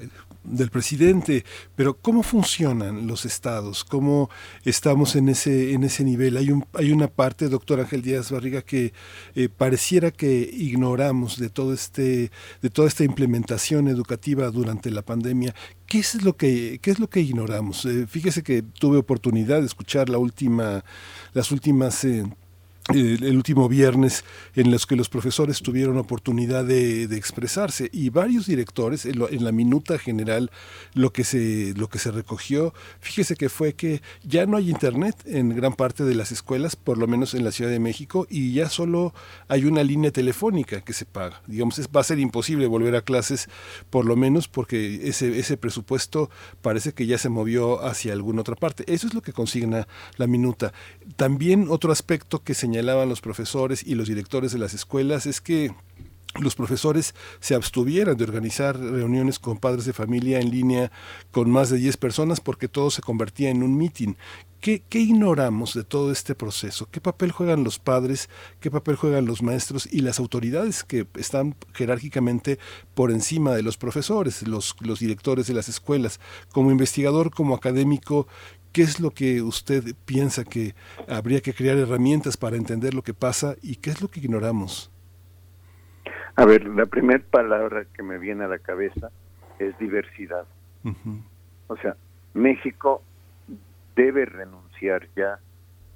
[0.46, 1.44] del presidente,
[1.74, 3.84] pero ¿cómo funcionan los estados?
[3.84, 4.30] ¿Cómo
[4.64, 6.36] estamos en ese, en ese nivel?
[6.36, 8.92] Hay, un, hay una parte, doctor Ángel Díaz Barriga, que
[9.34, 12.30] eh, pareciera que ignoramos de, todo este,
[12.62, 15.54] de toda esta implementación educativa durante la pandemia.
[15.86, 17.84] ¿Qué es lo que, qué es lo que ignoramos?
[17.84, 20.84] Eh, fíjese que tuve oportunidad de escuchar la última,
[21.32, 22.04] las últimas...
[22.04, 22.24] Eh,
[22.94, 29.06] el, último viernes en los que los profesores tuvieron oportunidad de, expresarse y varios directores
[29.06, 30.50] en, la minuta general
[30.94, 35.16] lo que se lo que se recogió fíjese que fue que ya no hay internet
[35.24, 38.52] en gran parte de las escuelas por lo menos en la Ciudad de México y
[38.52, 39.14] ya solo
[39.48, 41.42] hay una línea telefónica que se paga.
[41.46, 43.48] Digamos va a ser imposible volver a clases
[43.90, 46.30] por lo menos porque ese ese presupuesto
[46.62, 48.84] parece que ya se movió hacia alguna otra parte.
[48.92, 49.86] Eso es lo que consigna
[50.16, 50.72] la minuta.
[51.16, 55.40] También otro aspecto que señala señalaban los profesores y los directores de las escuelas es
[55.40, 55.74] que
[56.38, 60.92] los profesores se abstuvieran de organizar reuniones con padres de familia en línea
[61.30, 64.12] con más de 10 personas porque todo se convertía en un meeting.
[64.60, 66.86] ¿Qué, ¿Qué, ignoramos de todo este proceso?
[66.90, 68.28] ¿Qué papel juegan los padres?
[68.60, 72.58] ¿Qué papel juegan los maestros y las autoridades que están jerárquicamente
[72.94, 76.20] por encima de los profesores, los, los directores de las escuelas?
[76.52, 78.26] Como investigador, como académico,
[78.76, 80.74] ¿Qué es lo que usted piensa que
[81.08, 84.92] habría que crear herramientas para entender lo que pasa y qué es lo que ignoramos?
[86.34, 89.10] A ver, la primera palabra que me viene a la cabeza
[89.58, 90.44] es diversidad.
[91.68, 91.96] O sea,
[92.34, 93.02] México
[93.94, 95.38] debe renunciar ya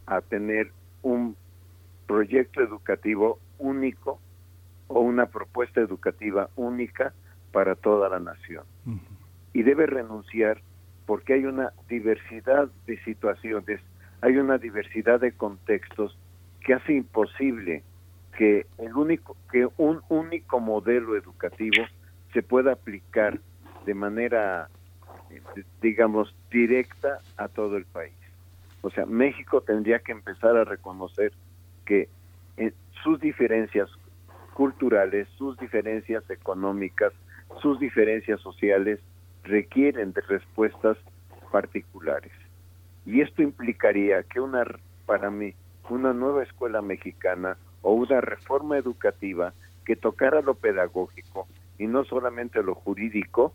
[0.07, 1.36] a tener un
[2.07, 4.19] proyecto educativo único
[4.89, 7.12] o una propuesta educativa única
[7.52, 8.65] para toda la nación.
[9.52, 10.62] Y debe renunciar
[11.11, 13.81] porque hay una diversidad de situaciones,
[14.20, 16.16] hay una diversidad de contextos
[16.61, 17.82] que hace imposible
[18.39, 21.85] que el único que un único modelo educativo
[22.32, 23.41] se pueda aplicar
[23.87, 24.69] de manera
[25.82, 28.15] digamos directa a todo el país.
[28.82, 31.32] O sea, México tendría que empezar a reconocer
[31.87, 32.09] que
[32.57, 32.73] en
[33.03, 33.91] sus diferencias
[34.55, 37.12] culturales, sus diferencias económicas,
[37.61, 39.01] sus diferencias sociales
[39.45, 40.97] requieren de respuestas
[41.51, 42.33] particulares.
[43.07, 44.65] Y esto implicaría que una,
[45.07, 45.55] para mí,
[45.89, 49.53] una nueva escuela mexicana o una reforma educativa
[49.85, 51.49] que tocara lo pedagógico
[51.79, 53.55] y no solamente lo jurídico,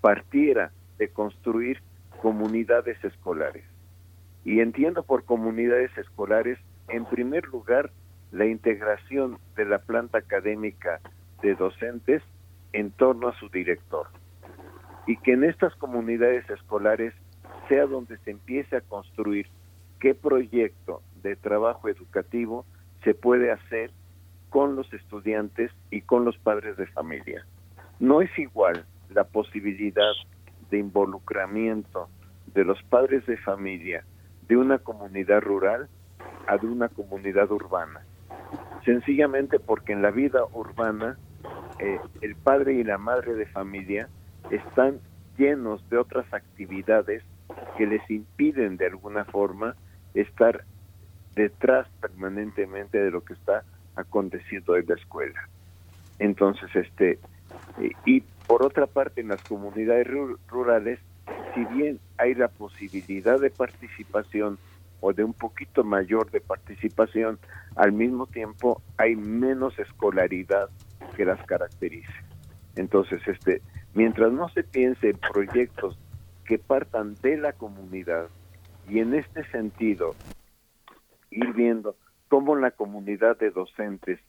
[0.00, 1.80] partiera de construir
[2.20, 3.64] comunidades escolares.
[4.44, 6.58] Y entiendo por comunidades escolares,
[6.88, 7.90] en primer lugar,
[8.30, 11.00] la integración de la planta académica
[11.40, 12.22] de docentes
[12.74, 14.08] en torno a su director.
[15.06, 17.14] Y que en estas comunidades escolares
[17.68, 19.46] sea donde se empiece a construir
[20.00, 22.66] qué proyecto de trabajo educativo
[23.04, 23.90] se puede hacer
[24.50, 27.46] con los estudiantes y con los padres de familia.
[28.00, 30.12] No es igual la posibilidad
[30.70, 32.08] de involucramiento
[32.52, 34.04] de los padres de familia
[34.48, 35.88] de una comunidad rural
[36.46, 38.04] a de una comunidad urbana.
[38.84, 41.16] Sencillamente porque en la vida urbana
[41.84, 44.08] eh, el padre y la madre de familia
[44.50, 45.00] están
[45.36, 47.22] llenos de otras actividades
[47.76, 49.76] que les impiden de alguna forma
[50.14, 50.64] estar
[51.34, 53.64] detrás permanentemente de lo que está
[53.96, 55.48] aconteciendo en la escuela.
[56.18, 57.18] Entonces, este,
[58.06, 60.06] y por otra parte, en las comunidades
[60.48, 61.00] rurales,
[61.54, 64.58] si bien hay la posibilidad de participación
[65.00, 67.38] o de un poquito mayor de participación,
[67.76, 70.70] al mismo tiempo hay menos escolaridad
[71.16, 72.12] que las caracterice.
[72.76, 73.62] Entonces, este,
[73.94, 75.98] mientras no se piense en proyectos
[76.44, 78.28] que partan de la comunidad
[78.88, 80.14] y en este sentido
[81.30, 81.96] ir viendo
[82.28, 84.20] cómo la comunidad de docentes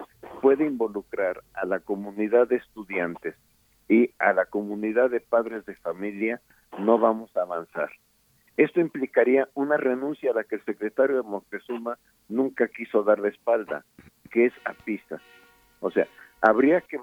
[0.42, 3.36] puede involucrar a la comunidad de estudiantes
[3.88, 6.42] y a la comunidad de padres de familia,
[6.80, 7.90] no vamos a avanzar.
[8.58, 11.98] Esto implicaría una renuncia a la que el secretario de Moctezuma
[12.30, 13.84] nunca quiso dar la espalda,
[14.32, 15.20] que es a PISA.
[15.82, 16.08] O sea,
[16.46, 17.00] habría que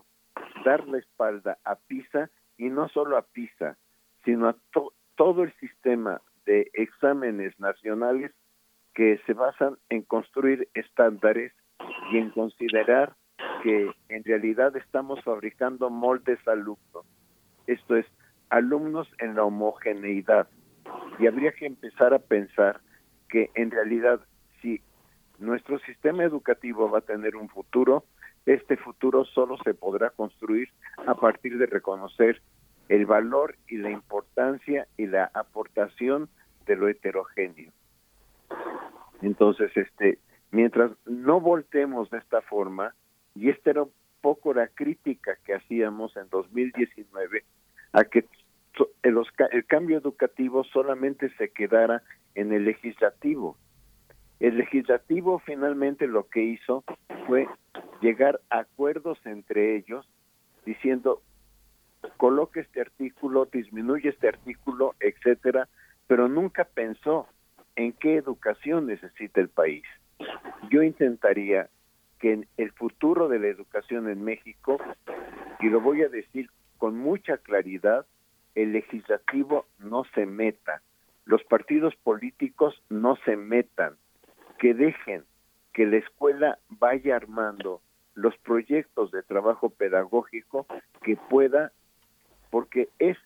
[0.64, 3.76] dar la espalda a PISA y no solo a PISA,
[4.24, 4.56] sino a
[5.16, 8.30] todo el sistema de exámenes nacionales
[8.94, 11.52] que se basan en construir estándares
[12.12, 13.14] y en considerar
[13.64, 17.04] que en realidad estamos fabricando moldes alumnos.
[17.66, 18.06] Esto es,
[18.48, 20.46] alumnos en la homogeneidad.
[21.18, 22.80] Y habría que empezar a pensar
[23.28, 24.20] que en realidad
[24.60, 24.80] si
[25.40, 28.04] nuestro sistema educativo va a tener un futuro,
[28.46, 30.68] este futuro solo se podrá construir
[31.06, 32.42] a partir de reconocer
[32.88, 36.28] el valor y la importancia y la aportación
[36.66, 37.72] de lo heterogéneo.
[39.22, 40.18] Entonces, este,
[40.50, 42.94] mientras no voltemos de esta forma,
[43.34, 47.44] y esta era un poco la crítica que hacíamos en 2019,
[47.92, 48.26] a que
[49.02, 49.16] el,
[49.52, 52.02] el cambio educativo solamente se quedara
[52.34, 53.56] en el legislativo.
[54.42, 56.82] El legislativo finalmente lo que hizo
[57.28, 57.46] fue
[58.00, 60.04] llegar a acuerdos entre ellos
[60.66, 61.22] diciendo
[62.16, 65.68] coloque este artículo, disminuye este artículo, etcétera,
[66.08, 67.28] pero nunca pensó
[67.76, 69.84] en qué educación necesita el país.
[70.72, 71.68] Yo intentaría
[72.18, 74.78] que en el futuro de la educación en México,
[75.60, 78.06] y lo voy a decir con mucha claridad,
[78.56, 80.82] el legislativo no se meta,
[81.26, 83.94] los partidos políticos no se metan,
[84.62, 85.24] que dejen
[85.72, 87.82] que la escuela vaya armando
[88.14, 90.68] los proyectos de trabajo pedagógico
[91.02, 91.72] que pueda,
[92.48, 93.18] porque es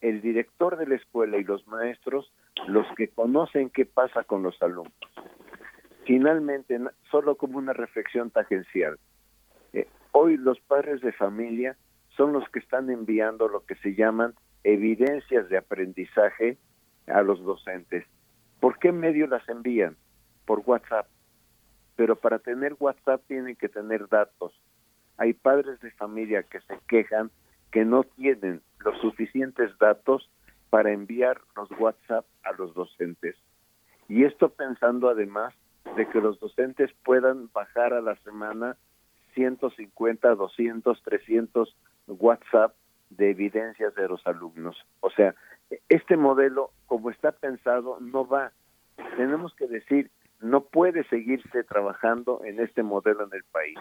[0.00, 2.32] el director de la escuela y los maestros
[2.68, 4.94] los que conocen qué pasa con los alumnos.
[6.06, 6.80] Finalmente,
[7.10, 8.98] solo como una reflexión tangencial,
[9.74, 11.76] eh, hoy los padres de familia
[12.16, 14.32] son los que están enviando lo que se llaman
[14.64, 16.56] evidencias de aprendizaje
[17.08, 18.06] a los docentes.
[18.58, 19.98] ¿Por qué medio las envían?
[20.44, 21.06] Por WhatsApp.
[21.96, 24.52] Pero para tener WhatsApp tienen que tener datos.
[25.18, 27.30] Hay padres de familia que se quejan
[27.70, 30.30] que no tienen los suficientes datos
[30.70, 33.36] para enviar los WhatsApp a los docentes.
[34.08, 35.54] Y esto pensando además
[35.96, 38.76] de que los docentes puedan bajar a la semana
[39.34, 42.74] 150, 200, 300 WhatsApp
[43.10, 44.76] de evidencias de los alumnos.
[45.00, 45.34] O sea,
[45.88, 48.52] este modelo, como está pensado, no va.
[49.16, 50.10] Tenemos que decir,
[50.42, 53.78] no puede seguirse trabajando en este modelo en el país.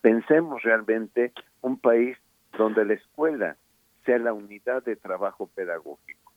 [0.00, 2.18] Pensemos realmente un país
[2.58, 3.56] donde la escuela
[4.04, 6.32] sea la unidad de trabajo pedagógico.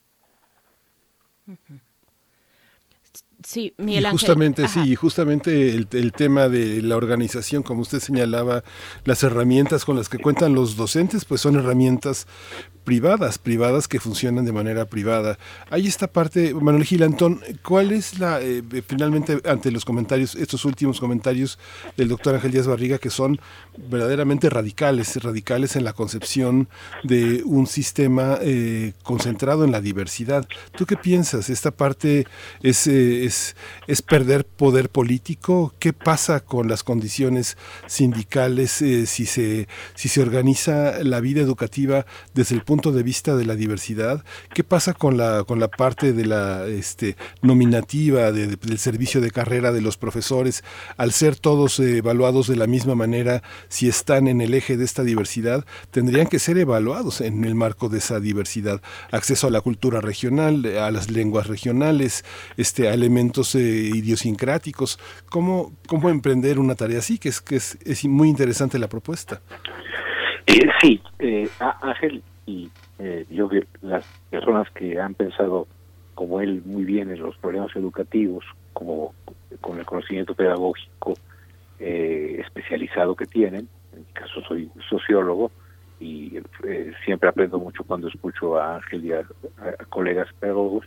[3.44, 4.18] Sí, Miguel Ángel.
[4.18, 8.64] Justamente, sí, justamente el, el, tema de la organización, como usted señalaba,
[9.04, 12.26] las herramientas con las que cuentan los docentes, pues son herramientas
[12.88, 15.38] privadas, privadas que funcionan de manera privada.
[15.68, 20.98] Hay esta parte, Manuel Gilantón, ¿cuál es la, eh, finalmente, ante los comentarios, estos últimos
[20.98, 21.58] comentarios
[21.98, 23.42] del doctor Ángel Díaz Barriga, que son
[23.76, 26.70] verdaderamente radicales, radicales en la concepción
[27.04, 30.48] de un sistema eh, concentrado en la diversidad?
[30.74, 31.50] ¿Tú qué piensas?
[31.50, 32.26] ¿Esta parte
[32.62, 35.72] es, eh, es, perder poder político?
[35.78, 37.56] ¿Qué pasa con las condiciones
[37.86, 43.36] sindicales eh, si, se, si se organiza la vida educativa desde el punto de vista
[43.36, 44.24] de la diversidad?
[44.52, 49.72] ¿Qué pasa con la, con la parte de la este, nominativa del servicio de carrera
[49.72, 50.64] de los profesores?
[50.96, 55.04] Al ser todos evaluados de la misma manera, si están en el eje de esta
[55.04, 58.80] diversidad, tendrían que ser evaluados en el marco de esa diversidad.
[59.10, 62.24] Acceso a la cultura regional, a las lenguas regionales,
[62.56, 62.88] este,
[63.54, 64.98] eh, idiosincráticos.
[65.30, 67.18] ¿Cómo, ¿Cómo emprender una tarea así?
[67.18, 69.40] Que es, que es, muy interesante la propuesta.
[70.46, 71.48] Eh, sí, eh,
[71.82, 72.70] Ángel y
[73.30, 73.50] yo
[73.82, 75.68] las personas que han pensado
[76.14, 79.14] como él muy bien en los problemas educativos, como
[79.60, 81.14] con el conocimiento pedagógico
[81.78, 85.52] especializado que tienen, en mi caso soy sociólogo,
[86.00, 89.24] y eh, siempre aprendo mucho cuando escucho a Ángel y a,
[89.88, 90.86] colegas pedagogos.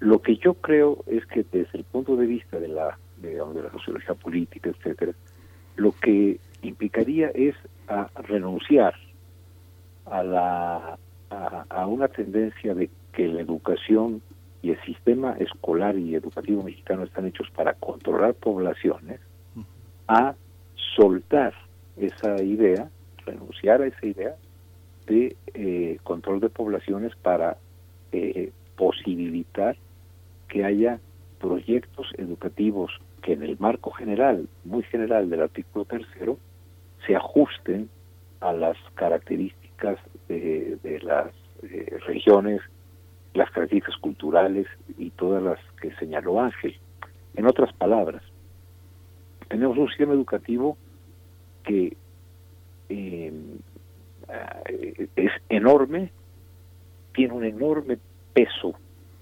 [0.00, 3.70] Lo que yo creo es que desde el punto de vista de la, de, la
[3.72, 5.12] sociología política, etcétera,
[5.76, 7.54] lo que implicaría es
[7.88, 8.94] a renunciar
[10.06, 10.98] a la
[11.30, 14.22] a, una tendencia de que la educación
[14.62, 19.20] y el sistema escolar y educativo mexicano están hechos para controlar poblaciones,
[20.06, 20.34] a
[20.96, 21.54] soltar
[21.96, 22.88] esa idea
[23.26, 24.34] renunciar a esa idea
[25.06, 27.56] de eh, control de poblaciones para
[28.12, 29.76] eh, posibilitar
[30.48, 31.00] que haya
[31.38, 32.90] proyectos educativos
[33.22, 36.38] que en el marco general, muy general del artículo tercero,
[37.06, 37.88] se ajusten
[38.40, 39.98] a las características
[40.28, 41.28] de, las
[41.62, 42.60] eh, regiones,
[43.32, 44.66] las características culturales
[44.98, 46.76] y todas las que señaló Ángel.
[47.34, 48.22] En otras palabras,
[49.48, 50.76] tenemos un sistema educativo
[51.64, 51.96] que
[52.88, 53.32] eh,
[55.16, 56.12] es enorme,
[57.14, 57.98] tiene un enorme
[58.32, 58.74] peso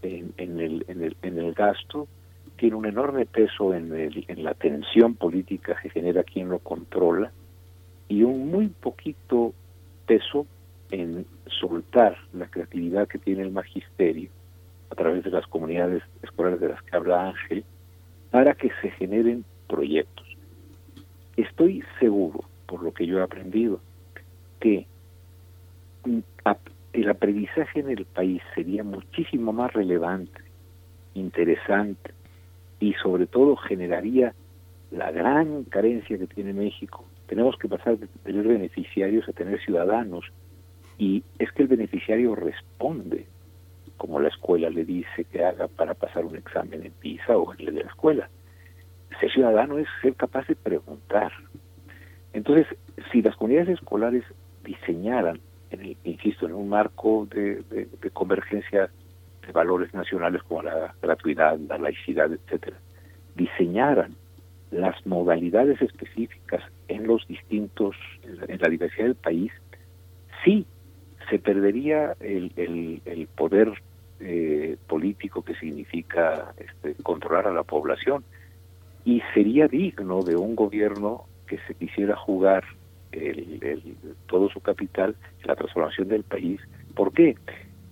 [0.03, 2.09] en, el, en, el, en el gasto,
[2.57, 7.33] tiene un enorme peso en, el, en la tensión política que genera quien lo controla
[8.09, 9.55] y un muy poquito
[10.07, 10.47] peso
[10.91, 14.31] en soltar la creatividad que tiene el magisterio
[14.91, 17.65] a través de las comunidades escolares de las que habla Ángel
[18.31, 20.27] para que se generen proyectos.
[21.37, 23.81] Estoy seguro por lo que yo he aprendido,
[24.61, 24.87] que
[26.93, 30.43] el aprendizaje en el país sería muchísimo más relevante,
[31.15, 32.13] interesante
[32.81, 34.35] y sobre todo generaría
[34.91, 37.05] la gran carencia que tiene México.
[37.27, 40.25] Tenemos que pasar de tener beneficiarios a tener ciudadanos
[40.99, 43.27] y es que el beneficiario responde
[43.97, 47.69] como la escuela le dice que haga para pasar un examen en PISA o en
[47.69, 48.29] el de la escuela.
[49.21, 51.33] Ser ciudadano es ser capaz de preguntar,
[52.33, 52.67] entonces,
[53.11, 54.25] si las comunidades escolares
[54.65, 55.41] diseñaran,
[55.73, 58.91] en insisto, en un marco de, convergencia
[59.47, 62.77] de valores nacionales como la gratuidad, la laicidad, etcétera,
[63.35, 64.15] diseñaran
[64.71, 69.53] las modalidades específicas en los distintos, en la, diversidad del país,
[70.45, 70.67] sí
[71.29, 73.73] se perdería el, el, poder
[74.21, 78.25] eh, político que significa este, controlar a la población
[79.05, 82.65] y sería digno de un gobierno que se quisiera jugar
[83.13, 86.61] el, todo su capital en la transformación del país.
[86.95, 87.37] ¿Por qué?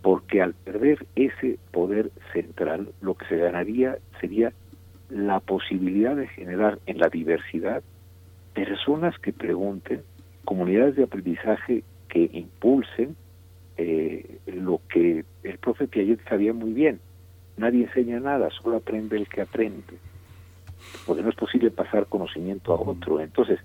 [0.03, 4.53] Porque al perder ese poder central, lo que se ganaría sería
[5.09, 7.83] la posibilidad de generar en la diversidad
[8.55, 10.03] personas que pregunten,
[10.45, 13.17] comunidades de aprendizaje que impulsen
[13.77, 17.01] eh, lo que el profe Piaget sabía muy bien.
[17.57, 19.99] Nadie enseña nada, solo aprende el que aprende
[21.07, 23.21] porque no es posible pasar conocimiento a otro.
[23.21, 23.61] Entonces,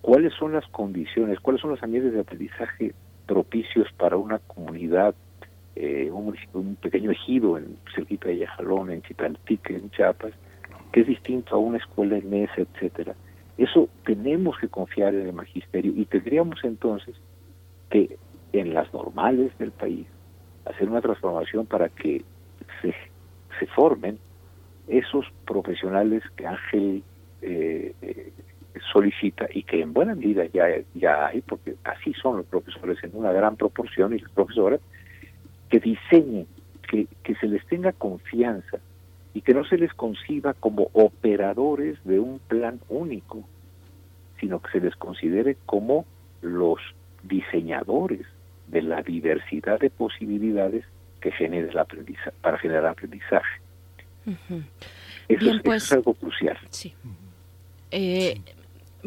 [0.00, 2.94] ¿cuáles son las condiciones, cuáles son los ambientes de aprendizaje
[3.26, 5.14] propicios para una comunidad,
[5.76, 10.32] eh, un, pequeño ejido en cerquita de Yajalón, en Chitaltique, en Chiapas,
[10.92, 13.14] que es distinto a una escuela en mesa, etcétera?
[13.56, 17.16] Eso tenemos que confiar en el magisterio y tendríamos entonces
[17.90, 18.16] que
[18.52, 20.06] en las normales del país
[20.64, 22.24] hacer una transformación para que
[22.80, 22.94] se,
[23.58, 24.18] se formen
[24.86, 27.02] esos profesionales que Ángel
[27.42, 28.32] eh, eh,
[28.92, 33.10] solicita y que en buena medida ya, ya hay, porque así son los profesores en
[33.14, 34.80] una gran proporción y las profesoras,
[35.68, 36.46] que diseñen,
[36.88, 38.78] que, que se les tenga confianza
[39.34, 43.44] y que no se les conciba como operadores de un plan único,
[44.40, 46.06] sino que se les considere como
[46.40, 46.80] los
[47.22, 48.26] diseñadores
[48.68, 50.84] de la diversidad de posibilidades
[51.20, 53.60] que genere el aprendizaje, para generar aprendizaje
[55.28, 56.58] eso, es, pues, algo crucial.
[56.70, 56.94] Sí.
[57.90, 58.40] Eh,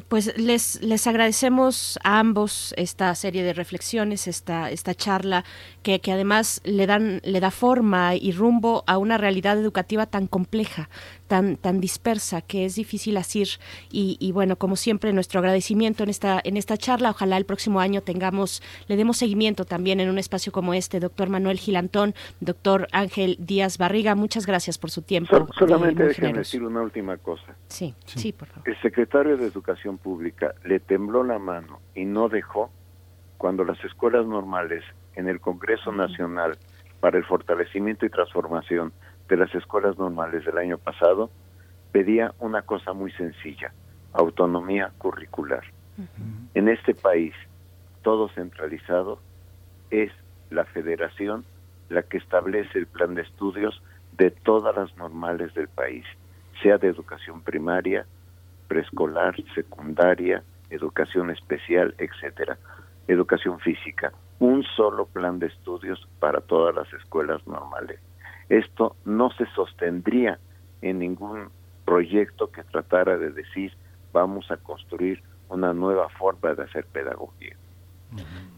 [0.08, 5.44] pues les, les agradecemos a ambos esta serie de reflexiones, esta, esta charla
[5.84, 10.28] que, que además le dan le da forma y rumbo a una realidad educativa tan
[10.28, 10.90] compleja,
[11.28, 13.48] tan, tan dispersa que es difícil asir.
[13.92, 17.12] Y, y, bueno, como siempre, nuestro agradecimiento en esta, en esta charla.
[17.12, 21.00] Ojalá el próximo año tengamos, le demos seguimiento también en un espacio como este.
[21.00, 25.36] Doctor Manuel Gilantón, doctor Ángel Díaz Barriga, muchas gracias por su tiempo.
[25.36, 27.56] Sol, solamente déjenme decir una última cosa.
[27.68, 28.68] Sí, sí, sí, por favor.
[28.68, 32.72] El secretario de Educación Pública le tembló la mano y no dejó
[33.42, 34.84] cuando las escuelas normales
[35.16, 36.60] en el Congreso Nacional
[37.00, 38.94] para el Fortalecimiento y Transformación
[39.28, 41.32] de las escuelas normales del año pasado
[41.92, 43.74] pedía una cosa muy sencilla,
[44.14, 45.64] autonomía curricular.
[45.98, 46.50] Uh -huh.
[46.54, 47.34] En este país,
[48.04, 49.20] todo centralizado,
[49.90, 50.12] es
[50.52, 51.44] la federación
[51.90, 53.82] la que establece el plan de estudios
[54.20, 56.06] de todas las normales del país,
[56.62, 58.06] sea de educación primaria,
[58.68, 62.60] preescolar, secundaria, educación especial, etcétera,
[63.08, 68.00] educación física, un solo plan de estudios para todas las escuelas normales
[68.52, 70.38] esto no se sostendría
[70.82, 71.50] en ningún
[71.86, 73.72] proyecto que tratara de decir
[74.12, 77.56] vamos a construir una nueva forma de hacer pedagogía.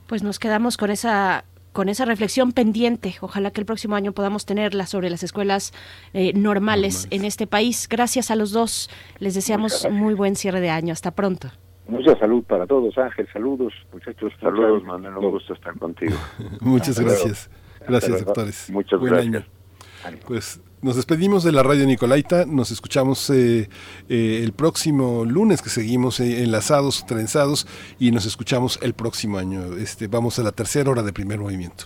[0.08, 3.16] Pues nos quedamos con esa con esa reflexión pendiente.
[3.22, 5.74] Ojalá que el próximo año podamos tenerla sobre las escuelas
[6.14, 7.88] eh, normales, normales, en este país.
[7.90, 8.90] Gracias a los dos.
[9.18, 10.94] Les deseamos muy buen cierre de año.
[10.94, 11.52] Hasta pronto.
[11.88, 13.28] Mucha salud para todos, Ángel.
[13.32, 14.32] Saludos, muchachos.
[14.40, 15.18] Saludos, Manuel.
[15.18, 16.16] Un gusto estar contigo.
[16.62, 17.50] Muchas gracias.
[17.88, 18.70] Gracias, doctores.
[18.70, 19.36] Muchas Buen gracias.
[19.36, 20.18] Año.
[20.26, 23.70] Pues nos despedimos de la radio Nicolaita, nos escuchamos eh,
[24.10, 27.66] eh, el próximo lunes que seguimos eh, enlazados, trenzados
[28.00, 29.78] y nos escuchamos el próximo año.
[29.78, 31.86] Este, vamos a la tercera hora de primer movimiento.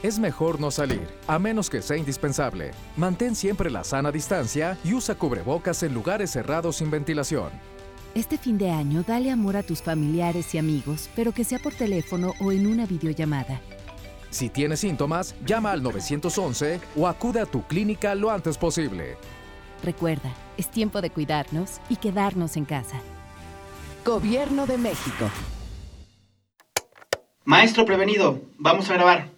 [0.00, 2.70] Es mejor no salir, a menos que sea indispensable.
[2.96, 7.50] Mantén siempre la sana distancia y usa cubrebocas en lugares cerrados sin ventilación.
[8.14, 11.74] Este fin de año dale amor a tus familiares y amigos, pero que sea por
[11.74, 13.60] teléfono o en una videollamada.
[14.30, 19.16] Si tienes síntomas, llama al 911 o acude a tu clínica lo antes posible.
[19.82, 23.00] Recuerda, es tiempo de cuidarnos y quedarnos en casa.
[24.04, 25.28] Gobierno de México.
[27.44, 29.37] Maestro prevenido, vamos a grabar.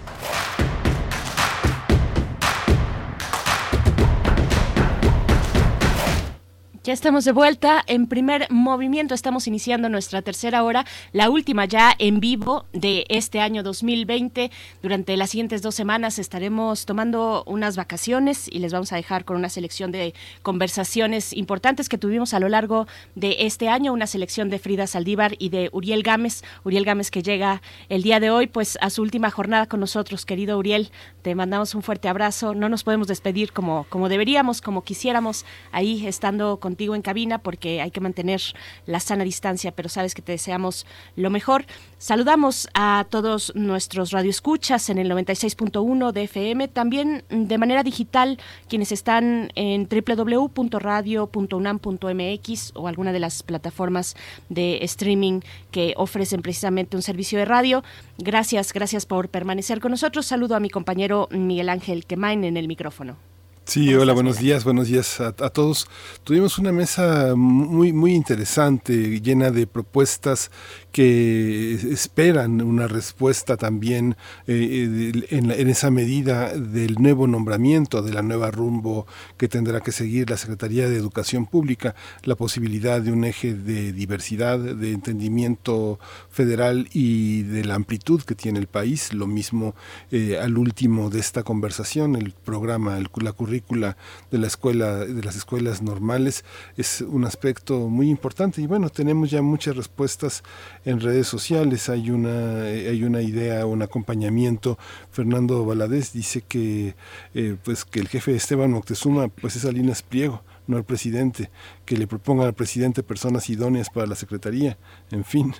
[6.83, 9.13] Ya estamos de vuelta en primer movimiento.
[9.13, 10.83] Estamos iniciando nuestra tercera hora,
[11.13, 14.49] la última ya en vivo de este año 2020.
[14.81, 19.37] Durante las siguientes dos semanas estaremos tomando unas vacaciones y les vamos a dejar con
[19.37, 23.93] una selección de conversaciones importantes que tuvimos a lo largo de este año.
[23.93, 26.43] Una selección de Frida Saldívar y de Uriel Gámez.
[26.63, 30.25] Uriel Gámez que llega el día de hoy, pues a su última jornada con nosotros,
[30.25, 30.89] querido Uriel.
[31.21, 32.55] Te mandamos un fuerte abrazo.
[32.55, 37.39] No nos podemos despedir como, como deberíamos, como quisiéramos, ahí estando con contigo en cabina
[37.39, 38.41] porque hay que mantener
[38.85, 40.85] la sana distancia, pero sabes que te deseamos
[41.17, 41.65] lo mejor.
[41.97, 48.39] Saludamos a todos nuestros radioescuchas en el 96.1 de FM, también de manera digital
[48.69, 54.15] quienes están en www.radio.unam.mx o alguna de las plataformas
[54.47, 55.41] de streaming
[55.71, 57.83] que ofrecen precisamente un servicio de radio.
[58.17, 60.25] Gracias, gracias por permanecer con nosotros.
[60.25, 63.30] Saludo a mi compañero Miguel Ángel Quemain en el micrófono.
[63.71, 65.87] Sí, hola, buenos días, buenos días a, a, todos.
[66.25, 70.51] Tuvimos una mesa muy, muy interesante, llena de propuestas
[70.91, 78.21] que esperan una respuesta también eh, en, en, esa medida del nuevo nombramiento, de la
[78.21, 79.07] nueva rumbo
[79.37, 83.93] que tendrá que seguir la Secretaría de Educación Pública, la posibilidad de un eje de
[83.93, 85.99] diversidad, de entendimiento
[86.29, 89.13] federal y de la amplitud que tiene el país.
[89.13, 89.75] Lo mismo
[90.11, 93.95] eh, al último de esta conversación, el programa, el, la currícula
[94.29, 96.43] de la escuela, de las escuelas normales,
[96.75, 98.61] es un aspecto muy importante.
[98.61, 100.43] Y bueno, tenemos ya muchas respuestas
[100.85, 101.89] en redes sociales.
[101.89, 104.77] Hay una hay una idea un acompañamiento.
[105.11, 106.95] Fernando Valadez dice que
[107.33, 111.49] eh, pues que el jefe Esteban Moctezuma pues es Salinas Pliego no el presidente.
[111.85, 114.77] Que le proponga al presidente personas idóneas para la secretaría.
[115.11, 115.53] En fin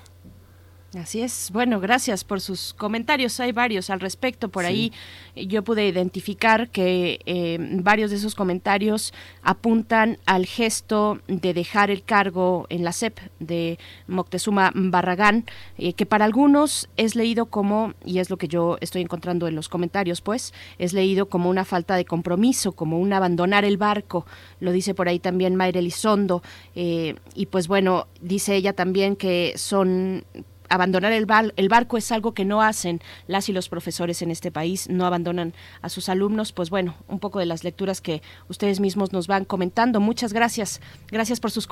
[0.94, 1.52] Así es.
[1.54, 3.40] Bueno, gracias por sus comentarios.
[3.40, 4.50] Hay varios al respecto.
[4.50, 4.92] Por ahí
[5.38, 12.04] yo pude identificar que eh, varios de esos comentarios apuntan al gesto de dejar el
[12.04, 15.46] cargo en la CEP de Moctezuma Barragán,
[15.78, 19.56] eh, que para algunos es leído como, y es lo que yo estoy encontrando en
[19.56, 24.26] los comentarios, pues, es leído como una falta de compromiso, como un abandonar el barco.
[24.60, 26.44] Lo dice por ahí también Mayra Elizondo.
[26.76, 30.26] Eh, y pues bueno, dice ella también que son
[30.72, 34.90] abandonar el, barco es algo que no hacen las y los profesores en este país,
[34.90, 36.54] no abandonan a sus alumnos.
[36.54, 40.00] Pues bueno, un poco de las lecturas que ustedes mismos nos van comentando.
[40.00, 40.80] Muchas gracias.
[41.12, 41.68] Gracias por sus,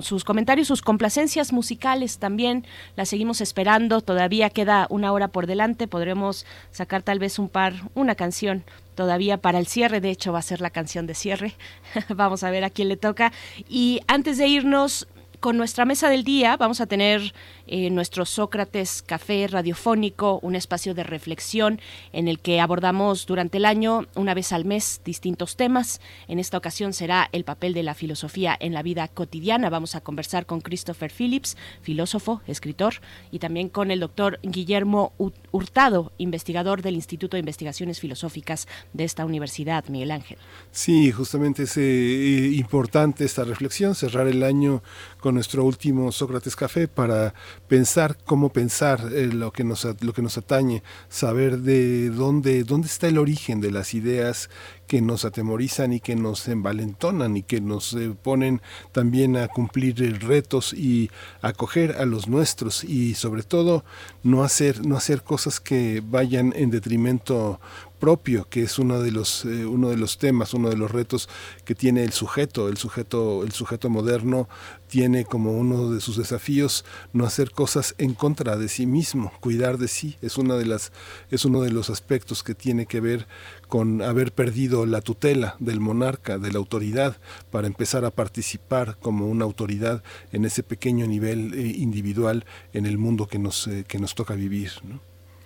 [0.00, 2.66] sus comentarios, sus complacencias musicales también.
[2.96, 4.00] Las seguimos esperando.
[4.00, 5.86] Todavía queda una hora por delante.
[5.86, 8.64] Podremos sacar tal vez un par, una canción
[8.96, 10.00] todavía para el cierre.
[10.00, 11.54] De hecho, va a ser la canción de cierre.
[12.08, 13.32] Vamos a ver a quién le toca.
[13.68, 15.06] Y antes de irnos,
[15.40, 17.32] con nuestra mesa del día vamos a tener
[17.66, 21.80] eh, nuestro Sócrates Café Radiofónico, un espacio de reflexión
[22.12, 26.00] en el que abordamos durante el año, una vez al mes, distintos temas.
[26.28, 29.70] En esta ocasión será el papel de la filosofía en la vida cotidiana.
[29.70, 32.94] Vamos a conversar con Christopher Phillips, filósofo, escritor,
[33.30, 35.12] y también con el doctor Guillermo
[35.52, 40.38] Hurtado, investigador del Instituto de Investigaciones Filosóficas de esta universidad, Miguel Ángel.
[40.70, 44.82] Sí, justamente es eh, importante esta reflexión, cerrar el año
[45.18, 47.34] con nuestro último Sócrates Café para
[47.68, 52.88] pensar cómo pensar eh, lo, que nos, lo que nos atañe, saber de dónde, dónde
[52.88, 54.50] está el origen de las ideas
[54.90, 59.94] que nos atemorizan y que nos envalentonan y que nos eh, ponen también a cumplir
[60.20, 61.12] retos y
[61.42, 63.84] acoger a los nuestros y sobre todo
[64.24, 67.60] no hacer no hacer cosas que vayan en detrimento
[68.00, 71.28] propio, que es uno de los eh, uno de los temas, uno de los retos
[71.64, 74.48] que tiene el sujeto, el sujeto el sujeto moderno
[74.90, 79.78] tiene como uno de sus desafíos no hacer cosas en contra de sí mismo, cuidar
[79.78, 80.92] de sí, es una de las
[81.30, 83.28] es uno de los aspectos que tiene que ver
[83.68, 87.18] con haber perdido la tutela del monarca, de la autoridad,
[87.52, 90.02] para empezar a participar como una autoridad
[90.32, 94.34] en ese pequeño nivel eh, individual en el mundo que nos, eh, que nos toca
[94.34, 94.72] vivir.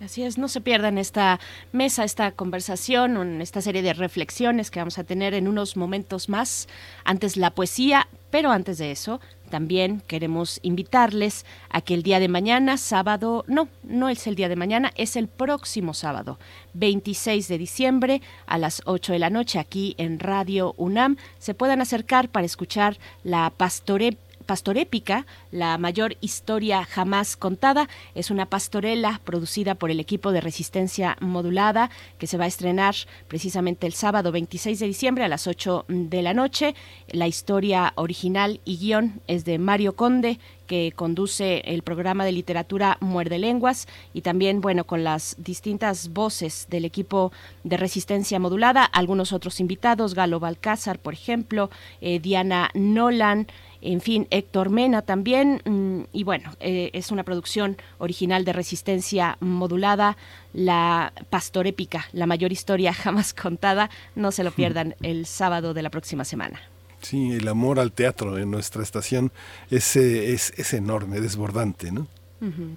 [0.03, 1.39] Así es, no se pierdan esta
[1.71, 6.67] mesa, esta conversación, esta serie de reflexiones que vamos a tener en unos momentos más.
[7.05, 12.27] Antes la poesía, pero antes de eso, también queremos invitarles a que el día de
[12.27, 16.39] mañana, sábado, no, no es el día de mañana, es el próximo sábado,
[16.73, 21.79] 26 de diciembre a las 8 de la noche aquí en Radio UNAM, se puedan
[21.79, 27.87] acercar para escuchar la pastorela Pastorépica, la mayor historia jamás contada.
[28.13, 32.95] Es una pastorela producida por el equipo de resistencia modulada que se va a estrenar
[33.27, 36.75] precisamente el sábado 26 de diciembre a las 8 de la noche.
[37.09, 42.97] La historia original y guion es de Mario Conde que conduce el programa de literatura
[42.99, 47.31] Muerde Lenguas y también, bueno, con las distintas voces del equipo
[47.63, 51.69] de resistencia modulada, algunos otros invitados, Galo Balcázar, por ejemplo,
[52.01, 53.47] eh, Diana Nolan,
[53.91, 59.37] en fin, Héctor Mena también, mm, y bueno, eh, es una producción original de resistencia
[59.39, 60.17] modulada,
[60.53, 65.83] la Pastor Épica, la mayor historia jamás contada, no se lo pierdan el sábado de
[65.83, 66.59] la próxima semana.
[67.01, 69.31] Sí, el amor al teatro en nuestra estación
[69.69, 72.07] es, eh, es, es enorme, desbordante, ¿no?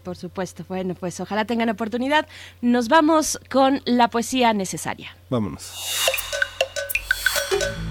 [0.03, 0.65] por supuesto.
[0.67, 2.27] Bueno, pues ojalá tengan oportunidad.
[2.63, 5.15] Nos vamos con la poesía necesaria.
[5.29, 6.09] Vámonos.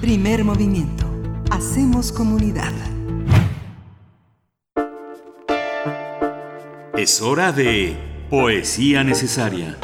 [0.02, 1.06] Primer movimiento.
[1.52, 2.74] Hacemos comunidad.
[6.98, 7.96] Es hora de
[8.30, 9.78] poesía necesaria.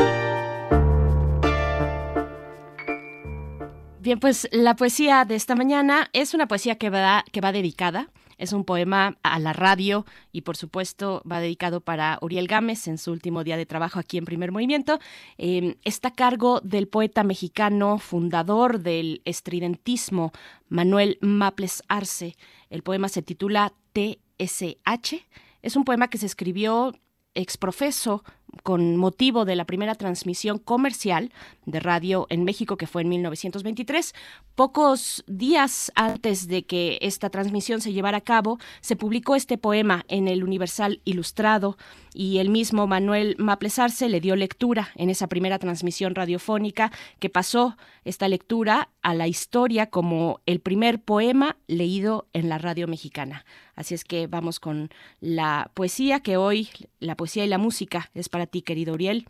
[3.99, 8.09] Bien, pues la poesía de esta mañana es una poesía que va, que va dedicada
[8.37, 12.97] es un poema a la radio y por supuesto va dedicado para Uriel Gámez en
[12.97, 14.99] su último día de trabajo aquí en Primer Movimiento.
[15.37, 20.31] Em, está a cargo del poeta mexicano, fundador del estridentismo,
[20.67, 22.35] Manuel Maples Arce.
[22.69, 25.25] El poema se titula TSH.
[25.61, 26.93] Es un poema que se escribió
[27.35, 28.23] exprofeso
[28.61, 31.31] con motivo de la primera transmisión comercial
[31.65, 34.13] de radio en México que fue en 1923.
[34.55, 40.05] Pocos días antes de que esta transmisión se llevara a cabo, se publicó este poema
[40.07, 41.77] en el Universal Ilustrado
[42.13, 47.75] y el mismo Manuel Maplesarse le dio lectura en esa primera transmisión radiofónica que pasó
[48.05, 53.45] esta lectura a la historia como el primer poema leído en la radio mexicana.
[53.75, 54.89] Así es que vamos con
[55.19, 56.69] la poesía que hoy,
[56.99, 59.27] la poesía y la música es para ti, querido Uriel,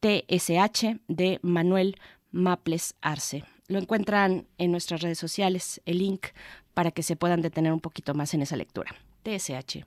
[0.00, 1.96] TSH de Manuel
[2.30, 3.44] Maples Arce.
[3.68, 6.26] Lo encuentran en nuestras redes sociales, el link
[6.74, 8.94] para que se puedan detener un poquito más en esa lectura.
[9.24, 9.84] TSH.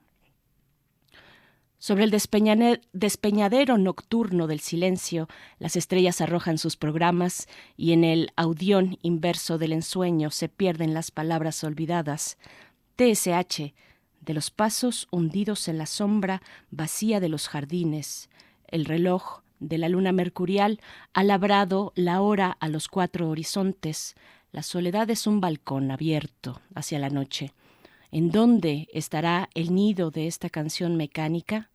[1.82, 5.30] Sobre el despeñadero nocturno del silencio,
[5.60, 7.48] las estrellas arrojan sus programas
[7.78, 12.38] y en el audión inverso del ensueño se pierden las palabras olvidadas.
[12.98, 13.74] TSH,
[14.20, 18.30] de los pasos hundidos en la sombra vacía de los jardines,
[18.72, 20.80] el reloj de la luna mercurial
[21.14, 24.16] ha labrado la hora a los cuatro horizontes.
[24.52, 27.54] La soledad es un balcón abierto hacia la noche.
[28.12, 31.70] ¿En dónde estará el nido de esta canción mecánica?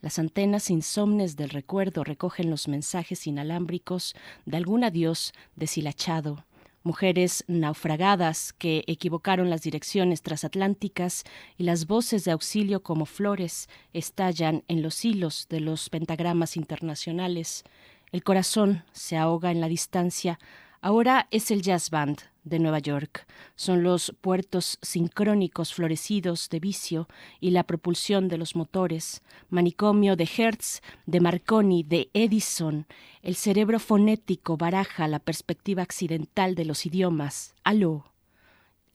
[0.00, 4.14] Las antenas insomnes del recuerdo recogen los mensajes inalámbricos
[4.44, 6.44] de algún adiós deshilachado,
[6.86, 11.24] mujeres naufragadas que equivocaron las direcciones transatlánticas
[11.58, 17.64] y las voces de auxilio como flores estallan en los hilos de los pentagramas internacionales.
[18.12, 20.38] El corazón se ahoga en la distancia.
[20.86, 23.26] Ahora es el jazz band de Nueva York.
[23.56, 27.08] Son los puertos sincrónicos florecidos de vicio
[27.40, 32.86] y la propulsión de los motores, manicomio de Hertz, de Marconi, de Edison.
[33.22, 37.56] El cerebro fonético baraja la perspectiva accidental de los idiomas.
[37.64, 38.12] Aló.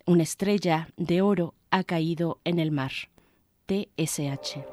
[0.05, 2.93] Una estrella de oro ha caído en el mar.
[3.67, 4.63] TSH.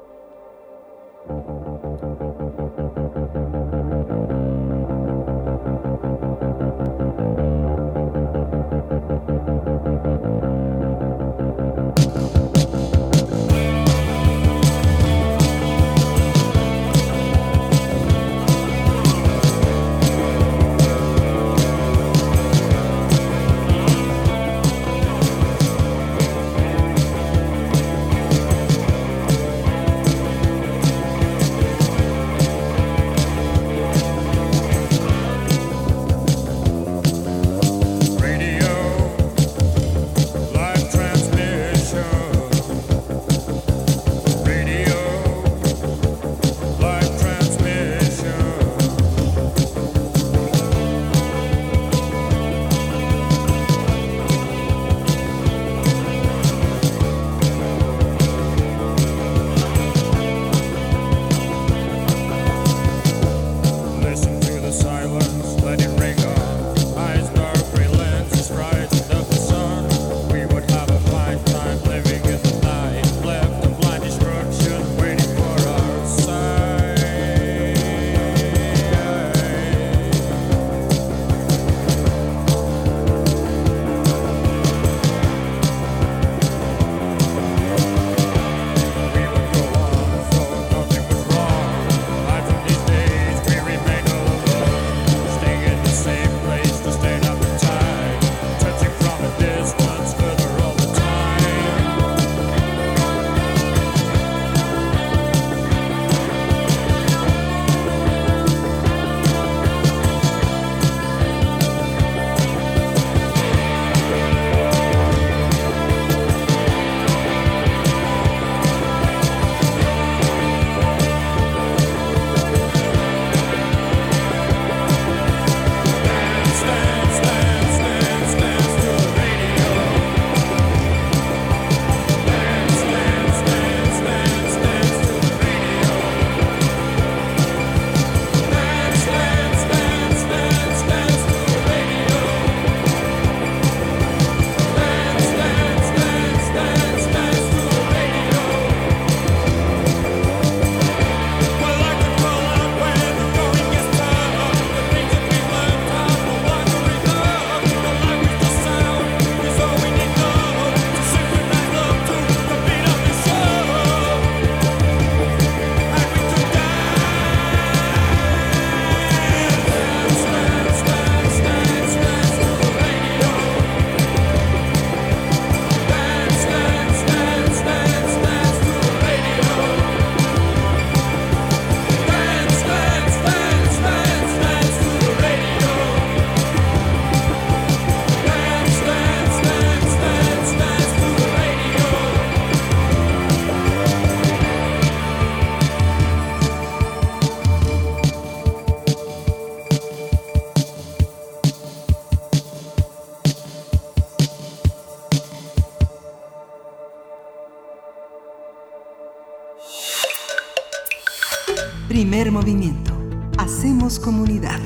[211.89, 212.93] Primer movimiento.
[213.39, 214.59] Hacemos comunidad.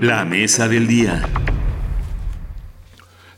[0.00, 1.28] La mesa del día.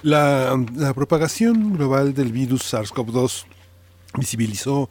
[0.02, 3.46] La, la propagación global del virus SARS-CoV-2
[4.18, 4.90] visibilizó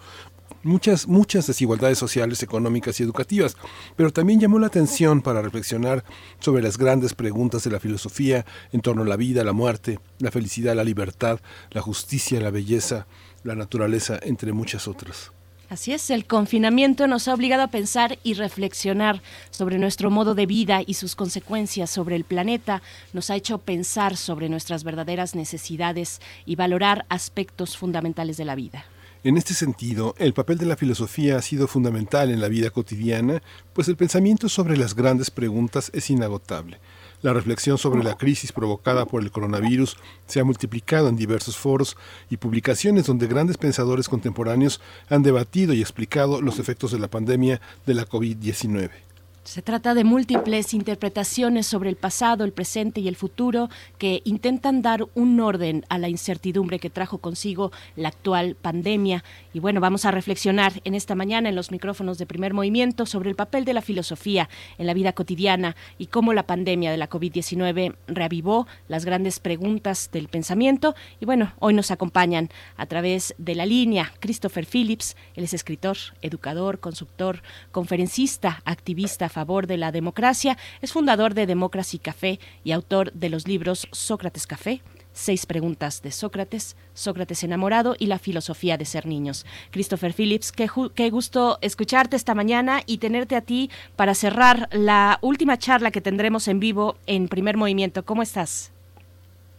[0.63, 3.57] muchas, muchas desigualdades sociales, económicas y educativas,
[3.95, 6.03] pero también llamó la atención para reflexionar
[6.39, 10.31] sobre las grandes preguntas de la filosofía en torno a la vida, la muerte, la
[10.31, 11.39] felicidad, la libertad,
[11.71, 13.05] la justicia, la belleza,
[13.43, 15.31] la naturaleza, entre muchas otras.
[15.71, 20.45] Así es, el confinamiento nos ha obligado a pensar y reflexionar sobre nuestro modo de
[20.45, 22.81] vida y sus consecuencias sobre el planeta,
[23.13, 28.83] nos ha hecho pensar sobre nuestras verdaderas necesidades y valorar aspectos fundamentales de la vida.
[29.23, 33.41] En este sentido, el papel de la filosofía ha sido fundamental en la vida cotidiana,
[33.71, 36.79] pues el pensamiento sobre las grandes preguntas es inagotable.
[37.21, 41.95] La reflexión sobre la crisis provocada por el coronavirus se ha multiplicado en diversos foros
[42.31, 47.61] y publicaciones donde grandes pensadores contemporáneos han debatido y explicado los efectos de la pandemia
[47.85, 49.10] de la COVID-19.
[49.43, 54.83] Se trata de múltiples interpretaciones sobre el pasado, el presente y el futuro que intentan
[54.83, 59.23] dar un orden a la incertidumbre que trajo consigo la actual pandemia.
[59.51, 63.31] Y bueno, vamos a reflexionar en esta mañana en los micrófonos de primer movimiento sobre
[63.31, 64.47] el papel de la filosofía
[64.77, 70.11] en la vida cotidiana y cómo la pandemia de la COVID-19 reavivó las grandes preguntas
[70.13, 70.93] del pensamiento.
[71.19, 75.97] Y bueno, hoy nos acompañan a través de la línea Christopher Phillips, él es escritor,
[76.21, 77.41] educador, consultor,
[77.71, 80.57] conferencista, activista favor de la democracia.
[80.81, 84.81] Es fundador de Democracy Café y autor de los libros Sócrates Café,
[85.13, 89.45] Seis preguntas de Sócrates, Sócrates enamorado y la filosofía de ser niños.
[89.71, 95.19] Christopher Phillips, qué, qué, gusto escucharte esta mañana y tenerte a ti para cerrar la
[95.21, 98.05] última charla que tendremos en vivo en primer movimiento.
[98.05, 98.71] ¿Cómo estás?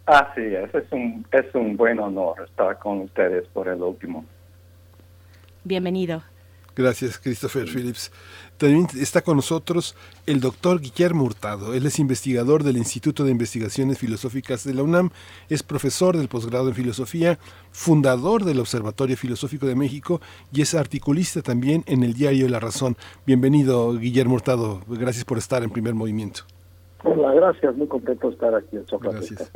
[0.07, 4.25] Así es, es un, es un buen honor estar con ustedes por el último.
[5.65, 6.23] Bienvenido.
[6.75, 8.11] Gracias, Christopher Phillips.
[8.63, 11.75] También está con nosotros el doctor Guillermo Hurtado.
[11.75, 15.11] Él es investigador del Instituto de Investigaciones Filosóficas de la UNAM,
[15.49, 17.41] es profesor del posgrado en filosofía,
[17.73, 20.21] fundador del Observatorio Filosófico de México
[20.53, 22.95] y es articulista también en el diario La Razón.
[23.27, 24.81] Bienvenido, Guillermo Hurtado.
[24.87, 26.43] Gracias por estar en primer movimiento.
[27.03, 27.75] Hola, gracias.
[27.75, 29.51] Muy contento de estar aquí en Sócrates Gracias.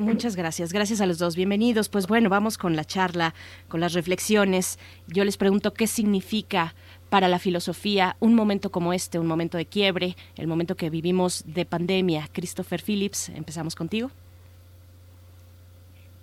[0.00, 1.34] Muchas gracias, gracias a los dos.
[1.34, 1.88] Bienvenidos.
[1.88, 3.34] Pues bueno, vamos con la charla,
[3.68, 4.78] con las reflexiones.
[5.06, 6.74] Yo les pregunto qué significa
[7.08, 11.44] para la filosofía un momento como este, un momento de quiebre, el momento que vivimos
[11.46, 12.28] de pandemia.
[12.32, 14.10] Christopher Phillips, empezamos contigo.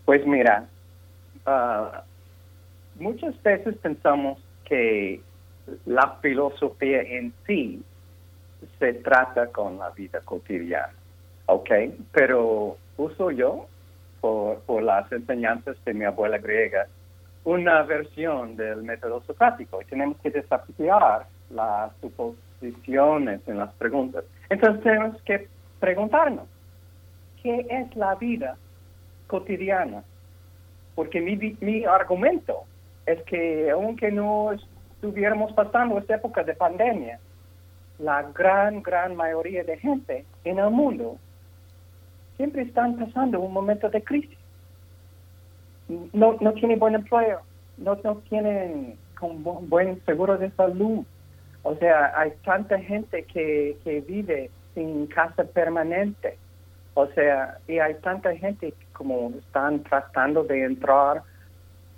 [0.05, 0.67] Pues mira,
[1.45, 2.03] ah,
[2.99, 5.21] muchas veces pensamos que
[5.85, 7.83] la filosofía en sí
[8.79, 10.93] se trata con la vida cotidiana,
[11.47, 11.69] ¿ok?
[12.11, 13.67] Pero uso yo,
[14.21, 16.87] por las enseñanzas de mi abuela griega,
[17.45, 24.25] una versión del método socrático y tenemos que desafiar las suposiciones en las preguntas.
[24.49, 25.47] Entonces tenemos que
[25.79, 26.47] preguntarnos,
[27.41, 28.57] ¿qué es la vida
[29.27, 30.03] cotidiana?
[30.95, 32.63] Porque mi, mi argumento
[33.05, 37.19] es que aunque no estuviéramos pasando esta época de pandemia,
[37.99, 41.17] la gran, gran mayoría de gente en el mundo
[42.37, 44.37] siempre están pasando un momento de crisis.
[45.87, 47.41] No, no tienen buen empleo,
[47.77, 51.05] no, no tienen bu- buen seguro de salud.
[51.63, 56.37] O sea, hay tanta gente que, que vive sin casa permanente.
[56.93, 61.23] O sea, y hay tanta gente como están tratando de entrar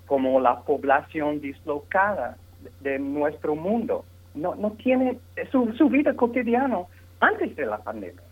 [0.06, 2.38] como la población dislocada
[2.82, 4.04] de nuestro mundo.
[4.34, 5.20] No, no tiene
[5.52, 6.80] su, su vida cotidiana
[7.20, 8.24] antes de la pandemia.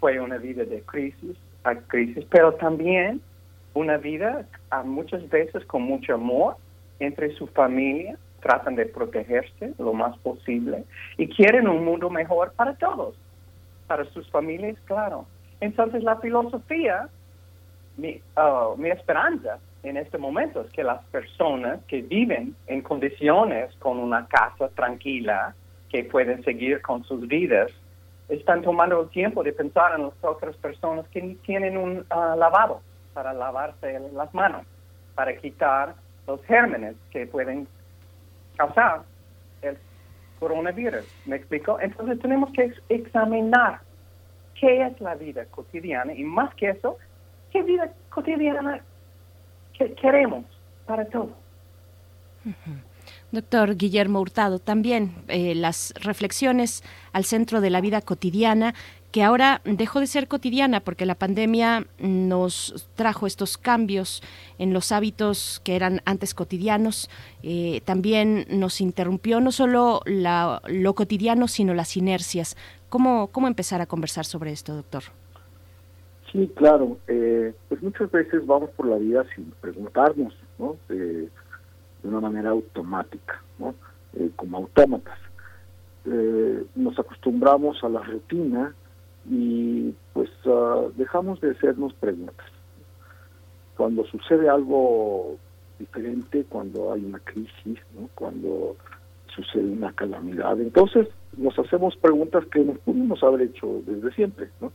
[0.00, 3.20] Fue una vida de crisis a crisis, pero también
[3.74, 6.56] una vida a muchas veces con mucho amor
[7.00, 10.84] entre su familia, tratan de protegerse lo más posible
[11.16, 13.14] y quieren un mundo mejor para todos,
[13.86, 15.26] para sus familias, claro.
[15.60, 17.08] Entonces la filosofía,
[17.96, 23.74] mi, ah, mi esperanza en este momento es que las personas que viven en condiciones
[23.76, 25.54] con una casa tranquila,
[25.88, 27.70] que pueden seguir con sus vidas,
[28.28, 32.80] están tomando el tiempo de pensar en las otras personas que tienen un ah, lavabo
[33.14, 34.62] para lavarse las manos,
[35.14, 35.94] para quitar
[36.26, 37.66] los gérmenes que pueden
[38.56, 39.02] causar
[39.62, 39.76] el
[40.38, 41.04] coronavirus.
[41.26, 41.78] ¿Me explico?
[41.80, 43.80] Entonces tenemos que ex- examinar
[44.58, 46.96] qué es la vida cotidiana y más que eso,
[47.52, 48.80] qué vida cotidiana
[49.76, 50.44] que queremos
[50.86, 51.30] para todos.
[53.30, 56.82] Doctor Guillermo Hurtado, también eh, las reflexiones
[57.12, 58.74] al centro de la vida cotidiana
[59.12, 64.22] que ahora dejó de ser cotidiana porque la pandemia nos trajo estos cambios
[64.58, 67.10] en los hábitos que eran antes cotidianos.
[67.42, 72.56] Eh, también nos interrumpió no solo lo cotidiano, sino las inercias.
[72.88, 75.02] ¿Cómo, ¿Cómo empezar a conversar sobre esto, doctor?
[76.32, 76.96] Sí, claro.
[77.06, 80.76] Eh, pues muchas veces vamos por la vida sin preguntarnos, ¿no?
[80.88, 81.28] de
[82.02, 83.74] una manera automática, ¿no?
[84.14, 85.18] Eh, como autómatas.
[86.74, 88.74] nos acostumbramos a la rutina
[89.28, 92.46] y pues ah, dejamos de hacernos preguntas.
[93.76, 95.36] Cuando sucede algo
[95.78, 97.78] diferente, cuando hay una crisis,
[98.14, 98.76] cuando
[99.34, 104.50] sucede una calamidad, entonces nos hacemos preguntas que nos pudimos haber hecho desde siempre.
[104.60, 104.72] ¿no?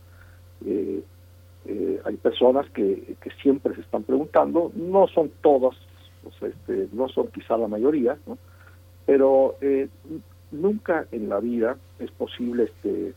[0.66, 1.02] Eh,
[1.66, 5.76] eh, hay personas que, que siempre se están preguntando, no son todas,
[6.40, 8.38] este, no son quizá la mayoría, ¿no?
[9.06, 9.88] pero eh,
[10.50, 13.14] nunca en la vida es posible este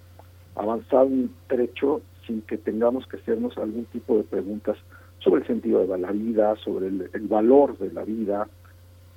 [0.56, 4.78] avanzar un trecho sin que tengamos que hacernos algún tipo de preguntas
[5.20, 8.48] sobre el sentido de la vida, sobre el, valor de la vida,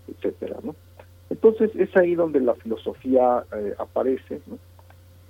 [0.09, 0.75] etcétera, ¿no?
[1.31, 4.41] Entonces es ahí donde la filosofía eh, aparece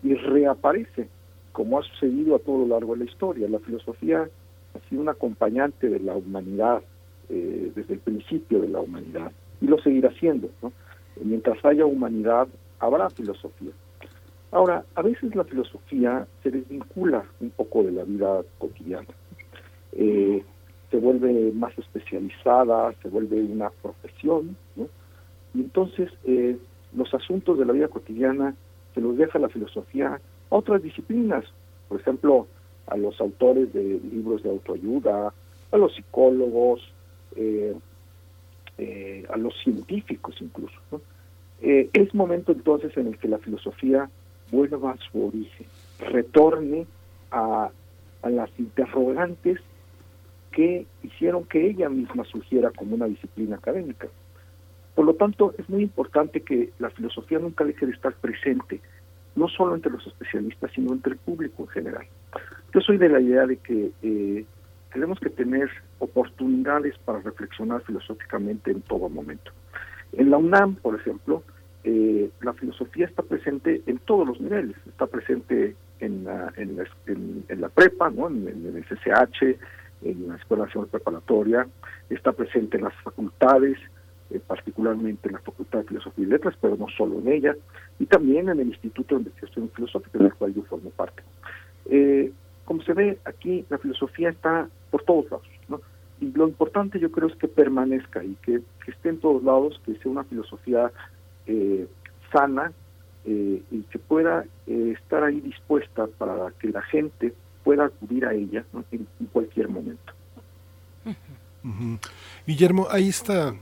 [0.03, 1.09] y reaparece,
[1.53, 3.49] como ha sucedido a todo lo largo de la historia.
[3.49, 4.29] La filosofía
[4.75, 6.83] ha sido un acompañante de la humanidad
[7.29, 10.51] eh, desde el principio de la humanidad y lo seguirá siendo.
[10.61, 10.73] ¿no?
[11.23, 12.49] Mientras haya humanidad,
[12.81, 13.71] habrá filosofía.
[14.55, 19.09] Ahora, a veces la filosofía se desvincula un poco de la vida cotidiana.
[19.91, 20.45] Eh,
[20.93, 24.87] se vuelve más especializada, se vuelve una profesión, ¿no?
[25.55, 26.57] Y entonces eh,
[26.97, 28.55] los asuntos de la vida cotidiana
[28.95, 31.45] se los deja la filosofía a otras disciplinas,
[31.89, 32.47] por ejemplo,
[32.87, 35.35] a los autores de libros de autoayuda,
[35.73, 36.81] a los psicólogos,
[37.35, 37.75] eh,
[39.29, 40.79] a los científicos incluso.
[41.61, 44.09] es momento entonces en el que la filosofía
[44.51, 45.67] vuelva a su origen,
[45.99, 46.87] retorne
[47.31, 47.71] a,
[48.25, 49.61] las interrogantes
[50.51, 54.09] que hicieron que ella misma surgiera como una disciplina académica.
[54.95, 58.81] Por lo tanto, es muy importante que la filosofía nunca deje de estar presente,
[59.37, 62.07] no solo entre los especialistas, sino entre el público en general.
[62.73, 64.45] Yo soy de la idea de que eh,
[64.93, 69.51] tenemos que tener oportunidades para reflexionar filosóficamente en todo momento.
[70.13, 71.43] En la UNAM, por ejemplo,
[71.85, 76.77] eh, la filosofía está presente en todos los niveles, está presente en la, en
[77.61, 78.29] la, prepa, ¿no?
[78.29, 79.57] en, el SSH,
[80.03, 81.67] en la Escuela Nacional Preparatoria,
[82.09, 83.79] está presente en las facultades,
[84.31, 87.55] eh, particularmente en la Facultad de Filosofía y Letras, pero no solo en ella,
[87.99, 91.23] y también en el Instituto de Investigación Filosófica, del cual yo formo parte.
[91.87, 92.33] Eh,
[92.65, 95.83] como se ve aquí, la filosofía está por todos lados, ¿no?
[96.21, 99.81] Y lo importante yo creo es que permanezca y que, que esté en todos lados,
[99.85, 100.91] que sea una filosofía
[101.47, 101.87] eh,
[102.33, 102.73] sana
[103.25, 107.33] eh, y que pueda eh, estar ahí dispuesta para que la gente
[107.63, 110.13] pueda acudir a ella en, cualquier momento.
[112.47, 113.55] Guillermo, ahí está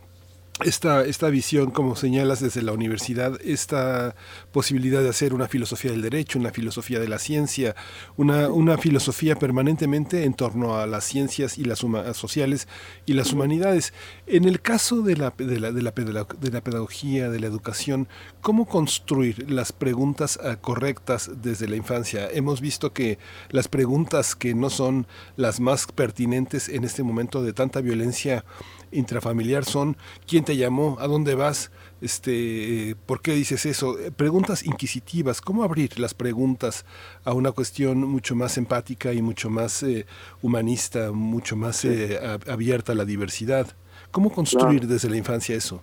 [0.61, 4.15] esta, esta visión, como señalas desde la universidad, esta
[4.53, 7.75] posibilidad de hacer una filosofía del derecho, una filosofía de la ciencia,
[8.17, 11.79] una, una filosofía permanentemente en torno a las ciencias y las
[12.13, 12.69] sociales
[13.07, 13.95] y las humanidades.
[14.27, 18.07] En el caso de la, de la, de la, pedagogía, de la educación,
[18.41, 22.29] ¿cómo construir las preguntas ah, correctas desde la infancia?
[22.31, 25.07] Hemos visto que las preguntas que no son
[25.37, 28.45] las más pertinentes en este momento de tanta violencia
[28.93, 29.97] intrafamiliar son
[30.27, 35.99] quién te llamó, a dónde vas, este, por qué dices eso, preguntas inquisitivas, cómo abrir
[35.99, 36.85] las preguntas
[37.25, 40.07] a una cuestión mucho más empática y mucho más eh,
[40.43, 43.69] humanista, mucho más eh, abierta a la diversidad.
[44.11, 45.81] ¿Cómo construir desde la infancia eso?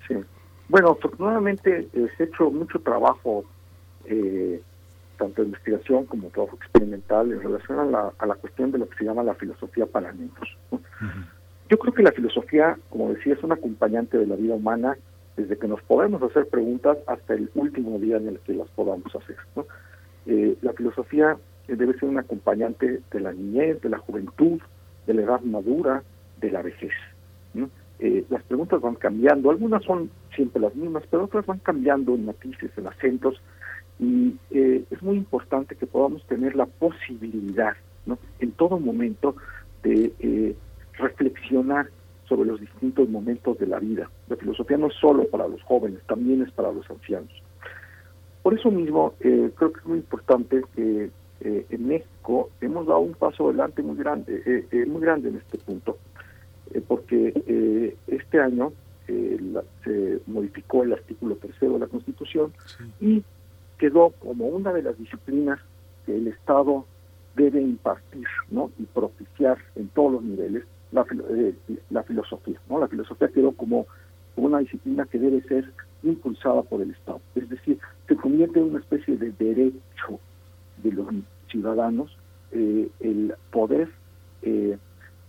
[0.68, 3.46] Bueno, afortunadamente eh, se ha hecho mucho trabajo,
[5.18, 8.90] tanto de investigación como trabajo experimental, en relación a la, a la cuestión de lo
[8.90, 10.58] que se llama la filosofía para niños.
[11.70, 14.98] Yo creo que la filosofía, como decía, es un acompañante de la vida humana
[15.38, 19.16] desde que nos podemos hacer preguntas hasta el último día en el que las podamos
[19.16, 19.38] hacer.
[20.26, 24.60] Eh, la filosofía eh, debe ser un acompañante de la niñez, de la juventud,
[25.06, 26.04] de la edad madura,
[26.42, 26.92] de la vejez.
[28.02, 32.26] Eh, las preguntas van cambiando, algunas son siempre las mismas, pero otras van cambiando en
[32.26, 33.42] matices, en acentos,
[34.00, 37.74] y es muy importante que podamos tener la posibilidad,
[38.06, 38.18] ¿no?
[38.40, 39.36] en todo momento,
[39.84, 40.56] de
[41.00, 41.90] reflexionar
[42.28, 44.10] sobre los distintos momentos de la vida.
[44.28, 47.32] La filosofía no es solo para los jóvenes, también es para los ancianos.
[48.44, 51.10] Por eso mismo, eh, creo que es muy importante que
[51.42, 55.58] eh, en México hemos dado un paso adelante muy grande, eh, muy grande en este
[55.58, 55.98] punto,
[56.88, 58.72] porque este año
[59.08, 62.54] se modificó el artículo tercero de la Constitución
[63.00, 63.24] y
[63.80, 65.60] quedó como una de las disciplinas
[66.06, 66.86] que el Estado
[67.36, 68.70] debe impartir ¿no?
[68.78, 71.54] y propiciar en todos los niveles la, eh,
[71.90, 72.60] la filosofía.
[72.70, 72.80] ¿no?
[72.80, 73.88] La filosofía quedó como
[74.36, 75.72] una disciplina que debe ser
[76.04, 77.22] impulsada por el Estado.
[77.36, 80.20] Es decir, se convierte en una especie de derecho
[80.78, 81.08] de los
[81.50, 82.16] ciudadanos
[82.52, 83.90] eh, el poder
[84.42, 84.78] eh,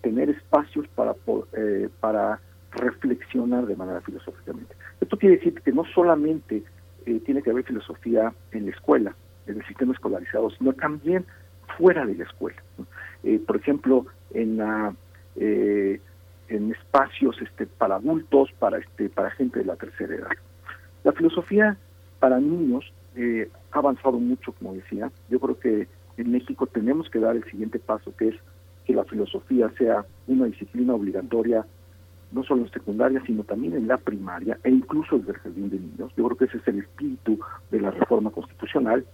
[0.03, 1.15] tener espacios para,
[1.53, 2.41] eh, para
[2.73, 4.75] reflexionar de manera filosóficamente.
[5.01, 6.63] Esto quiere decir que no solamente
[7.25, 9.17] tiene que haber filosofía en la escuela,
[9.47, 11.25] en el sistema escolarizado, sino también
[11.77, 12.63] fuera de la escuela.
[13.47, 14.95] por ejemplo, en la
[15.41, 20.31] en espacios este, para adultos, para este, para gente de la tercera edad.
[21.05, 21.79] La filosofía
[22.19, 25.11] para niños eh, ha avanzado mucho, como decía.
[25.31, 28.35] Yo creo que en México tenemos que dar el siguiente paso, que es
[28.85, 31.65] que la filosofía sea una disciplina obligatoria,
[32.33, 35.79] no solo en secundaria, sino también en la primaria e incluso desde el jardín de
[35.79, 36.13] niños.
[36.17, 37.39] Yo creo que ese es el espíritu
[37.71, 39.05] de la reforma constitucional.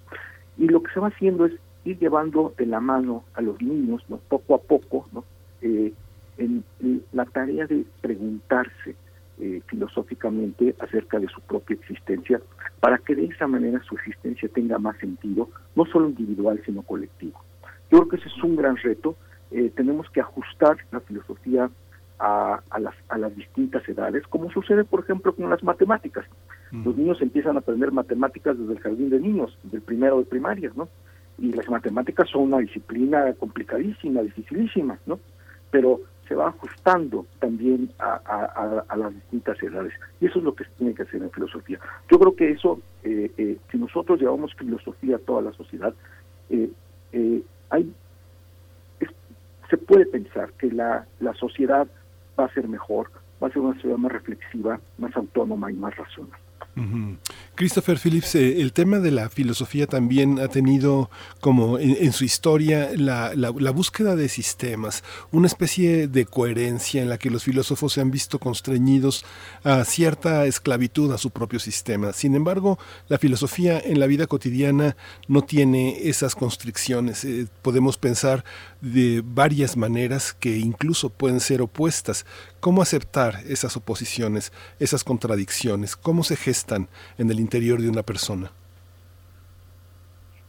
[0.59, 1.53] Y lo que se va haciendo es
[1.85, 4.19] ir llevando de la mano a los niños, ¿no?
[4.29, 5.25] poco a poco, ¿no?
[5.63, 5.93] Eh,
[6.39, 6.65] en,
[7.13, 8.95] la tarea de preguntarse
[9.39, 12.41] eh, filosóficamente acerca de su propia existencia,
[12.81, 17.41] para que de esa manera su existencia tenga más sentido, no solo individual, sino colectivo.
[17.91, 19.17] Yo creo que ese es un gran reto.
[19.51, 21.71] Eh, tenemos que ajustar la filosofía
[22.19, 26.25] a, las, a las distintas edades, como sucede, por ejemplo, con las matemáticas.
[26.73, 30.73] Los niños empiezan a aprender matemáticas desde el jardín de niños, del primero de primaria,
[30.75, 30.89] ¿no?
[31.39, 35.21] Y las matemáticas son una disciplina complicadísima, dificilísima, ¿no?
[35.71, 39.93] Pero se va ajustando también a, las distintas edades.
[40.21, 41.79] Y eso es lo que se tiene que hacer en filosofía.
[42.11, 45.95] Yo creo que eso, eh, eh, si nosotros llevamos filosofía a toda la sociedad,
[46.51, 46.71] eh,
[47.71, 47.93] hay,
[49.71, 51.87] se puede pensar que la, la sociedad
[52.39, 53.11] va a ser mejor,
[53.43, 56.39] va a ser una sociedad más reflexiva, más autónoma y más racional.
[57.55, 62.91] Christopher Phillips, eh, el tema de la filosofía también ha tenido como en, su historia
[62.95, 63.33] la,
[63.71, 68.39] búsqueda de sistemas, una especie de coherencia en la que los filósofos se han visto
[68.39, 69.25] constreñidos
[69.65, 72.13] a cierta esclavitud a su propio sistema.
[72.13, 74.99] Sin embargo, la filosofía en la vida cotidiana
[75.29, 77.25] no tiene esas constricciones.
[77.25, 78.45] Eh, podemos pensar
[78.81, 82.27] de varias maneras que incluso pueden ser opuestas.
[82.61, 85.97] ¿Cómo aceptar esas oposiciones, esas contradicciones?
[85.97, 86.89] ¿Cómo se gestan
[87.19, 88.51] en el interior de una persona?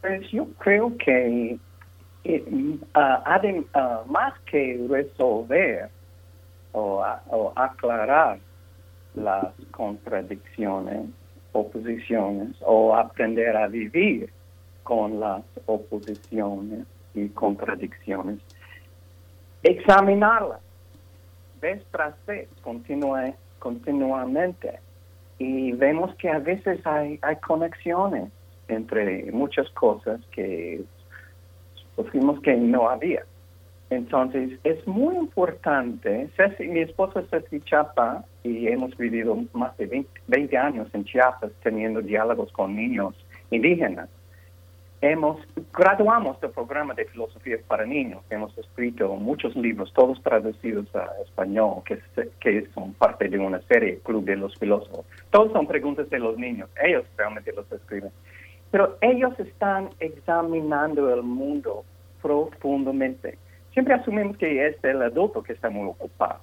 [0.00, 1.58] Pues yo creo que
[2.24, 2.78] eh,
[4.06, 5.90] más que resolver
[6.72, 7.02] o,
[7.56, 8.38] aclarar
[9.14, 11.06] las contradicciones,
[11.52, 14.30] oposiciones o aprender a vivir
[14.84, 18.38] con las oposiciones y contradicciones,
[19.62, 20.60] examinarlas
[21.60, 24.78] vez tras vez, continua, continuamente.
[25.38, 28.30] Y vemos que a veces hay, hay conexiones
[28.68, 30.82] entre muchas cosas que
[31.96, 33.24] supimos que no había.
[33.90, 36.28] Entonces, es muy importante.
[36.60, 41.50] mi esposa es de Chiapas y hemos vivido más de 20, 20 años en Chiapas
[41.62, 43.14] teniendo diálogos con niños
[43.50, 44.08] indígenas
[45.00, 45.38] hemos
[45.72, 48.22] graduamos del programa de filosofía para niños.
[48.30, 54.24] Hemos escrito muchos libros, todos traducidos a español, que, son parte de una serie, Club
[54.24, 55.06] de los Filósofos.
[55.30, 56.68] Todos son preguntas de los niños.
[56.82, 58.10] Ellos realmente los escriben.
[58.70, 61.84] Pero ellos están examinando el mundo
[62.20, 63.38] profundamente.
[63.72, 66.40] Siempre asumimos que es el adulto que está muy ocupado.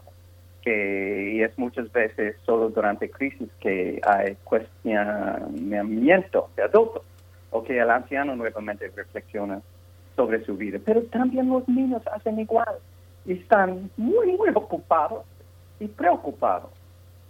[0.61, 7.03] Que, y es muchas veces solo durante crisis que hay cuestionamiento de adultos
[7.52, 9.62] o que el anciano nuevamente reflexiona
[10.16, 10.80] sobre su vida.
[10.86, 12.76] Pero también los niños hacen igual
[13.34, 15.26] están muy, muy ocupados
[15.80, 16.72] y preocupados.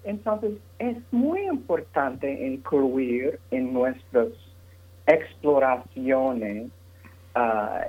[0.03, 4.27] Entonces, es muy importante incluir en nuestras
[5.07, 6.69] exploraciones
[7.33, 7.87] ah,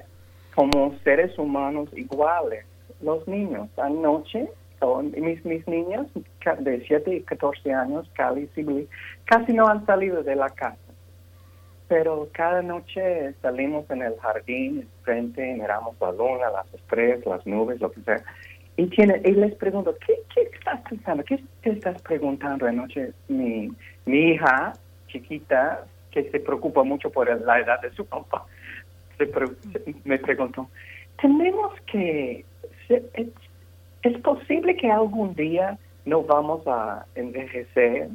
[0.54, 2.64] como seres humanos iguales
[3.02, 3.68] los niños.
[3.76, 4.48] Anoche,
[5.14, 6.06] mis, mis niñas
[6.60, 8.10] de 7 y 14 años,
[9.24, 10.85] casi no han salido de la casa
[11.88, 17.80] pero cada noche salimos en el jardín, frente, miramos la luna, las estrellas, las nubes,
[17.80, 18.22] lo que sea.
[18.76, 21.24] Y, tiene, y les pregunto, ¿qué, estás pensando?
[21.24, 23.12] ¿Qué te estás preguntando anoche?
[23.28, 23.70] Mi,
[24.04, 24.72] mi hija
[25.08, 28.44] chiquita, que se preocupa mucho por la edad de su papá,
[30.04, 30.68] me preguntó,
[31.20, 32.44] tenemos que,
[32.88, 33.28] es,
[34.02, 38.08] es posible que algún día no vamos a envejecer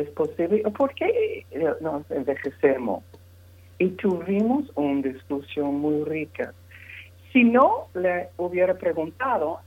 [0.00, 1.44] es posible, ¿por qué
[1.80, 3.02] nos envejecemos?
[3.78, 6.52] Y tuvimos una discusión muy rica.
[7.32, 9.60] Si no le hubiera preguntado,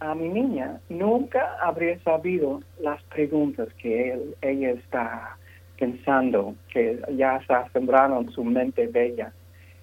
[0.00, 5.38] a mi niña nunca habría sabido las preguntas que ella está
[5.78, 9.32] pensando, que ya se sembraron su mente bella.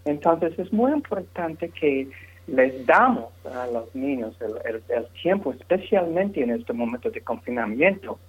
[0.05, 2.09] Entonces es muy importante que
[2.47, 8.19] les damos a los niños el, el, tiempo, especialmente en este momento de confinamiento,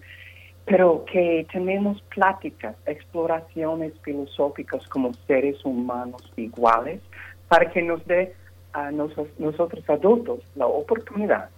[0.66, 7.00] pero que tenemos pláticas, exploraciones filosóficas como seres humanos iguales,
[7.48, 8.34] para que nos dé
[8.72, 11.50] a nosotros adultos la oportunidad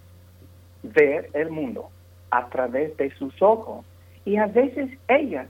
[0.83, 1.89] ver el mundo
[2.29, 3.85] a través de sus ojos.
[4.25, 5.47] Y a veces ellas,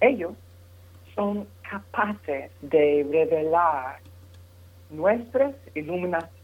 [0.00, 0.32] ellos
[1.14, 4.00] son capaces de revelar
[4.90, 5.54] nuestras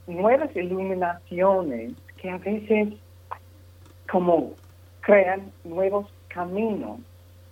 [0.07, 2.95] nuevas iluminaciones que a veces
[4.11, 4.53] como
[5.01, 7.01] crean nuevos caminos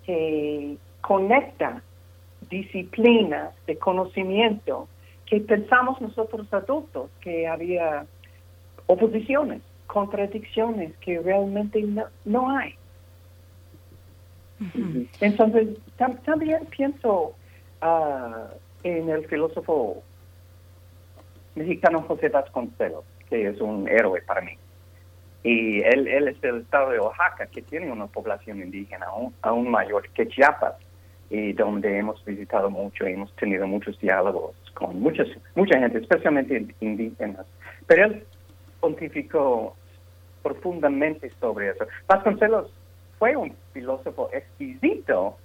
[0.05, 1.83] que conectan
[2.49, 4.89] disciplinas de conocimiento
[5.27, 8.05] que pensamos nosotros adultos que había
[8.87, 11.87] oposiciones, contradicciones que realmente
[12.25, 12.75] no, hay.
[15.21, 15.79] Entonces,
[16.25, 17.35] también pienso
[17.81, 18.49] ah,
[18.83, 20.03] en el filósofo
[21.55, 24.53] mexicano José Vasconcelos, que es un héroe para mí.
[25.43, 30.09] Y él, es del estado de Oaxaca, que tiene una población indígena aún, aún mayor
[30.11, 30.75] que Chiapas,
[31.31, 36.67] y donde hemos visitado mucho y hemos tenido muchos diálogos con muchas, mucha gente, especialmente
[36.81, 37.47] indígenas.
[37.87, 38.25] Pero él
[38.81, 39.77] pontificó
[40.43, 41.87] profundamente sobre eso.
[42.07, 42.71] Vasconcelos
[43.19, 45.37] fue un filósofo exquisito,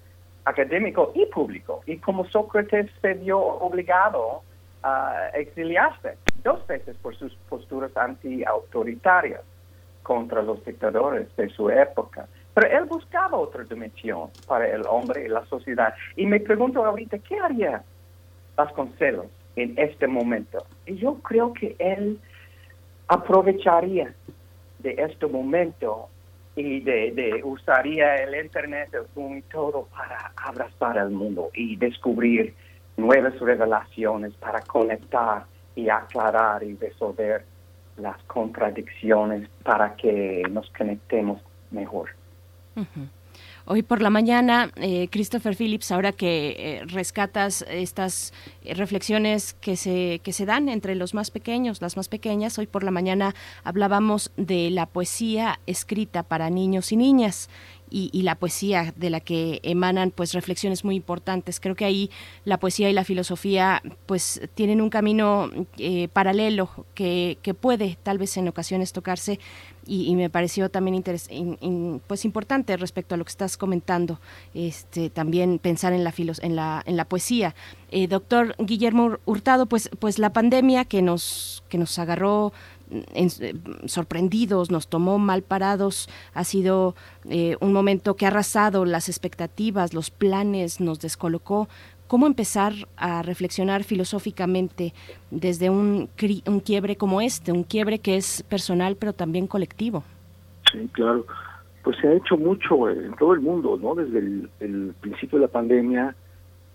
[0.44, 4.42] académico y público, y como Sócrates se vio obligado
[4.84, 9.42] a exiliarse dos veces por sus posturas anti-autoritarias
[10.06, 12.28] contra los dictadores de su época.
[12.54, 15.96] Pero él buscaba otra dimensión para el hombre y la sociedad.
[16.16, 17.84] Y me pregunto ahorita, ¿qué haría
[18.56, 19.26] Vasconcelos
[19.56, 20.64] en este momento?
[20.86, 22.20] Y yo creo que él
[23.08, 24.14] aprovecharía
[24.80, 26.08] de este momento
[26.56, 32.54] y de, usaría el internet, el Zoom y todo para abrazar al mundo y descubrir
[32.96, 37.44] nuevas revelaciones para conectar y aclarar y resolver
[37.98, 41.42] las contradicciones para que nos conectemos
[41.72, 42.10] mejor.
[43.68, 48.32] Hoy por la mañana, eh, Christopher Phillips, ahora que eh, rescatas estas
[48.64, 52.84] reflexiones que se, que se dan entre los más pequeños, las más pequeñas, hoy por
[52.84, 53.34] la mañana
[53.64, 57.50] hablábamos de la poesía escrita para niños y niñas
[57.90, 61.60] y, la poesía de la que emanan pues reflexiones muy importantes.
[61.60, 62.10] Creo que ahí
[62.44, 68.18] la poesía y la filosofía pues tienen un camino eh, paralelo que, que, puede tal
[68.18, 69.40] vez en ocasiones tocarse
[69.88, 71.04] y, me pareció también
[72.08, 74.20] pues importante respecto a lo que estás comentando
[74.54, 77.56] este también pensar en la en la en la poesía
[77.92, 82.52] eh, doctor Guillermo Hurtado pues pues la pandemia que nos que nos agarró
[82.92, 83.54] eh,
[83.86, 86.96] sorprendidos, nos tomó mal parados, ha sido
[87.30, 91.68] eh, un momento que ha arrasado las expectativas, los planes, nos descolocó.
[92.08, 94.94] ¿Cómo empezar a reflexionar filosóficamente
[95.32, 96.10] desde un,
[96.46, 100.04] un quiebre como este, un quiebre que es personal pero también colectivo?
[100.72, 101.26] Sí, claro.
[101.84, 103.96] Pues se ha hecho mucho en todo el mundo, ¿no?
[103.96, 106.16] Desde el, principio de la pandemia,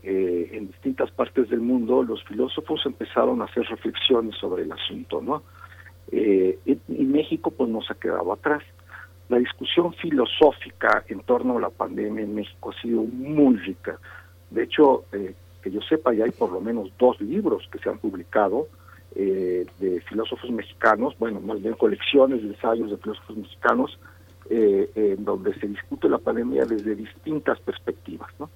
[0.02, 5.20] eh, en distintas partes del mundo, los filósofos empezaron a hacer reflexiones sobre el asunto,
[5.20, 5.42] ¿no?
[6.12, 8.62] Eh, y México pues nos ha quedado atrás.
[9.28, 13.98] La discusión filosófica en torno a la pandemia en México ha sido muy rica.
[14.50, 17.88] De hecho, eh, que yo sepa, ya hay por lo menos dos libros que se
[17.88, 18.66] han publicado
[19.14, 23.98] eh, de filósofos mexicanos, bueno, más bien colecciones de ensayos de filósofos mexicanos,
[24.48, 28.28] eh, en donde se discute la pandemia desde distintas perspectivas.
[28.38, 28.50] ¿no?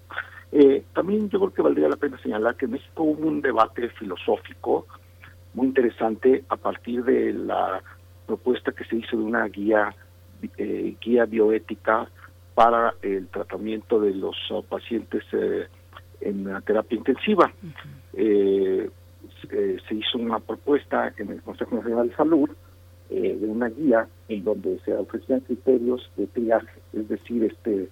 [0.92, 4.86] también yo creo que valdría la pena señalar que en México hubo un debate filosófico
[5.54, 7.82] muy interesante a partir de la
[8.26, 9.94] propuesta que se hizo de una guía
[10.58, 12.08] eh, guía bioética
[12.54, 15.66] para el tratamiento de los uh, pacientes eh,
[16.20, 17.52] en la terapia intensiva.
[18.12, 18.90] Eh,
[19.50, 22.50] se hizo una propuesta en el Consejo Nacional de Salud
[23.10, 27.88] de una guía en donde se ofrecían criterios de triaje, es decir, este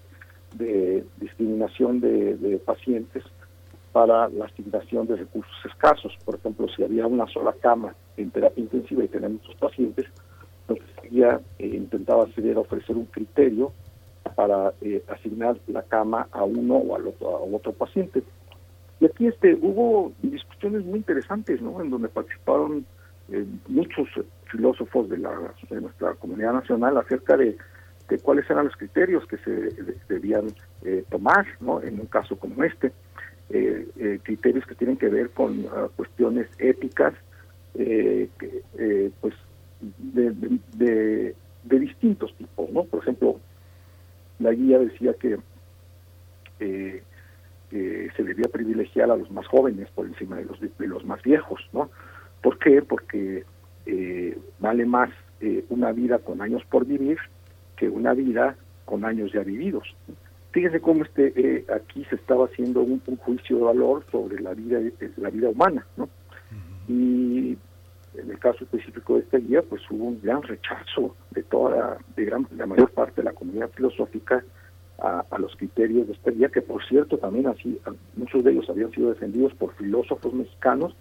[0.56, 3.22] de discriminación de pacientes
[3.92, 6.16] para la asignación de recursos escasos.
[6.24, 10.06] Por ejemplo, si había una sola cama en terapia intensiva y tenemos muchos pacientes,
[10.66, 13.72] entonces ya eh, intentaba hacer ofrecer un criterio
[14.34, 18.22] para eh, asignar la cama a uno o al otro, a otro paciente.
[19.00, 21.80] Y aquí este hubo discusiones muy interesantes, ¿no?
[21.82, 22.86] En donde participaron
[23.30, 24.08] eh, muchos
[24.50, 25.32] filósofos de, la,
[25.68, 27.56] de nuestra comunidad nacional acerca de,
[28.08, 29.52] de cuáles eran los criterios que se
[30.08, 30.46] debían
[31.10, 31.82] tomar, ¿no?
[31.82, 32.92] En un caso como este.
[33.50, 37.12] Eh, eh, criterios que tienen que ver con ah, cuestiones éticas,
[37.74, 38.28] eh,
[39.20, 39.34] pues
[39.98, 42.84] de, distintos tipos, ¿no?
[42.84, 43.40] Por ejemplo,
[44.38, 45.38] la guía decía que
[47.74, 51.22] eh, se debía privilegiar a los más jóvenes por encima de los, de los más
[51.22, 51.90] viejos, ¿no?
[52.42, 52.82] ¿Por qué?
[52.82, 53.44] Porque
[53.86, 55.08] eh, vale más
[55.40, 57.16] eh, una vida con años por vivir
[57.76, 59.96] que una vida con años ya vividos.
[60.52, 64.80] Fíjense cómo este eh, aquí se estaba haciendo un, juicio de valor sobre la vida
[65.16, 66.08] la vida humana, ¿no?
[66.88, 67.56] Y
[68.14, 72.24] en el caso específico de esta guía, pues hubo un gran rechazo de toda de
[72.26, 74.44] gran, la mayor parte de la comunidad filosófica
[74.98, 77.80] a, los criterios de esta guía, que por cierto también así
[78.14, 80.94] muchos de ellos habían sido defendidos por filósofos mexicanos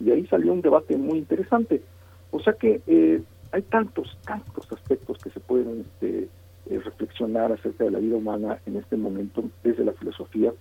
[0.00, 1.82] y ahí salió un debate muy interesante.
[2.30, 6.28] O sea que eh, hay tantos, tantos aspectos que se pueden este,
[6.70, 10.52] eh, reflexionar acerca de la vida humana en este momento desde la filosofía,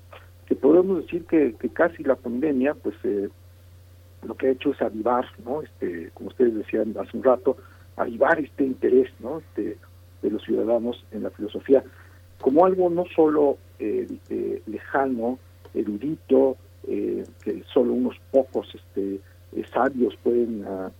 [0.45, 3.30] que podemos decir que, casi la pandemia, pues eh,
[4.24, 5.61] lo que ha hecho es avivar, ¿no?
[5.61, 7.58] Este, como ustedes decían hace un rato,
[7.95, 9.40] avivar este interés, ¿no?
[9.40, 9.77] Este,
[10.22, 11.84] de los ciudadanos en la filosofía
[12.42, 13.58] como algo no solo
[14.66, 15.40] lejano,
[15.74, 19.19] erudito, eh, que solo unos pocos este,
[19.56, 20.92] eh, sabios pueden ah,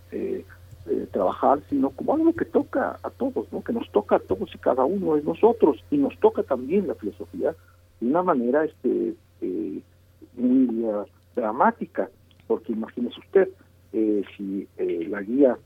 [0.90, 3.62] eh, trabajar, sino como algo que toca a todos, ¿no?
[3.62, 6.94] que nos toca a todos y cada uno de nosotros, y nos toca también la
[6.94, 7.54] filosofía
[8.00, 9.14] de una manera este,
[10.36, 12.08] muy ah, dramática,
[12.46, 13.48] porque imagínese usted,
[13.92, 15.58] si la guía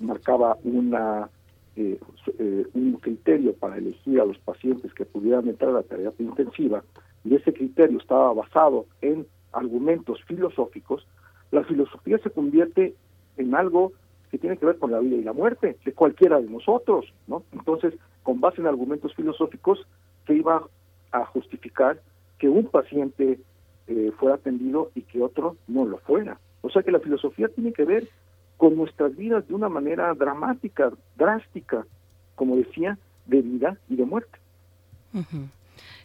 [0.00, 1.28] marcaba una
[1.76, 6.84] un criterio para elegir a los pacientes que pudieran entrar a la terapia intensiva
[7.24, 11.06] y ese criterio estaba basado en argumentos filosóficos,
[11.50, 12.94] la filosofía se convierte
[13.36, 13.92] en algo
[14.34, 17.44] que tiene que ver con la vida y la muerte de cualquiera de nosotros, ¿no?
[17.52, 19.86] Entonces, con base en argumentos filosóficos,
[20.26, 20.60] se iba
[21.12, 22.00] a justificar
[22.36, 23.38] que un paciente
[23.86, 26.40] eh, fuera atendido y que otro no lo fuera.
[26.62, 28.08] O sea que la filosofía tiene que ver
[28.56, 31.86] con nuestras vidas de una manera dramática, drástica,
[32.34, 34.36] como decía, de vida y de muerte.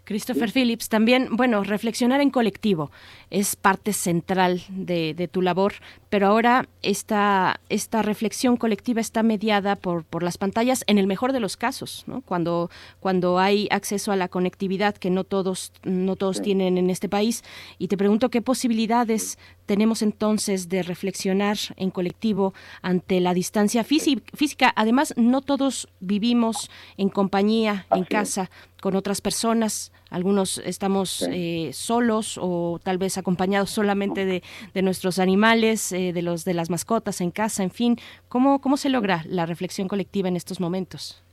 [0.09, 2.89] Christopher Phillips, también, bueno, reflexionar en colectivo
[3.29, 5.73] es parte central de, tu labor,
[6.09, 11.33] pero ahora esta, esta reflexión colectiva está mediada por, por las pantallas en el mejor
[11.33, 12.21] de los casos, ¿no?
[12.21, 17.09] Cuando, cuando hay acceso a la conectividad que no todos, no todos tienen en este
[17.09, 17.43] país.
[17.77, 24.73] Y te pregunto qué posibilidades tenemos entonces de reflexionar en colectivo ante la distancia física.
[24.75, 28.49] Además, no todos vivimos en compañía, en casa,
[28.81, 29.91] con otras personas.
[30.09, 34.41] Algunos estamos eh, solos o tal vez acompañados solamente de,
[34.73, 37.97] de nuestros animales, eh, de los de las mascotas en casa, en fin.
[38.27, 41.23] ¿Cómo, ¿Cómo se logra la reflexión colectiva en estos momentos?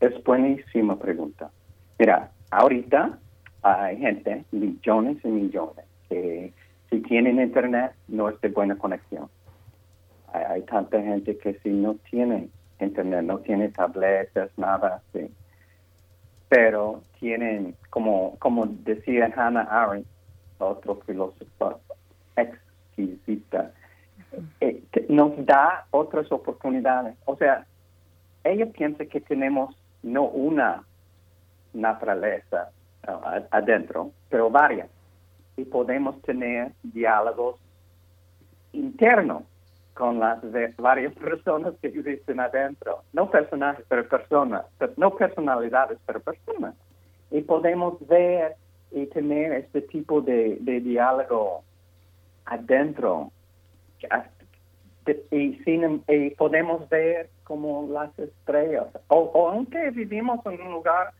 [0.00, 1.50] Es buenísima pregunta.
[1.98, 3.18] Mira, ahorita
[3.62, 6.52] hay gente, millones y millones, que
[6.90, 9.28] si tienen internet no es de buena conexión.
[10.32, 12.48] Hay, tanta gente que si no tiene
[12.80, 15.30] internet, no tiene tabletas, nada así
[16.52, 20.06] pero tienen, como, como decía Hannah Arendt,
[20.58, 21.80] otro filósofo
[22.96, 23.72] exquisita,
[24.60, 27.16] eh, nos da otras oportunidades.
[27.24, 27.66] O sea,
[28.44, 30.84] ella piensa que tenemos no una
[31.72, 32.70] naturaleza
[33.50, 34.88] adentro, pero varias.
[35.56, 37.56] Y podemos tener diálogos
[38.72, 39.42] internos
[39.94, 40.40] con las
[40.76, 43.02] varias personas que existen adentro.
[43.12, 44.64] No personajes, pero personas.
[44.96, 46.74] No personalidades, pero personas.
[47.30, 48.56] Y podemos ver
[48.90, 51.64] y tener este tipo de, diálogo
[52.44, 53.30] adentro.
[55.30, 58.86] Y, sin, y podemos ver como las estrellas.
[59.08, 61.12] O, aunque vivimos en un lugar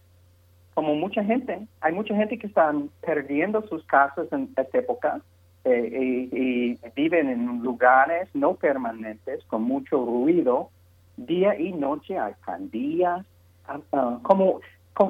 [0.75, 5.21] como mucha gente, hay mucha gente que están perdiendo sus casas en esta época
[5.65, 10.71] eh, y, viven en lugares no permanentes con mucho ruido,
[11.17, 13.25] día y noche hay pandillas,
[13.67, 14.61] ah, ah, como,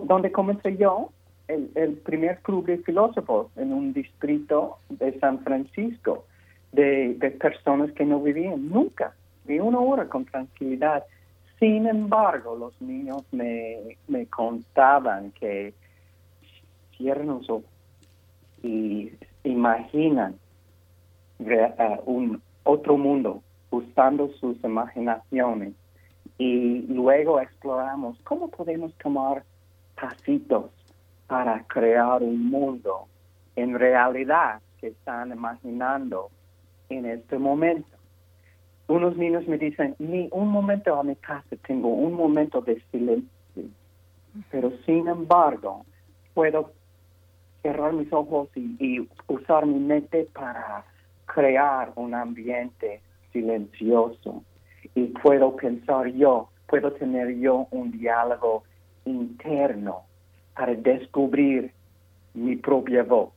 [0.05, 1.11] donde comencé yo,
[1.49, 6.25] el, el, primer club de filósofos en un distrito de San Francisco,
[6.73, 9.15] de, personas que no vivían nunca,
[9.47, 11.05] ni una hora con tranquilidad.
[11.59, 15.75] Sin embargo, los niños me, me contaban que
[16.97, 17.41] cierran
[18.63, 19.13] y
[19.45, 20.37] imaginan
[22.05, 25.73] un otro mundo usando sus imaginaciones
[26.39, 29.43] y luego exploramos cómo podemos tomar
[30.01, 30.71] pasitos
[31.33, 33.09] para crear un mundo
[33.57, 36.29] en realidad que están imaginando
[36.91, 37.97] en este momento.
[38.87, 43.65] Unos niños me dicen, ni un momento a mi casa tengo un momento de silencio,
[44.51, 45.87] pero sin embargo
[46.35, 46.75] puedo
[47.63, 50.85] cerrar mis ojos y usar mi mente para
[51.25, 53.01] crear un ambiente
[53.33, 54.43] silencioso
[54.95, 58.65] y puedo pensar yo, puedo tener yo un diálogo
[59.07, 60.12] interno
[60.55, 61.73] para descubrir
[62.35, 63.31] mi propia voz.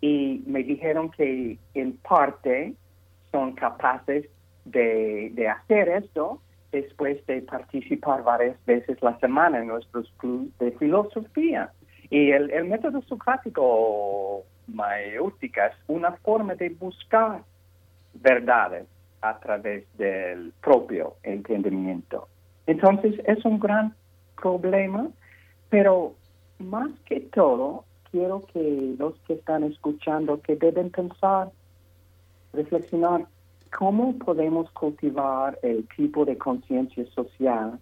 [0.00, 2.74] Y me dijeron que en parte
[3.32, 4.26] son capaces
[4.64, 6.40] de, de hacer esto
[6.72, 11.70] después de participar varias veces la semana en nuestros clubes de filosofía.
[12.10, 17.42] Y el, el método socrático mayéutica es una forma de buscar
[18.14, 18.86] verdades
[19.20, 22.28] a través del propio entendimiento.
[22.66, 23.94] Entonces es un gran
[24.40, 25.08] problema,
[25.70, 26.14] pero
[26.58, 31.50] más que todo, quiero que los que están escuchando, que deben pensar,
[32.52, 33.26] reflexionar,
[33.76, 37.78] ¿cómo podemos cultivar el tipo de conciencia social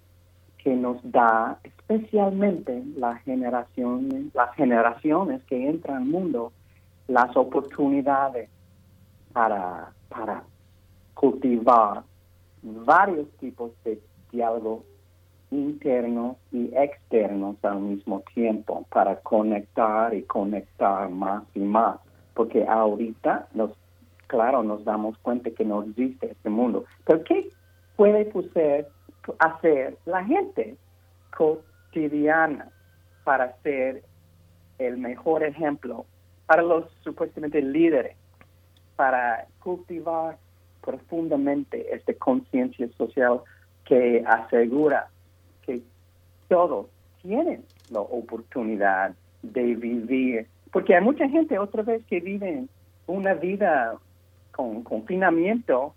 [0.58, 6.52] que nos da especialmente la generación, las generaciones que entran al mundo
[7.08, 8.48] las oportunidades
[9.32, 10.44] para, para
[11.14, 12.04] cultivar
[12.62, 14.84] varios tipos de diálogo
[15.52, 21.98] internos y externos al mismo tiempo para conectar y conectar más y más.
[22.34, 23.72] Porque ahorita, nos,
[24.26, 26.84] claro, nos damos cuenta que no existe este mundo.
[27.04, 27.50] Pero ¿qué
[27.96, 28.30] puede
[29.38, 30.76] hacer la gente
[31.36, 32.70] cotidiana
[33.24, 34.02] para ser
[34.78, 36.06] el mejor ejemplo
[36.46, 38.16] para los supuestamente líderes,
[38.96, 40.36] para cultivar
[40.82, 43.40] profundamente esta conciencia social
[43.84, 45.08] que asegura
[45.64, 45.82] que
[46.48, 46.86] todos
[47.22, 52.64] tienen la oportunidad de vivir, porque hay mucha gente otra vez que vive
[53.06, 53.94] una vida
[54.52, 55.94] con confinamiento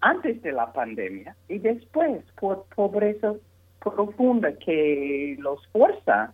[0.00, 3.34] antes de la pandemia y después por pobreza
[3.80, 6.32] profunda que los fuerza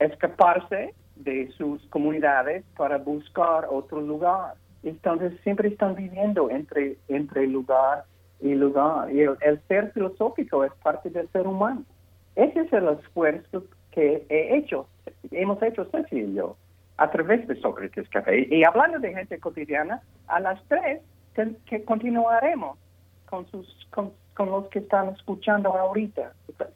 [0.00, 4.54] a escaparse de sus comunidades para buscar otro lugar.
[4.82, 8.04] Entonces siempre están viviendo entre, entre lugar
[8.40, 9.12] y lugar.
[9.12, 11.84] Y el, ser filosófico es parte del ser humano.
[12.36, 14.86] Ese es el esfuerzo que he hecho,
[15.30, 16.24] hemos hecho Ceci
[16.96, 18.46] a través de Sócrates Café.
[18.50, 21.00] Y, hablando de gente cotidiana, a las tres
[21.66, 22.78] que, continuaremos
[23.26, 26.32] con, sus, con, los que están escuchando ahorita.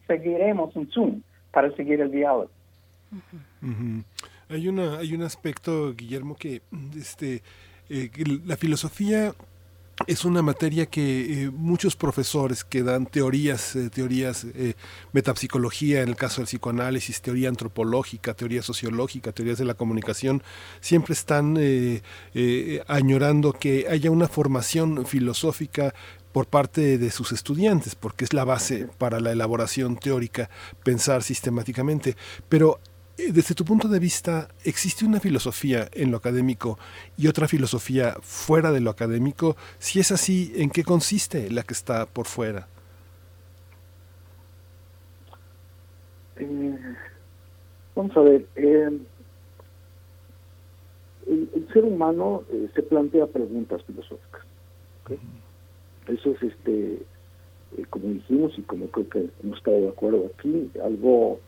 [0.07, 2.49] Seguiremos en Zoom para seguir el diálogo.
[4.49, 6.61] Hay, una, hay un aspecto, Guillermo, que
[6.97, 7.41] este,
[7.89, 8.09] eh,
[8.45, 9.33] la filosofía
[10.07, 14.45] es una materia que eh, muchos profesores que dan teorías, eh, teorías,
[15.11, 20.41] metapsicología en el caso del psicoanálisis, teoría antropológica, teoría sociológica, teorías de la comunicación,
[20.81, 21.57] siempre están
[22.87, 25.93] añorando que haya una formación filosófica
[26.33, 30.49] por parte de sus estudiantes, porque es la base para la elaboración teórica,
[30.83, 32.17] pensar sistemáticamente.
[32.49, 36.79] Pero eh, desde tu punto de vista, ¿existe una filosofía en lo académico
[37.15, 39.55] y otra filosofía fuera de lo académico?
[39.77, 42.67] Si es así, ¿en qué consiste la que está por fuera?
[46.37, 46.77] Eh,
[47.95, 48.99] vamos a ver, eh,
[51.27, 52.43] el, ser humano
[52.73, 54.41] se plantea preguntas filosóficas.
[56.07, 57.05] Eso es, este
[57.89, 61.39] como dijimos y como creo que hemos estado de acuerdo aquí, algo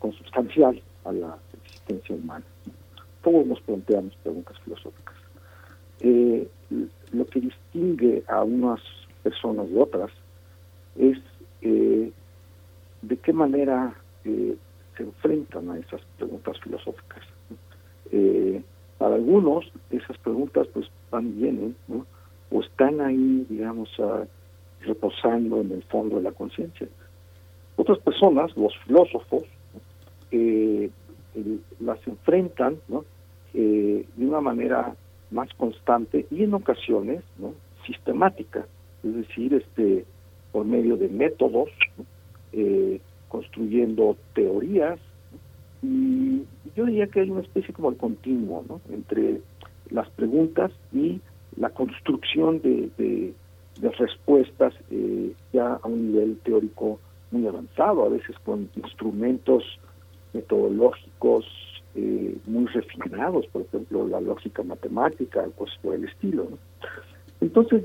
[0.00, 0.82] consubstancial
[1.12, 2.44] la existencia humana.
[3.22, 5.16] Todos nos planteamos preguntas filosóficas.
[6.00, 6.48] Eh,
[7.12, 8.80] lo que distingue a unas
[9.22, 10.10] personas de otras
[10.96, 11.18] es
[11.62, 12.12] eh,
[13.02, 14.56] de qué manera eh,
[14.96, 17.24] se enfrentan a esas preguntas filosóficas.
[18.98, 22.04] para algunos esas preguntas pues van bien, ¿no?
[22.50, 23.90] o están ahí, digamos,
[24.80, 26.88] reposando en el fondo de la conciencia.
[27.76, 29.44] Otras personas, los filósofos,
[30.32, 30.90] eh,
[31.80, 32.78] las enfrentan
[33.54, 34.94] eh, de una manera
[35.30, 37.54] más constante y en ocasiones ¿no?
[37.86, 38.66] sistemática,
[39.02, 40.04] es decir, este
[40.52, 41.68] por medio de métodos,
[42.52, 44.98] eh, construyendo teorías,
[45.82, 46.42] y
[46.74, 49.40] yo diría que hay una especie como el continuo entre
[49.90, 51.20] las preguntas y
[51.56, 53.34] la construcción de, de,
[53.80, 56.98] de respuestas eh, ya a un nivel teórico
[57.30, 59.62] muy avanzado, a veces con instrumentos
[60.38, 61.44] metodológicos
[61.94, 66.48] eh, muy refinados, por ejemplo, la lógica matemática, cosas por el estilo.
[67.40, 67.82] Entonces,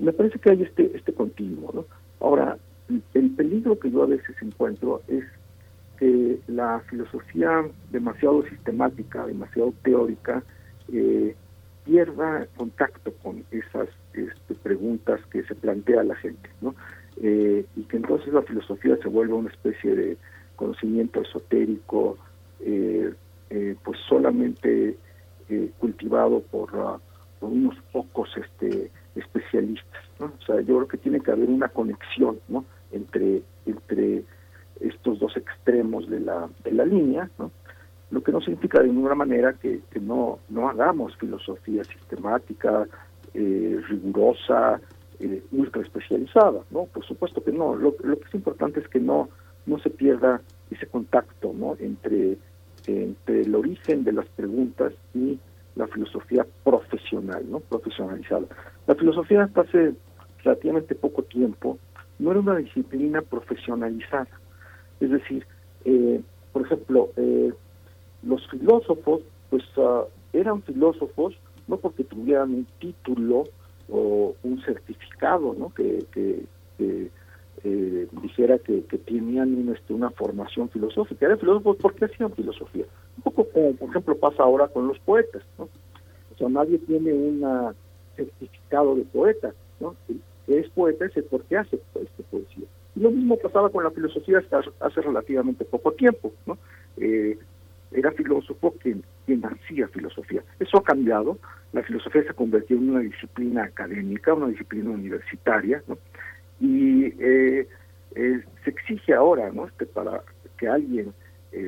[0.00, 1.70] me parece que hay este, este continuo.
[1.74, 1.84] ¿no?
[2.20, 2.58] Ahora,
[3.14, 5.24] el peligro que yo a veces encuentro es
[5.98, 10.42] que la filosofía demasiado sistemática, demasiado teórica,
[10.92, 11.34] eh,
[11.84, 16.74] pierda contacto con esas este, preguntas que se plantea la gente, ¿no?
[17.20, 20.16] Eh, y que entonces la filosofía se vuelva una especie de
[20.62, 22.16] conocimiento esotérico,
[22.60, 23.12] eh,
[23.50, 24.96] eh, pues solamente
[25.48, 26.98] eh, cultivado por, ah,
[27.40, 30.02] por, unos pocos este, especialistas.
[30.20, 32.64] O sea, yo creo que tiene que haber una conexión ¿no?
[32.92, 34.22] entre, entre
[34.80, 37.50] estos dos extremos de la, de la línea, ¿no?
[38.12, 42.86] lo que no significa de ninguna manera que, no, no hagamos filosofía sistemática,
[43.34, 44.80] rigurosa,
[45.52, 46.84] ultra especializada, ¿no?
[46.84, 47.74] Por supuesto que no.
[47.74, 49.28] Lo, que es importante es que no,
[49.66, 51.76] no se pierda ese contacto, ¿no?
[51.78, 52.38] Entre,
[52.86, 55.38] entre el origen de las preguntas y
[55.76, 57.60] la filosofía profesional, ¿no?
[57.60, 58.46] Profesionalizada.
[58.86, 59.94] La filosofía hasta hace
[60.44, 61.78] relativamente poco tiempo
[62.18, 64.28] no era una disciplina profesionalizada.
[65.00, 65.46] Es decir,
[65.84, 66.20] eh,
[66.52, 67.52] por ejemplo, eh,
[68.22, 71.34] los filósofos, pues uh, eran filósofos
[71.66, 73.44] no porque tuvieran un título
[73.88, 75.72] o un certificado, ¿no?
[75.74, 76.44] Que, que,
[77.64, 81.26] eh, dijera que, tenían este, una formación filosófica.
[81.26, 82.84] Eran filósofos porque hacían filosofía.
[83.16, 85.64] Un poco como, por ejemplo, pasa ahora con los poetas, ¿no?
[85.64, 87.44] O sea, nadie tiene un
[88.16, 89.94] certificado de poeta, ¿no?
[90.06, 92.66] que es poeta es el porque hace este, poesía.
[92.94, 96.58] Y lo mismo pasaba con la filosofía hasta hace relativamente poco tiempo, ¿no?
[96.96, 97.38] Eh,
[97.92, 100.42] era filósofo quien, quien hacía filosofía.
[100.58, 101.38] Eso ha cambiado,
[101.72, 105.98] la filosofía se convirtió en una disciplina académica, una disciplina universitaria, ¿no?
[106.62, 107.66] Y eh,
[108.14, 109.66] eh, se exige ahora, ¿no?
[109.66, 110.22] Este, para
[110.56, 111.12] que alguien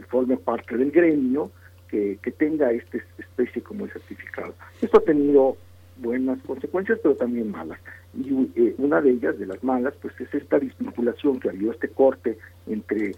[0.09, 1.51] forme parte del gremio,
[1.89, 4.55] que, que tenga esta especie como certificado.
[4.81, 5.59] Esto ha tenido
[5.99, 7.79] buenas consecuencias, pero también malas.
[8.15, 11.73] Y eh, una de ellas, de las malas, pues es esta desvinculación que ha habido,
[11.73, 13.13] este corte entre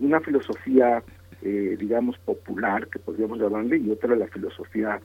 [0.00, 1.02] una filosofía,
[1.42, 5.00] eh, digamos, popular, que podríamos llamarle, y otra la filosofía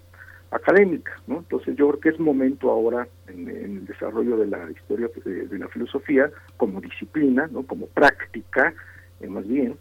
[0.51, 1.38] académica, ¿no?
[1.40, 5.67] Entonces yo creo que es momento ahora en, el desarrollo de la historia de, la
[5.67, 7.64] filosofía como disciplina, ¿no?
[7.64, 8.74] Como práctica,
[9.19, 9.77] eh, más bien,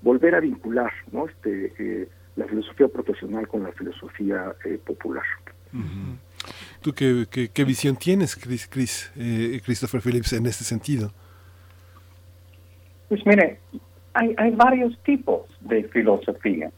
[0.00, 1.26] volver a vincular, ¿no?
[1.26, 5.24] Este, la filosofía profesional con la filosofía popular.
[6.82, 11.12] ¿Tú qué, qué, visión tienes, Chris, Chris eh, Christopher Phillips, en este sentido?
[13.08, 13.60] Pues mire,
[14.14, 16.70] hay, hay varios tipos de filosofía,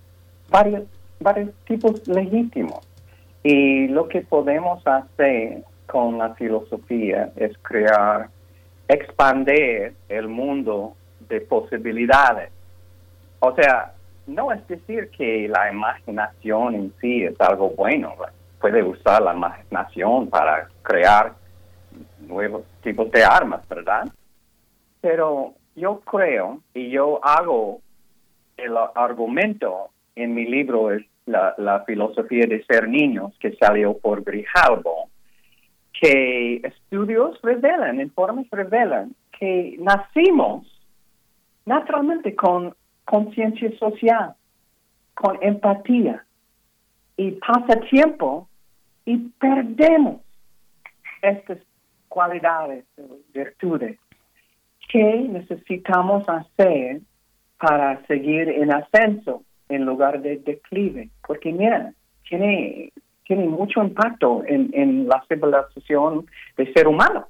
[0.51, 0.85] varios,
[1.25, 2.87] varios tipos legítimos.
[3.43, 8.29] Y lo que podemos hacer con la filosofía es crear,
[8.87, 10.95] expandir el mundo
[11.29, 12.51] de posibilidades.
[13.41, 13.93] O sea,
[14.27, 18.15] no es decir que la imaginación en sí es algo bueno,
[18.61, 21.35] puede usar la imaginación para crear
[22.21, 24.09] nuevos tipos de armas, ¿verdad?
[25.01, 27.81] Pero yo creo y yo hago
[28.57, 35.09] el argumento en mi libro es la, filosofía de ser niños que salió por Grijalbo,
[35.99, 40.67] que estudios revelan, informes revelan que nacimos
[41.65, 44.35] naturalmente con conciencia social,
[45.15, 46.25] con empatía
[47.17, 48.49] y pasa tiempo
[49.05, 50.21] y perdemos
[51.23, 51.59] estas
[52.09, 52.85] cualidades,
[53.33, 53.99] virtudes
[54.89, 57.01] que necesitamos hacer
[57.59, 61.11] para seguir en ascenso en lugar de declive.
[61.27, 61.93] Porque mira,
[62.29, 62.93] tiene,
[63.25, 66.27] tiene mucho impacto en, en la civilización
[66.57, 67.27] del ser humano.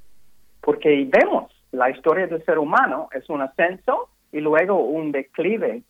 [0.60, 5.82] Porque vemos la historia del ser humano es un ascenso y luego un declive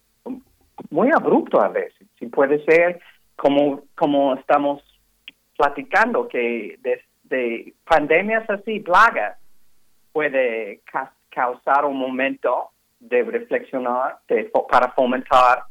[0.91, 2.07] muy abrupto a veces.
[2.19, 3.01] Si puede ser
[3.37, 4.83] como, como estamos
[5.57, 9.37] platicando que de, pandemias así, plagas,
[10.13, 10.81] puede
[11.31, 14.19] causar un momento de reflexionar
[14.71, 15.65] para fomentar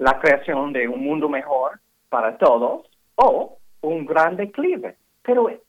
[0.00, 4.96] la creación de un mundo mejor para todos o un gran declive.
[5.22, 5.60] Pero eh,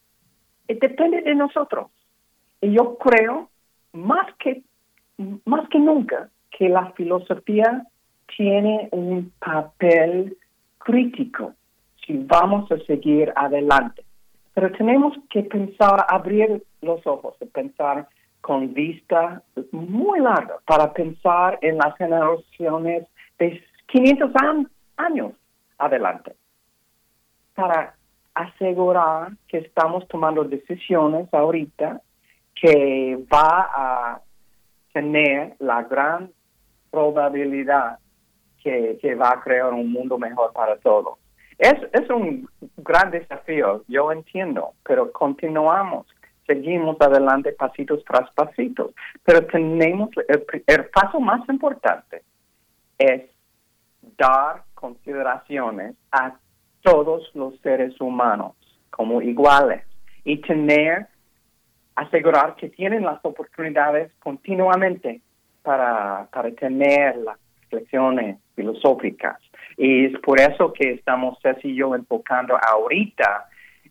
[0.68, 1.88] depende de nosotros.
[2.62, 3.50] Y yo creo
[3.92, 4.64] más que,
[5.46, 7.86] más que nunca que la filosofía
[8.38, 10.38] tiene un papel
[10.78, 11.54] crítico
[12.06, 14.04] si vamos a seguir adelante.
[14.54, 18.08] Pero tenemos que pensar, abrir los ojos, pensar
[18.40, 23.62] con vista muy larga para pensar en las generaciones de
[23.92, 24.32] 500
[24.98, 25.34] años
[25.78, 26.34] adelante,
[27.56, 27.96] para
[28.34, 32.02] asegurar que estamos tomando decisiones ahorita
[32.56, 34.22] que va a
[34.94, 36.32] tener la gran
[36.90, 38.00] probabilidad
[38.64, 41.18] que, que va a crear un mundo mejor para todos.
[41.58, 42.48] Es, es un
[42.78, 46.08] gran desafío, yo entiendo, pero continuamos,
[46.48, 48.92] seguimos adelante pasitos tras pasitos,
[49.24, 52.24] pero tenemos, el, paso más importante
[52.98, 53.24] es
[54.22, 56.36] dar consideraciones a
[56.82, 58.54] todos los seres humanos
[58.90, 59.84] como iguales
[60.24, 61.08] y tener,
[61.96, 65.22] asegurar que tienen las oportunidades continuamente
[65.64, 69.38] para, para tener las reflexiones filosóficas.
[69.78, 73.48] Y es por eso que estamos, Ceci y yo, enfocando ahorita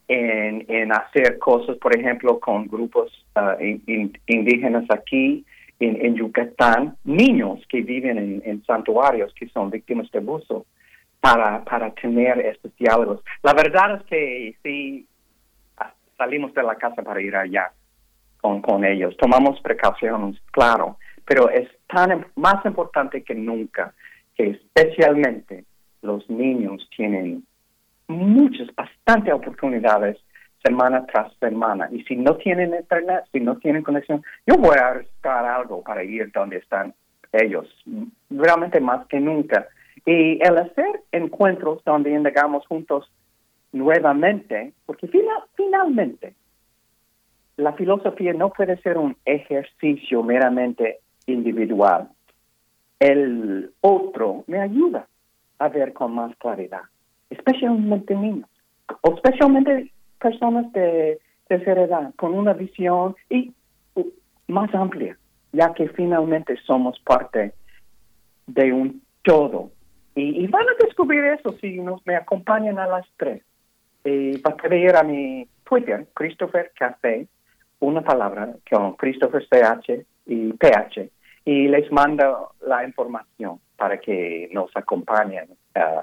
[0.06, 5.44] en, en hacer cosas, por ejemplo, con grupos ah, indígenas aquí
[5.80, 10.66] en, Yucatán, niños que viven en, en, santuarios que son víctimas de abuso,
[11.20, 13.22] para, para tener estos diálogos.
[13.42, 15.06] La verdad es que sí,
[16.16, 17.72] salimos de la casa para ir allá
[18.40, 23.94] con, con ellos, tomamos precauciones, claro, pero es tan más importante que nunca
[24.34, 25.64] que especialmente
[26.02, 27.44] los niños tienen
[28.08, 30.16] muchas, bastantes oportunidades
[30.62, 31.88] semana tras semana.
[31.90, 36.04] Y si no tienen internet, si no tienen conexión, yo voy a buscar algo para
[36.04, 36.94] ir donde están
[37.32, 37.66] ellos,
[38.28, 39.68] realmente más que nunca.
[40.04, 43.10] Y el hacer encuentros donde indagamos juntos
[43.72, 45.08] nuevamente, porque
[45.56, 46.34] finalmente
[47.56, 52.08] la filosofía no puede ser un ejercicio meramente individual.
[52.98, 55.06] El otro me ayuda
[55.58, 56.82] a ver con más claridad
[57.30, 58.48] especialmente niños,
[59.04, 61.18] especialmente personas de
[61.48, 63.52] tercera edad, con una visión y
[64.46, 65.16] más amplia,
[65.52, 67.52] ya que finalmente somos parte
[68.46, 69.70] de un todo.
[70.14, 73.42] Y, van a descubrir eso si nos me acompañan a las tres.
[74.04, 77.26] Y va a a mi Twitter, Christopher Café,
[77.80, 81.10] una palabra con Christopher CH y PH,
[81.44, 85.48] y les mando la información para que nos acompañen.
[85.74, 86.02] Uh,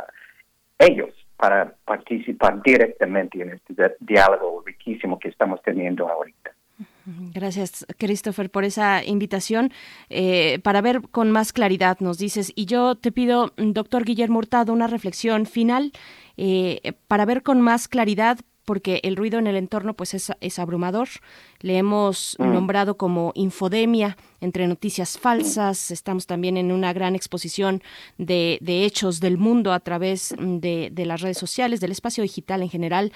[0.79, 6.51] ellos para participar directamente en este diálogo riquísimo que estamos teniendo ahorita.
[7.33, 9.71] Gracias, Christopher, por esa invitación.
[10.09, 14.73] Eh, para ver con más claridad, nos dices, y yo te pido, doctor Guillermo Hurtado,
[14.73, 15.93] una reflexión final
[16.35, 21.07] eh, para ver con más claridad porque el ruido en el entorno pues es, abrumador.
[21.61, 22.51] Le hemos mm.
[22.51, 25.89] nombrado como infodemia entre noticias falsas.
[25.89, 27.81] Estamos también en una gran exposición
[28.17, 32.69] de, hechos del mundo a través de, de, las redes sociales, del espacio digital en
[32.69, 33.13] general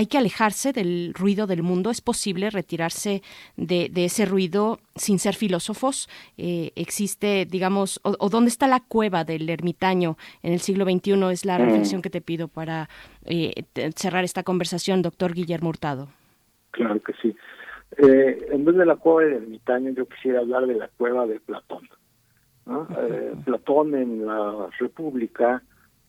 [0.00, 1.90] hay que alejarse del ruido del mundo.
[1.90, 3.20] Es posible retirarse
[3.58, 6.08] de, ese ruido sin ser filósofos.
[6.38, 11.44] Eh, existe, digamos, o, dónde está la cueva del ermitaño en el siglo XXI es
[11.44, 11.62] la mm.
[11.62, 12.88] reflexión que te pido para
[13.26, 13.64] eh,
[13.94, 16.08] cerrar esta conversación, doctor Guillermo Hurtado.
[16.70, 17.36] Claro que sí.
[17.98, 21.40] Eh, en vez de la cueva del ermitaño, yo quisiera hablar de la cueva de
[21.40, 21.86] Platón.
[23.44, 25.62] Platón en la República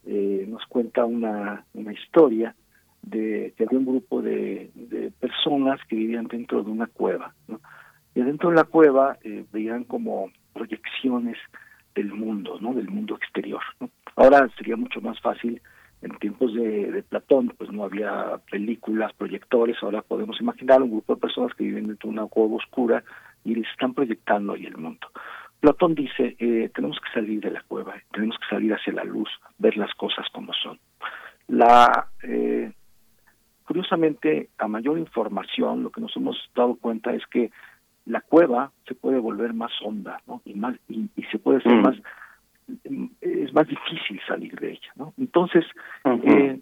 [0.05, 2.55] nos cuenta una, una historia
[3.01, 7.33] de que había un grupo de, de, personas que vivían dentro de una cueva.
[7.47, 7.59] ¿no?
[8.15, 11.37] Y dentro de la cueva eh, veían como proyecciones
[11.95, 12.73] del mundo, ¿no?
[12.73, 13.61] del mundo exterior.
[14.15, 15.61] Ahora sería mucho más fácil,
[16.01, 21.13] en tiempos de, de, Platón, pues no había películas, proyectores, ahora podemos imaginar un grupo
[21.15, 23.03] de personas que viven dentro de una cueva oscura
[23.43, 25.07] y les están proyectando ahí el mundo.
[25.59, 29.29] Platón dice, eh, tenemos que salir de la cueva, tenemos que salir hacia la luz,
[29.59, 30.79] ver las cosas como son.
[31.47, 32.71] La eh,
[33.71, 37.51] Curiosamente, a mayor información, lo que nos hemos dado cuenta es que
[38.05, 40.41] la cueva se puede volver más honda, ¿no?
[40.43, 41.81] Y más y, se puede ser mm.
[41.81, 41.95] más
[43.21, 45.13] es más difícil salir de ella, ¿no?
[45.17, 45.63] Entonces,
[46.03, 46.59] eh,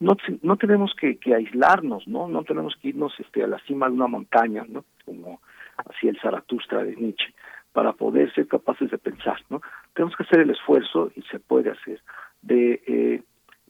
[0.00, 2.26] no, no tenemos que, que, aislarnos, ¿no?
[2.26, 4.86] No tenemos que irnos este, a la cima de una montaña, ¿no?
[5.04, 5.42] Como
[5.76, 7.34] hacía el Zaratustra de Nietzsche,
[7.74, 9.60] para poder ser capaces de pensar, ¿no?
[9.92, 12.00] Tenemos que hacer el esfuerzo, y se puede hacer,
[12.40, 13.22] de eh,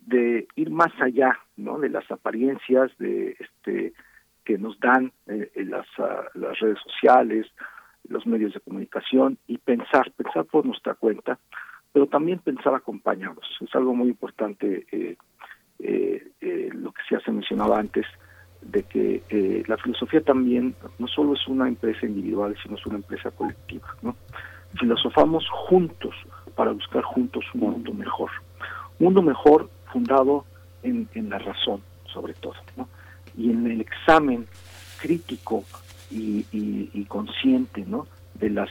[0.07, 3.93] de ir más allá no de las apariencias de este
[4.45, 7.47] que nos dan eh, las, ah, las redes sociales
[8.09, 11.39] los medios de comunicación y pensar pensar por nuestra cuenta
[11.93, 13.47] pero también pensar acompañados.
[13.61, 15.17] Es algo muy importante eh,
[15.79, 18.07] eh, eh lo que ya se mencionaba antes
[18.63, 23.31] de que la filosofía también no solo es una empresa individual sino es una empresa
[23.31, 24.17] colectiva no
[24.79, 26.15] filosofamos juntos
[26.55, 28.31] para buscar juntos un mundo mejor.
[28.99, 30.45] Un mundo mejor fundado
[30.83, 31.83] en, la razón,
[32.13, 32.55] sobre todo,
[33.37, 34.47] y en el examen
[35.01, 35.65] crítico
[36.11, 38.07] y, consciente ¿no?
[38.35, 38.71] de las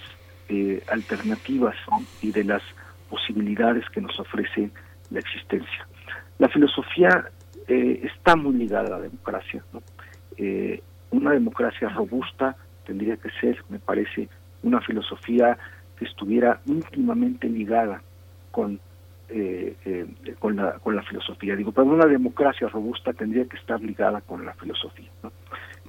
[0.50, 1.76] eh, alternativas
[2.22, 2.61] y de las
[3.10, 4.69] posibilidades que nos ofrece
[5.10, 5.88] la existencia.
[6.38, 7.30] La filosofía
[7.68, 9.64] eh, está muy ligada a la democracia.
[10.38, 14.30] Eh, una democracia robusta tendría que ser, me parece,
[14.64, 15.58] una filosofía
[15.98, 18.02] que estuviera íntimamente ligada
[18.52, 18.80] con
[19.30, 20.06] eh, eh,
[20.40, 21.56] con, la, con la filosofía.
[21.56, 25.10] Digo, para una democracia robusta tendría que estar ligada con la filosofía.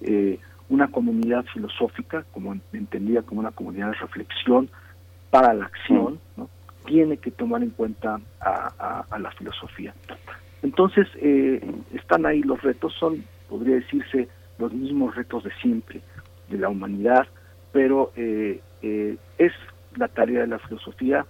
[0.01, 4.69] Eh, una comunidad filosófica, como entendida como una comunidad de reflexión
[5.31, 6.49] para la acción, ¿no?
[6.87, 9.95] tiene que tomar en cuenta a, a, la filosofía.
[10.63, 11.61] Entonces, eh,
[11.95, 16.01] están ahí los retos, son, podría decirse, los mismos retos de siempre,
[16.49, 17.27] de la humanidad,
[17.73, 18.61] pero eh,
[19.39, 19.53] es
[19.97, 21.27] la tarea de la filosofía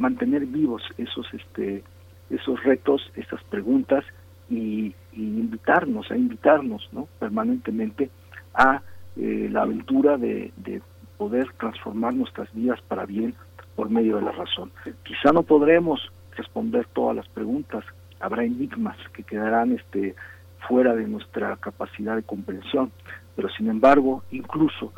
[0.00, 1.84] mantener vivos esos este
[2.30, 4.04] esos retos, esas preguntas
[4.48, 7.08] y, invitarnos, a invitarnos ¿no?
[7.18, 8.08] permanentemente
[8.54, 8.82] a
[9.16, 10.80] eh, la aventura de, de
[11.18, 13.34] poder transformar nuestras vidas para bien
[13.74, 14.70] por medio de la razón.
[15.02, 16.00] Quizá no podremos
[16.36, 17.84] responder todas las preguntas,
[18.20, 20.14] habrá enigmas que quedarán este
[20.68, 22.92] fuera de nuestra capacidad de comprensión,
[23.34, 24.92] pero sin embargo, incluso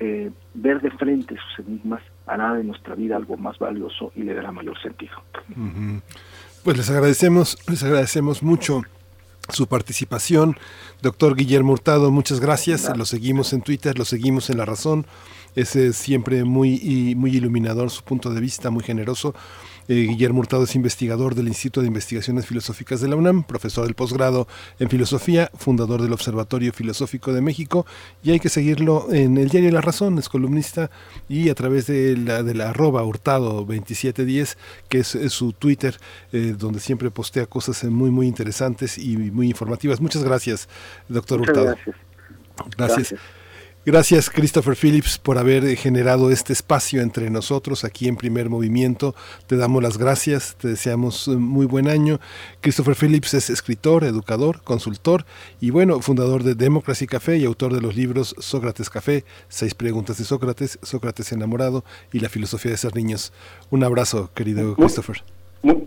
[0.00, 4.34] eh, ver de frente sus enigmas hará de nuestra vida algo más valioso y le
[4.34, 5.12] dará mayor sentido.
[6.62, 8.82] Pues les agradecemos, les agradecemos mucho
[9.48, 10.56] su participación.
[11.02, 12.96] Doctor Guillermo Hurtado, muchas gracias.
[12.96, 15.06] Lo seguimos en Twitter, lo seguimos en La Razón.
[15.54, 19.34] Es siempre muy, muy iluminador su punto de vista, muy generoso.
[19.88, 23.94] Eh, Guillermo Hurtado es investigador del Instituto de Investigaciones Filosóficas de la UNAM, profesor del
[23.94, 24.46] posgrado
[24.78, 27.86] en filosofía, fundador del Observatorio Filosófico de México
[28.22, 30.90] y hay que seguirlo en el diario La Razón, es columnista
[31.28, 34.56] y a través de la, de la arroba Hurtado 2710,
[34.88, 35.98] que es, su Twitter,
[36.32, 40.00] eh, donde siempre postea cosas muy, muy interesantes y muy informativas.
[40.00, 40.68] Muchas gracias,
[41.08, 41.64] doctor Hurtado.
[41.66, 41.96] gracias.
[42.76, 43.10] gracias.
[43.10, 43.41] Gracias
[43.84, 49.16] Christopher Phillips por haber generado este espacio entre nosotros aquí en primer movimiento.
[49.48, 52.20] Te damos las gracias, te deseamos muy buen año.
[52.60, 55.24] Christopher Phillips es escritor, educador, consultor
[55.60, 60.18] y bueno, fundador de Democracy Café y autor de los libros Sócrates Café, Seis Preguntas
[60.18, 63.32] de Sócrates, Sócrates Enamorado y La Filosofía de Ser Niños.
[63.70, 65.24] Un abrazo, querido Christopher.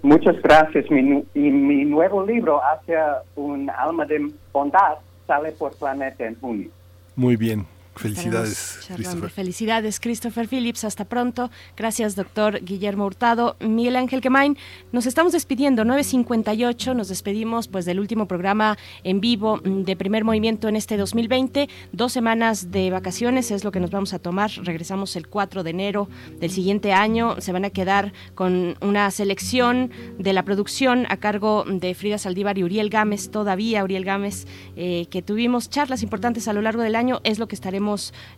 [0.01, 0.91] Muchas gracias.
[0.91, 6.69] Mi, mi nuevo libro, Hacia un alma de bondad, sale por Planeta en junio.
[7.15, 7.65] Muy bien,
[7.95, 9.29] Felicidades, Christopher.
[9.29, 10.83] Felicidades, Christopher Phillips.
[10.83, 11.49] Hasta pronto.
[11.77, 13.55] Gracias, doctor Guillermo Hurtado.
[13.61, 14.57] Miguel Ángel Quemain,
[14.91, 15.83] nos estamos despidiendo.
[15.83, 21.69] 9.58, nos despedimos pues del último programa en vivo de primer movimiento en este 2020.
[21.93, 24.51] Dos semanas de vacaciones es lo que nos vamos a tomar.
[24.63, 26.09] Regresamos el 4 de enero
[26.39, 27.39] del siguiente año.
[27.39, 32.57] Se van a quedar con una selección de la producción a cargo de Frida Saldívar
[32.57, 36.95] y Uriel Gámez, todavía Uriel Gámez, eh, que tuvimos charlas importantes a lo largo del
[36.95, 37.21] año.
[37.23, 37.84] Es lo que estaremos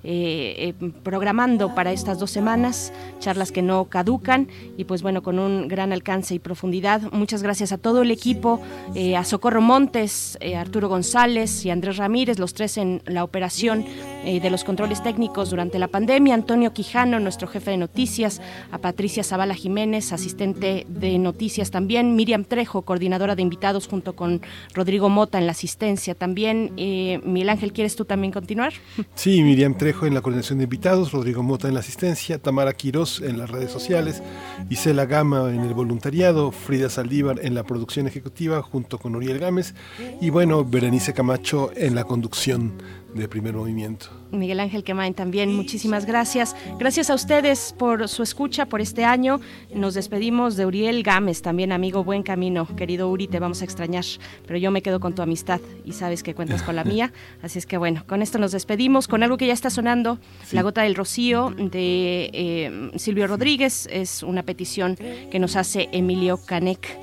[0.03, 5.39] eh, eh, programando para estas dos semanas, charlas que no caducan y pues bueno, con
[5.39, 7.01] un gran alcance y profundidad.
[7.11, 8.61] Muchas gracias a todo el equipo,
[8.93, 13.85] eh, a Socorro Montes, Arturo González y Andrés Ramírez, los tres en la operación
[14.25, 19.23] de los controles técnicos durante la pandemia, Antonio Quijano, nuestro jefe de noticias, a Patricia
[19.23, 24.41] Zavala Jiménez, asistente de noticias también, Miriam Trejo, coordinadora de invitados junto con
[24.73, 26.73] Rodrigo Mota en la asistencia también.
[26.75, 28.73] Miguel Ángel, ¿quieres tú también continuar?
[29.15, 33.21] Sí, Miriam Trejo en la coordinación de invitados, Rodrigo Mota en la asistencia, Tamara Quirós
[33.21, 34.23] en las redes sociales,
[34.69, 39.75] Isela Gama en el voluntariado, Frida Saldívar en la producción ejecutiva junto con Uriel Gámez
[40.21, 42.73] y bueno, Berenice Camacho en la conducción
[43.13, 44.16] de primer movimiento.
[44.31, 46.55] Miguel Ángel Quemain también, muchísimas gracias.
[46.79, 49.39] Gracias a ustedes por su escucha por este año.
[49.73, 52.67] Nos despedimos de Uriel Gámez, también amigo, buen camino.
[52.75, 54.03] Querido Uri, te vamos a extrañar,
[54.45, 57.13] pero yo me quedo con tu amistad y sabes que cuentas con la mía.
[57.41, 60.19] Así es que bueno, con esto nos despedimos con algo que ya está sonando,
[60.51, 63.87] La Gota del Rocío de eh, Silvio Rodríguez.
[63.91, 64.97] Es una petición
[65.31, 66.97] que nos hace Emilio Canek.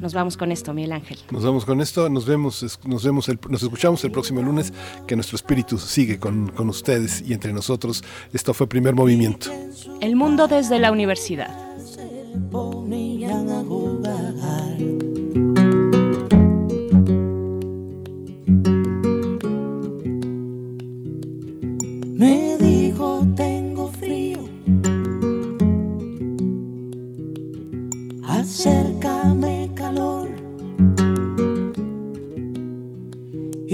[0.00, 1.18] Nos vamos con esto, Miguel Ángel.
[1.30, 4.72] Nos vamos con esto, nos vemos, nos vemos, nos escuchamos el próximo lunes,
[5.06, 8.02] que nuestro espíritu sigue con, con ustedes y entre nosotros.
[8.32, 9.50] Esto fue Primer Movimiento.
[10.00, 11.72] El mundo desde la universidad.
[22.14, 24.38] Me dijo tengo frío.
[28.26, 29.61] Acércame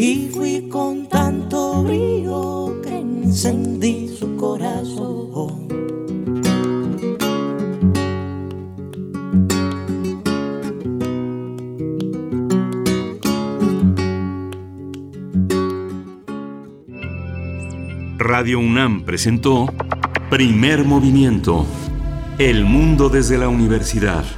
[0.01, 5.67] Y fui con tanto brío que encendí su corazón.
[18.19, 19.67] Radio UNAM presentó
[20.31, 21.67] Primer Movimiento.
[22.39, 24.38] El mundo desde la universidad.